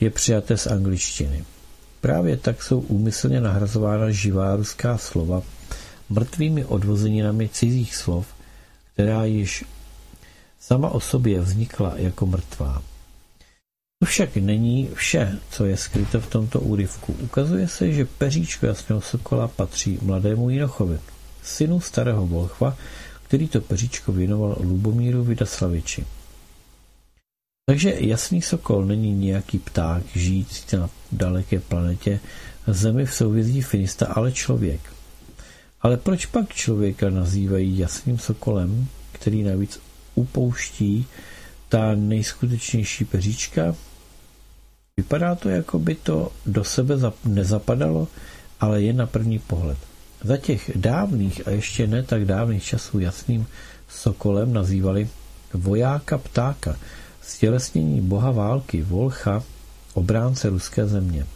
[0.00, 1.44] je přijaté z angličtiny.
[2.00, 5.42] Právě tak jsou úmyslně nahrazována živá ruská slova
[6.08, 8.26] mrtvými odvozeninami cizích slov,
[8.94, 9.64] která již
[10.60, 12.82] sama o sobě vznikla jako mrtvá.
[14.02, 17.16] To však není vše, co je skryto v tomto úryvku.
[17.22, 20.98] Ukazuje se, že peříčko jasného sokola patří mladému Jinochovi,
[21.42, 22.76] synu starého Volchva,
[23.22, 26.06] který to peříčko věnoval Lubomíru Vidaslaviči.
[27.66, 32.20] Takže jasný sokol není nějaký pták žijící na daleké planetě
[32.66, 34.80] Zemi v souvězdí Finista, ale člověk.
[35.80, 39.80] Ale proč pak člověka nazývají jasným sokolem, který navíc
[40.14, 41.06] upouští
[41.68, 43.74] ta nejskutečnější peříčka?
[44.96, 46.94] Vypadá to, jako by to do sebe
[47.24, 48.08] nezapadalo,
[48.60, 49.78] ale je na první pohled.
[50.24, 53.46] Za těch dávných a ještě ne tak dávných časů jasným
[53.88, 55.08] sokolem nazývali
[55.54, 56.76] vojáka ptáka,
[57.22, 59.42] stělesnění boha války, Volcha,
[59.94, 61.26] obránce ruské země.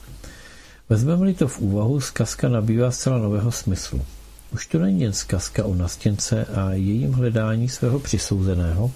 [0.89, 4.05] Vezmeme-li to v úvahu, zkazka nabývá zcela nového smyslu.
[4.53, 8.93] Už to není jen zkazka o nastěnce a jejím hledání svého přisouzeného,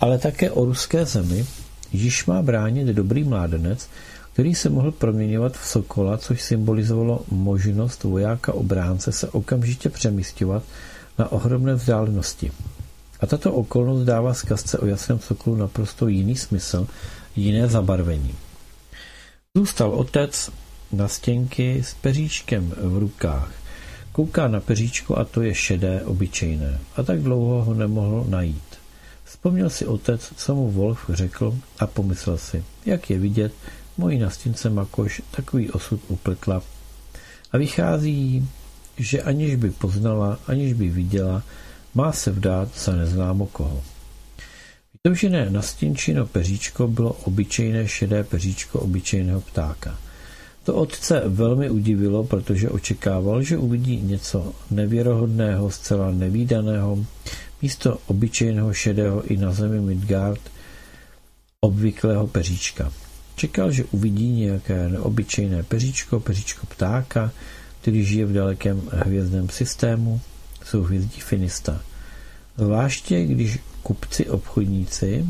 [0.00, 1.46] ale také o ruské zemi,
[1.92, 3.88] již má bránit dobrý mládenec,
[4.36, 10.62] který se mohl proměňovat v sokola, což symbolizovalo možnost vojáka obránce se okamžitě přemysťovat
[11.18, 12.52] na ohromné vzdálenosti.
[13.20, 16.86] A tato okolnost dává zkazce o jasném sokolu naprosto jiný smysl,
[17.36, 18.34] jiné zabarvení.
[19.56, 20.50] Zůstal otec
[20.92, 23.52] na stěnky s peříčkem v rukách.
[24.12, 26.78] Kouká na peříčko a to je šedé, obyčejné.
[26.96, 28.76] A tak dlouho ho nemohl najít.
[29.24, 33.52] Vzpomněl si otec, co mu Wolf řekl a pomyslel si, jak je vidět,
[33.98, 36.62] mojí nastěnce Makoš takový osud upletla.
[37.52, 38.48] A vychází
[38.98, 41.42] že aniž by poznala, aniž by viděla,
[41.94, 43.82] má se vdát za neznámo koho.
[44.94, 49.98] Vytoužené nastěnčino peříčko bylo obyčejné šedé peříčko obyčejného ptáka.
[50.64, 57.06] To otce velmi udivilo, protože očekával, že uvidí něco nevěrohodného, zcela nevýdaného,
[57.62, 60.40] místo obyčejného šedého i na zemi Midgard
[61.60, 62.92] obvyklého peříčka.
[63.36, 67.32] Čekal, že uvidí nějaké neobyčejné peříčko, peříčko ptáka,
[67.80, 70.20] který žije v dalekém hvězdném systému,
[70.64, 71.82] souhvězdí Finista.
[72.56, 75.26] Zvláště když kupci obchodníci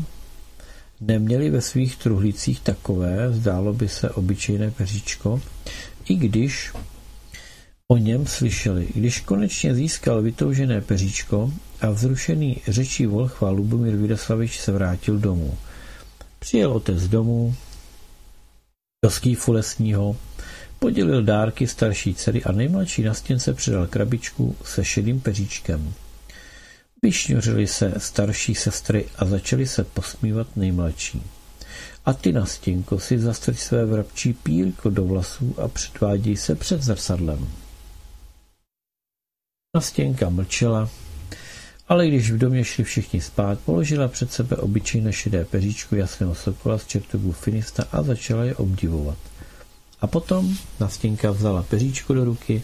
[1.01, 5.41] neměli ve svých truhlicích takové, zdálo by se obyčejné peříčko,
[6.09, 6.71] i když
[7.87, 8.87] o něm slyšeli.
[8.95, 15.57] Když konečně získal vytoužené peříčko a vzrušený řečí Volchva Lubomír Vidaslavič se vrátil domů.
[16.39, 17.55] Přijel otec domů,
[19.07, 20.15] do skýfu lesního,
[20.79, 25.93] podělil dárky starší dcery a nejmladší nastěnce předal krabičku se šedým peříčkem.
[27.03, 31.21] Vyšňuřili se starší sestry a začali se posmívat nejmladší.
[32.05, 37.47] A ty, Nastěnko, si zastrč své vrabčí pílko do vlasů a předváděj se před zrcadlem.
[39.75, 40.89] Nastěnka mlčela,
[41.89, 46.77] ale když v domě šli všichni spát, položila před sebe obyčejné šedé peříčko jasného sokola
[46.77, 49.17] z čertogu finista a začala je obdivovat.
[50.01, 52.61] A potom Nastěnka vzala peříčko do ruky,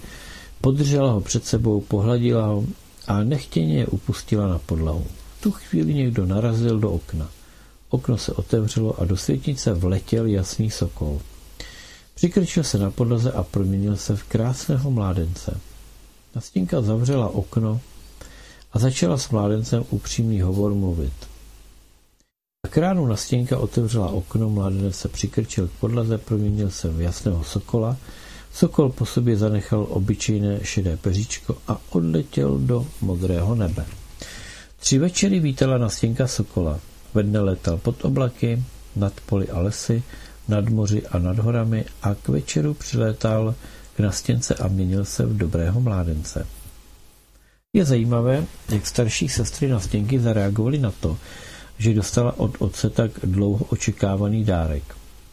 [0.61, 2.65] podržela ho před sebou, pohladila ho
[3.07, 5.07] a nechtěně je upustila na podlahu.
[5.39, 7.29] V tu chvíli někdo narazil do okna.
[7.89, 11.21] Okno se otevřelo a do světnice vletěl jasný sokol.
[12.15, 15.59] Přikrčil se na podlaze a proměnil se v krásného mládence.
[16.35, 17.81] Nastěnka zavřela okno
[18.73, 21.13] a začala s mládencem upřímný hovor mluvit.
[22.65, 27.97] A kránu Nastěnka otevřela okno, mládenec se přikrčil k podlaze, proměnil se v jasného sokola,
[28.53, 33.85] Sokol po sobě zanechal obyčejné šedé peříčko a odletěl do modrého nebe.
[34.79, 36.79] Tři večery vítala na stěnka sokola.
[37.13, 38.63] Ve dne letal pod oblaky,
[38.95, 40.03] nad poli a lesy,
[40.47, 43.55] nad moři a nad horami a k večeru přilétal
[43.95, 46.47] k nastěnce a měnil se v dobrého mládence.
[47.75, 51.17] Je zajímavé, jak starší sestry na stěnky zareagovaly na to,
[51.77, 54.83] že dostala od otce tak dlouho očekávaný dárek.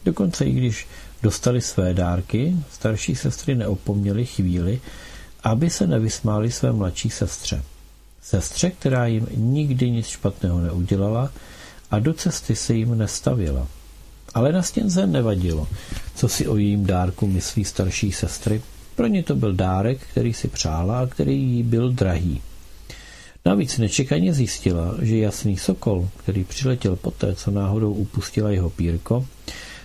[0.05, 0.87] Dokonce i když
[1.23, 4.81] dostali své dárky, starší sestry neopomněly chvíli,
[5.43, 7.63] aby se nevysmáli své mladší sestře.
[8.21, 11.31] Sestře, která jim nikdy nic špatného neudělala
[11.91, 13.67] a do cesty se jim nestavila.
[14.33, 15.67] Ale na stěnce nevadilo,
[16.15, 18.61] co si o jejím dárku myslí starší sestry.
[19.01, 22.41] Pro ně to byl dárek, který si přála a který jí byl drahý.
[23.45, 29.27] Navíc nečekaně zjistila, že jasný sokol, který přiletěl poté, co náhodou upustila jeho pírko,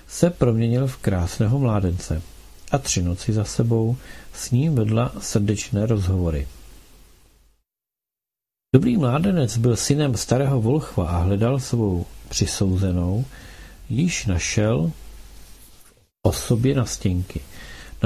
[0.08, 2.22] se proměnil v krásného mládence
[2.70, 3.96] a tři noci za sebou
[4.32, 6.48] s ním vedla srdečné rozhovory.
[8.74, 13.24] Dobrý mládenec byl synem starého Volchva a hledal svou přisouzenou,
[13.88, 14.92] již našel
[16.22, 17.40] o sobě na stěnky.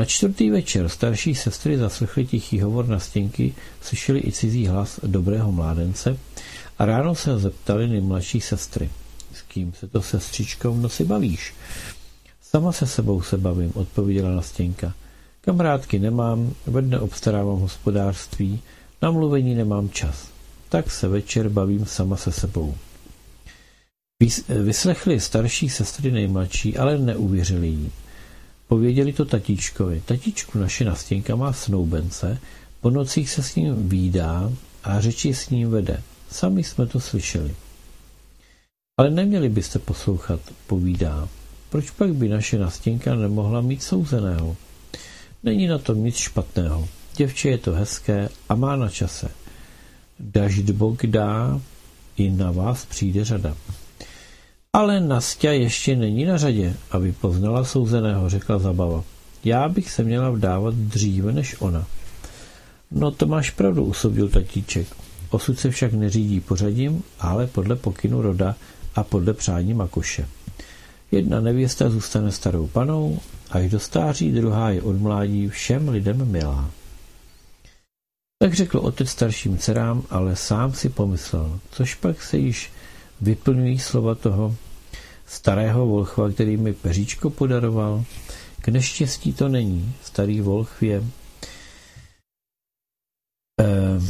[0.01, 5.53] Na čtvrtý večer starší sestry zaslechly tichý hovor na stěnky, slyšeli i cizí hlas dobrého
[5.53, 6.17] mládence
[6.79, 8.91] a ráno se zeptali nejmladší sestry.
[9.35, 11.55] S kým se to sestřičkou v noci bavíš?
[12.43, 14.95] Sama se sebou se bavím, odpověděla Nastěnka.
[15.41, 18.61] Kamarádky nemám, ve dne obstarávám hospodářství,
[19.03, 20.29] na mluvení nemám čas.
[20.69, 22.75] Tak se večer bavím sama se sebou.
[24.49, 27.91] Vyslechli starší sestry nejmladší, ale neuvěřili jí.
[28.71, 30.03] Pověděli to tatíčkovi.
[30.07, 32.39] Tatíčku naše Nastěnka má snoubence,
[32.81, 34.53] po nocích se s ním výdá
[34.85, 36.03] a řeči s ním vede.
[36.31, 37.55] Sami jsme to slyšeli.
[38.99, 41.29] Ale neměli byste poslouchat, povídá.
[41.71, 44.57] Proč pak by naše nastěnka nemohla mít souzeného?
[45.43, 46.89] Není na tom nic špatného.
[47.17, 49.31] Děvče je to hezké a má na čase.
[50.21, 51.61] Daž Bog dá,
[52.17, 53.57] i na vás přijde řada.
[54.73, 59.05] Ale Nastě ještě není na řadě, aby poznala souzeného, řekla Zabava.
[59.45, 61.87] Já bych se měla vdávat dříve než ona.
[62.91, 64.87] No to máš pravdu, usoudil tatíček.
[65.31, 68.57] Osud se však neřídí pořadím, ale podle pokynu roda
[68.95, 70.29] a podle přání Makoše.
[71.11, 73.21] Jedna nevěsta zůstane starou panou,
[73.51, 76.71] až do stáří druhá je od mládí všem lidem milá.
[78.39, 82.71] Tak řekl otec starším dcerám, ale sám si pomyslel, což pak se již
[83.21, 84.55] vyplňují slova toho
[85.27, 88.05] starého volchva, který mi peříčko podaroval.
[88.61, 89.95] K neštěstí to není.
[90.05, 91.05] Starý Volch je
[93.61, 94.01] eh,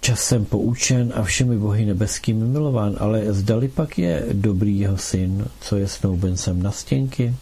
[0.00, 5.76] časem poučen a všemi bohy nebeskými milován, ale zdali pak je dobrý jeho syn, co
[5.76, 7.34] je snoubencem na stěnky?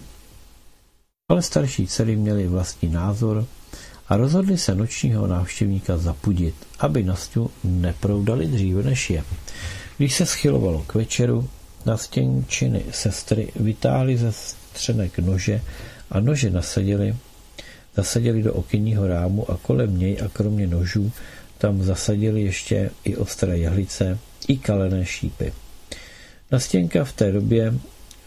[1.29, 3.47] Ale starší dcery měli vlastní názor
[4.09, 9.25] a rozhodli se nočního návštěvníka zapudit, aby Nastu neproudali dříve než je.
[10.01, 11.49] Když se schylovalo k večeru,
[11.87, 15.61] na stěnčiny sestry vytáhli ze střenek nože
[16.11, 17.17] a nože nasadili,
[17.97, 21.13] zasadili do okenního rámu a kolem něj a kromě nožů
[21.59, 24.19] tam zasadili ještě i ostré jehlice,
[24.49, 25.53] i kalené šípy.
[26.51, 27.75] Nastěnka v té době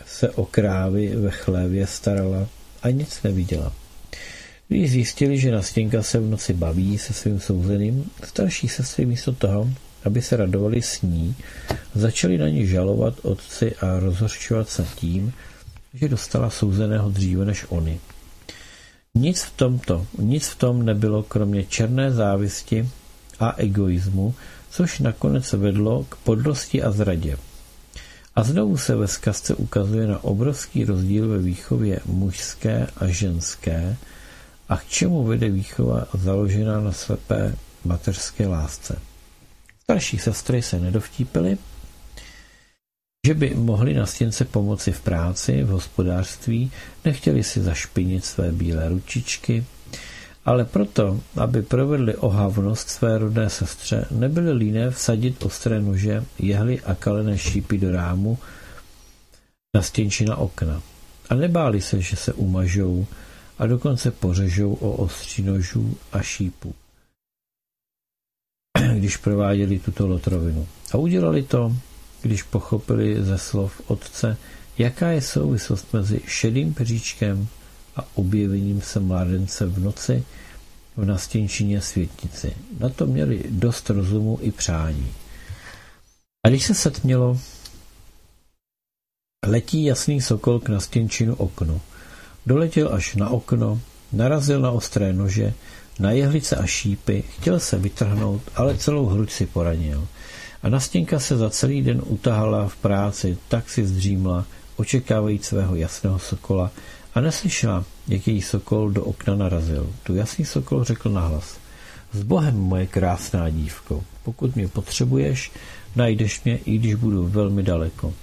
[0.06, 2.48] se o krávy ve chlévě starala
[2.84, 3.74] a nic neviděla.
[4.68, 9.70] Když zjistili, že Nastěnka se v noci baví se svým souzeným, starší sestry místo toho,
[10.06, 11.36] aby se radovali s ní,
[11.96, 15.34] začali na ní žalovat otci a rozhorčovat se tím,
[15.94, 18.00] že dostala souzeného dříve než oni.
[19.16, 22.90] Nic v tomto, nic v tom nebylo kromě černé závisti
[23.40, 24.36] a egoismu,
[24.70, 27.38] což nakonec vedlo k podlosti a zradě.
[28.36, 33.98] A znovu se ve zkazce ukazuje na obrovský rozdíl ve výchově mužské a ženské
[34.70, 37.56] a k čemu vede výchova založená na slepé
[37.86, 39.00] mateřské lásce.
[39.84, 41.58] Starší sestry se nedovtípily,
[43.28, 46.72] že by mohli na stěnce pomoci v práci, v hospodářství,
[47.06, 49.66] nechtěli si zašpinit své bílé ručičky,
[50.46, 56.96] ale proto, aby provedli ohavnost své rodné sestře, nebyli líné vsadit ostré nože, jehly a
[56.96, 58.38] kalené šípy do rámu
[59.76, 60.82] na stěnčina okna.
[61.30, 63.08] A nebáli se, že se umažou
[63.60, 66.76] a dokonce pořežou o ostří nožů a šípů,
[68.96, 70.68] když prováděli tuto lotrovinu.
[70.92, 71.76] A udělali to,
[72.22, 74.38] když pochopili ze slov otce,
[74.78, 77.48] jaká je souvislost mezi šedým peříčkem
[77.96, 80.24] a objevením se mládence v noci
[80.98, 82.54] v nastěnčině světnici.
[82.80, 85.12] Na to měli dost rozumu i přání.
[86.46, 87.40] A když se setmělo,
[89.46, 91.82] letí jasný sokol k nastěnčinu oknu.
[92.46, 93.82] Doletěl až na okno,
[94.12, 95.54] narazil na ostré nože,
[95.99, 100.07] na jehlice a šípy, chtěl se vytrhnout, ale celou hruď si poranil.
[100.64, 104.45] A Nastěnka se za celý den utahala v práci, tak si zdřímla,
[104.76, 106.72] očekávajíc svého jasného sokola
[107.15, 109.94] a neslyšela, jak její sokol do okna narazil.
[110.03, 111.57] Tu jasný sokol řekl nahlas.
[112.14, 115.52] S Bohem, moje krásná dívko, pokud mě potřebuješ,
[115.95, 118.14] najdeš mě, i když budu velmi daleko.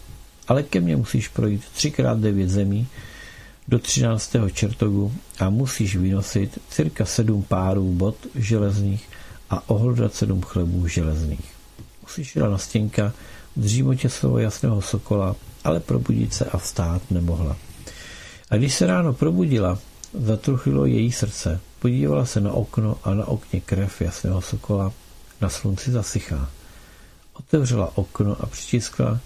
[0.48, 2.88] Ale ke mně musíš projít třikrát devět zemí
[3.70, 9.08] do třináctého čertogu a musíš vynosit cirka sedm párů bot železných
[9.50, 11.52] a ohlodat sedm chlebů železných.
[12.04, 13.12] Uslyšela na stěnka
[13.56, 17.56] v dřímotě svého jasného sokola, ale probudit se a vstát nemohla.
[18.50, 19.78] A když se ráno probudila,
[20.14, 21.60] zatruchilo její srdce.
[21.78, 24.92] Podívala se na okno a na okně krev jasného sokola
[25.40, 26.50] na slunci zasychá.
[27.34, 29.20] Otevřela okno a přitiskla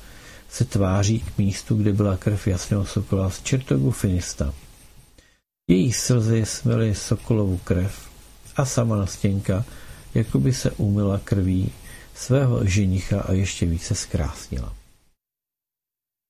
[0.55, 4.55] se tváří k místu, kde byla krev jasného sokola z čertogu Finista.
[5.71, 8.09] Její slzy smely sokolovu krev
[8.57, 9.65] a sama nastěnka,
[10.15, 11.73] jako by se umyla krví
[12.15, 14.75] svého ženicha a ještě více zkrásnila.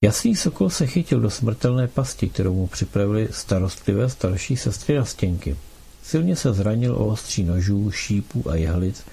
[0.04, 5.56] Jasný sokol se chytil do smrtelné pasti, kterou mu připravili starostlivé starší sestry na stěnky.
[6.02, 9.04] Silně se zranil o ostří nožů, šípů a jehlic,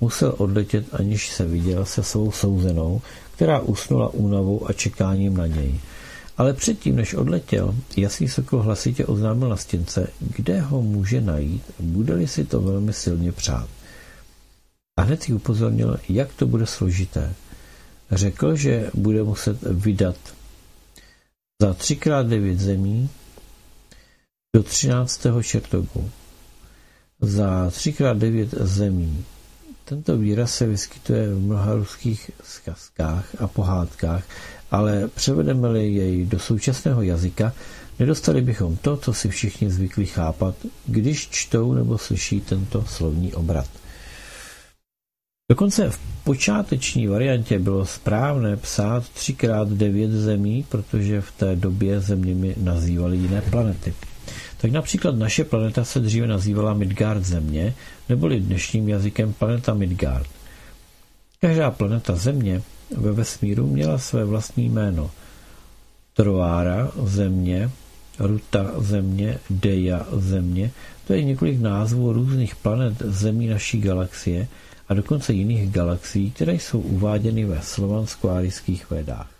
[0.00, 3.02] musel odletět, aniž se viděl se svou souzenou,
[3.36, 5.80] která usnula únavou a čekáním na něj.
[6.36, 12.26] Ale předtím, než odletěl, jasný sokol hlasitě oznámil na stěnce, kde ho může najít, bude-li
[12.26, 13.68] si to velmi silně přát.
[14.98, 17.34] A hned ji upozornil, jak to bude složité.
[18.10, 20.16] Řekl, že bude muset vydat
[21.62, 23.08] za třikrát devět zemí
[24.56, 26.10] do třináctého čertogu.
[27.20, 29.24] Za třikrát devět zemí.
[29.88, 34.24] Tento výraz se vyskytuje v mnoha ruských zkazkách a pohádkách,
[34.70, 37.52] ale převedeme-li jej do současného jazyka,
[37.98, 40.54] nedostali bychom to, co si všichni zvykli chápat,
[40.86, 43.68] když čtou nebo slyší tento slovní obrat.
[45.50, 52.54] Dokonce v počáteční variantě bylo správné psát třikrát devět zemí, protože v té době zeměmi
[52.58, 53.94] nazývali jiné planety.
[54.58, 57.74] Tak například naše planeta se dříve nazývala Midgard Země,
[58.08, 60.30] neboli dnešním jazykem planeta Midgard.
[61.40, 62.62] Každá planeta Země
[62.96, 65.10] ve vesmíru měla své vlastní jméno.
[66.14, 67.70] Troára Země,
[68.18, 70.70] Ruta Země, Deja Země,
[71.06, 74.48] to je několik názvů různých planet zemí naší galaxie–
[74.88, 79.30] a dokonce jiných galaxií, které jsou uváděny ve slovansko-árijských vedách.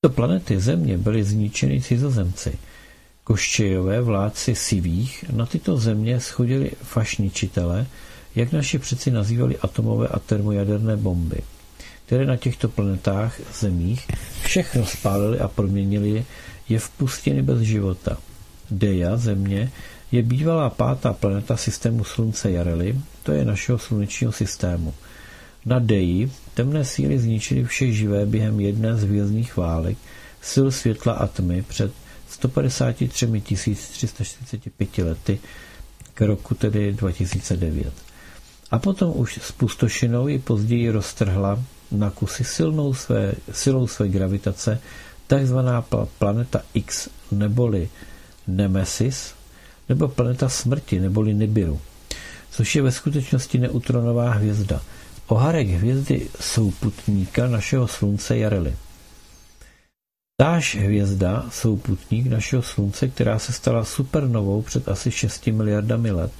[0.00, 2.58] To planety Země byly zničeny cizozemci.
[3.24, 7.86] Koščejové, vládci sivých, na tyto země schodili fašničitele,
[8.34, 11.42] jak naši přeci nazývali atomové a termojaderné bomby,
[12.06, 14.08] které na těchto planetách, zemích,
[14.42, 16.24] všechno spálili a proměnili
[16.68, 18.16] je v pustiny bez života.
[18.70, 19.70] Deja, země,
[20.12, 24.94] je bývalá pátá planeta systému Slunce Jarely, to je našeho slunečního systému.
[25.66, 29.98] Na Deji temné síly zničily vše živé během jedné z hvězdných válek,
[30.50, 31.92] sil světla a tmy před
[32.48, 33.26] 153
[33.92, 35.38] 345 lety
[36.14, 37.92] k roku tedy 2009.
[38.70, 41.62] A potom už s pustošinou ji později roztrhla
[41.92, 44.80] na kusy silnou své, silou své gravitace
[45.26, 45.84] takzvaná
[46.18, 47.88] planeta X neboli
[48.46, 49.34] Nemesis
[49.88, 51.80] nebo planeta smrti neboli Nibiru,
[52.50, 54.80] což je ve skutečnosti neutronová hvězda.
[55.26, 58.74] Oharek hvězdy souputníka našeho slunce Jarely.
[60.42, 66.32] Táž hvězda, souputník našeho slunce, která se stala supernovou před asi 6 miliardami let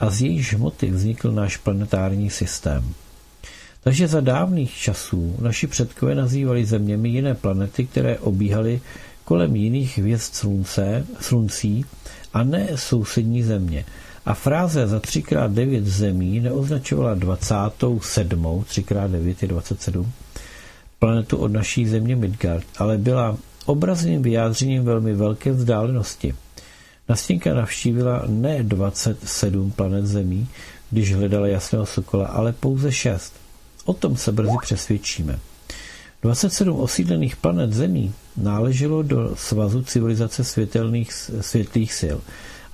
[0.00, 2.94] a z jejíž hmoty vznikl náš planetární systém.
[3.84, 8.80] Takže za dávných časů naši předkové nazývali zeměmi jiné planety, které obíhaly
[9.24, 11.84] kolem jiných hvězd slunce, sluncí
[12.34, 13.84] a ne sousední země.
[14.26, 18.42] A fráze za 3x9 zemí neoznačovala 27.
[18.44, 20.12] 3x9 je 27
[20.98, 26.34] planetu od naší země Midgard, ale byla obrazným vyjádřením velmi velké vzdálenosti.
[27.08, 30.48] Nastěnka navštívila ne 27 planet zemí,
[30.90, 33.34] když hledala jasného sokola, ale pouze 6.
[33.84, 35.38] O tom se brzy přesvědčíme.
[36.22, 42.18] 27 osídlených planet zemí náleželo do svazu civilizace světelných, světlých sil.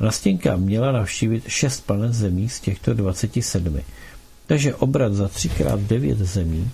[0.00, 3.80] Nastěnka měla navštívit 6 planet zemí z těchto 27.
[4.46, 6.70] Takže obrat za 3x9 zemí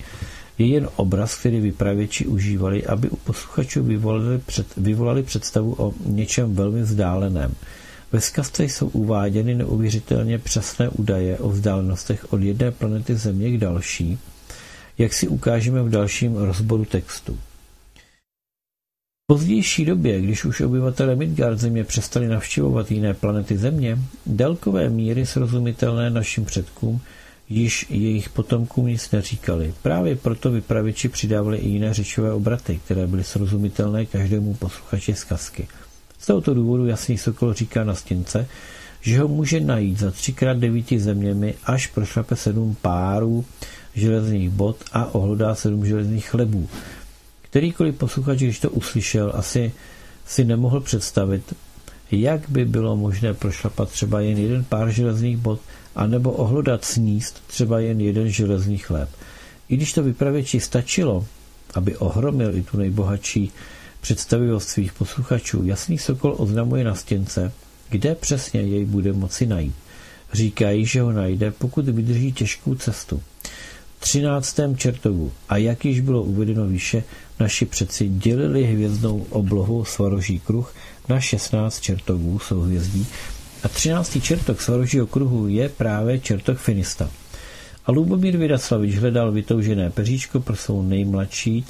[0.60, 6.54] je jen obraz, který vypravěči užívali, aby u posluchačů vyvolali, před, vyvolali představu o něčem
[6.54, 7.54] velmi vzdáleném.
[8.12, 14.18] Ve zkazce jsou uváděny neuvěřitelně přesné údaje o vzdálenostech od jedné planety Země k další,
[14.98, 17.38] jak si ukážeme v dalším rozboru textu.
[19.24, 25.26] V pozdější době, když už obyvatele Midgard Země přestali navštěvovat jiné planety Země, délkové míry
[25.26, 27.00] srozumitelné našim předkům
[27.50, 29.74] již jejich potomkům nic neříkali.
[29.82, 35.68] Právě proto vypravěči přidávali i jiné řečové obraty, které byly srozumitelné každému posluchači zkazky.
[36.18, 38.48] Z tohoto důvodu jasný Sokol říká na stěnce,
[39.00, 43.44] že ho může najít za třikrát devíti zeměmi, až prošlape sedm párů
[43.94, 46.68] železných bot a ohlodá sedm železných chlebů.
[47.42, 49.72] Kterýkoliv posluchač, když to uslyšel, asi
[50.26, 51.54] si nemohl představit,
[52.10, 55.60] jak by bylo možné prošlapat třeba jen jeden pár železných bot,
[55.96, 59.08] anebo ohlodat sníst třeba jen jeden železný chléb.
[59.68, 61.26] I když to vypravěči stačilo,
[61.74, 63.52] aby ohromil i tu nejbohatší
[64.00, 67.52] představivost svých posluchačů, jasný sokol oznamuje na stěnce,
[67.90, 69.74] kde přesně jej bude moci najít.
[70.32, 73.22] Říkají, že ho najde, pokud vydrží těžkou cestu.
[74.00, 74.60] 13.
[74.76, 77.04] čertovu a jak již bylo uvedeno výše,
[77.40, 80.74] naši přeci dělili hvězdnou oblohu Svaroží kruh
[81.08, 83.06] na 16 čertovů souhvězdí
[83.62, 84.22] a 13.
[84.22, 87.10] čertok Svarožího kruhu je právě čertok Finista.
[87.86, 91.64] A Lubomír Vydaslavič hledal vytoužené peříčko pro svou nejmladší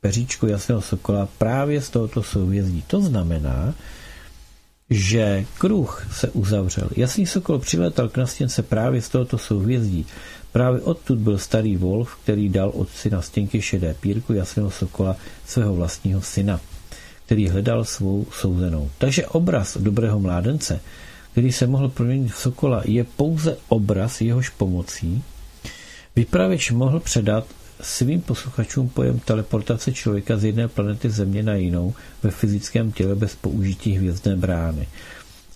[0.00, 2.84] peříčko jasného sokola právě z tohoto souhvězdí.
[2.86, 3.74] To znamená,
[4.90, 6.88] že kruh se uzavřel.
[6.96, 10.06] Jasný sokol přiletal k nastěnce právě z tohoto souhvězdí.
[10.52, 15.16] Právě odtud byl starý Wolf, který dal otci na stěnky šedé pírku jasného sokola
[15.46, 16.60] svého vlastního syna,
[17.30, 18.90] který hledal svou souzenou.
[18.98, 20.80] Takže obraz dobrého mládence,
[21.32, 25.22] který se mohl proměnit v sokola, je pouze obraz jehož pomocí
[26.16, 27.46] vypravěč mohl předat
[27.80, 33.34] svým posluchačům pojem teleportace člověka z jedné planety Země na jinou ve fyzickém těle bez
[33.34, 34.88] použití hvězdné brány.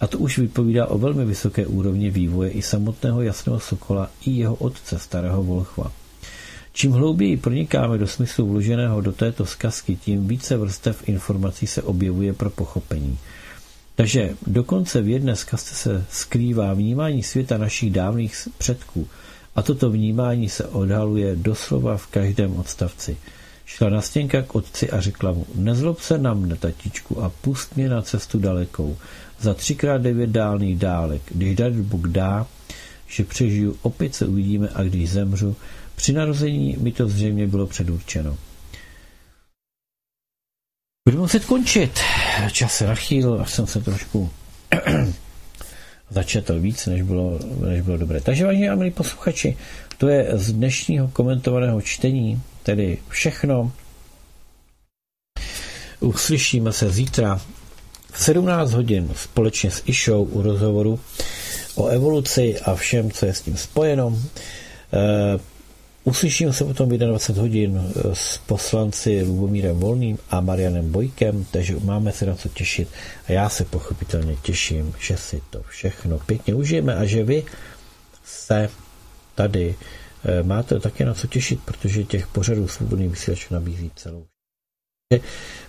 [0.00, 4.54] A to už vypovídá o velmi vysoké úrovni vývoje i samotného jasného sokola i jeho
[4.54, 6.03] otce, starého Volchva.
[6.76, 12.32] Čím hlouběji pronikáme do smyslu vloženého do této zkazky, tím více vrstev informací se objevuje
[12.32, 13.18] pro pochopení.
[13.94, 19.08] Takže dokonce v jedné zkazce se skrývá vnímání světa našich dávných předků
[19.56, 23.16] a toto vnímání se odhaluje doslova v každém odstavci.
[23.66, 27.76] Šla na stěnka k otci a řekla mu, nezlob se na mne, tatičku, a pust
[27.76, 28.96] mě na cestu dalekou
[29.40, 31.22] za třikrát devět dálných dálek.
[31.30, 32.46] Když dát Bůh dá,
[33.08, 35.56] že přežiju, opět se uvidíme a když zemřu,
[35.96, 38.36] při narození mi to zřejmě bylo předurčeno.
[41.08, 42.00] Budu muset končit.
[42.52, 44.30] Čas se nachýl, až jsem se trošku
[46.10, 47.38] začetl víc, než bylo,
[47.68, 48.20] než bylo dobré.
[48.20, 49.56] Takže, vážení a milí posluchači,
[49.98, 53.72] to je z dnešního komentovaného čtení, tedy všechno.
[56.00, 57.40] Uslyšíme se zítra
[58.12, 61.00] v 17 hodin společně s Išou u rozhovoru
[61.74, 64.18] o evoluci a všem, co je s tím spojeno.
[64.92, 65.38] Eh,
[66.04, 71.76] Uslyším se potom v 21 hodin eh, s poslanci Lubomírem Volným a Marianem Bojkem, takže
[71.84, 72.88] máme se na co těšit
[73.28, 77.44] a já se pochopitelně těším, že si to všechno pěkně užijeme a že vy
[78.24, 78.70] se
[79.34, 79.74] tady
[80.24, 84.26] eh, máte také na co těšit, protože těch pořadů svobodný vysílač nabízí celou.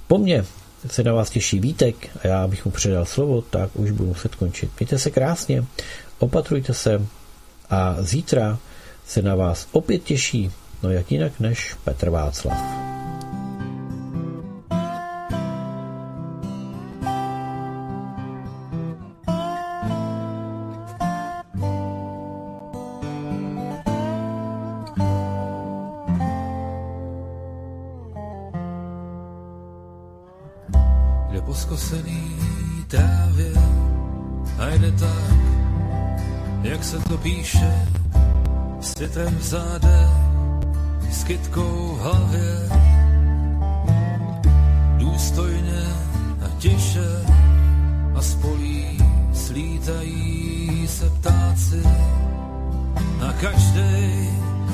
[0.08, 0.46] Po mně
[0.88, 4.36] se na vás těší Vítek a já bych mu předal slovo, tak už budu muset
[4.36, 4.70] končit.
[4.80, 5.66] Mějte se krásně,
[6.20, 7.02] opatrujte se
[7.70, 8.60] a zítra
[9.08, 10.52] se na vás opět těší,
[10.84, 12.58] no jak jinak než Petr Václav.
[31.32, 32.36] Jde po skosený
[32.88, 33.52] trávě
[34.60, 35.36] a jde tak,
[36.64, 37.88] jak se to píše,
[38.86, 40.10] s větrem v záde,
[41.12, 42.70] s kytkou v hlavě.
[44.98, 45.84] Důstojně
[46.46, 47.26] a tiše
[48.16, 48.98] a spolí
[49.34, 51.82] slítají se ptáci
[53.30, 54.30] a každý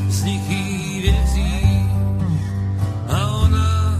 [0.08, 1.90] z nich jí věří
[3.08, 4.00] a ona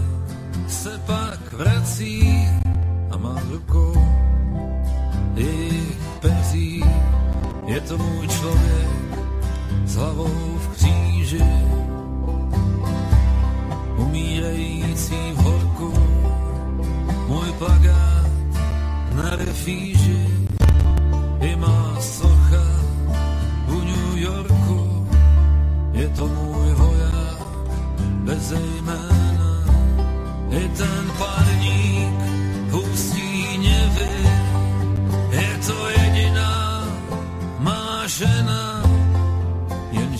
[0.68, 2.48] se pak vrací
[3.10, 4.06] a má rukou
[5.34, 6.84] jejich peří.
[7.66, 9.01] Je to můj člověk
[9.92, 11.44] s hlavou v kříži,
[13.96, 15.92] umírající v horku,
[17.28, 18.32] můj plagát
[19.14, 20.48] na refíži,
[21.40, 22.64] i má socha
[23.68, 25.08] u New Yorku,
[25.92, 27.46] je to můj voják
[28.24, 29.64] bez jména,
[30.50, 31.41] i ten parník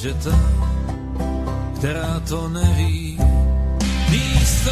[0.05, 0.39] jenže ta,
[1.77, 3.19] která to neví,
[4.11, 4.71] místo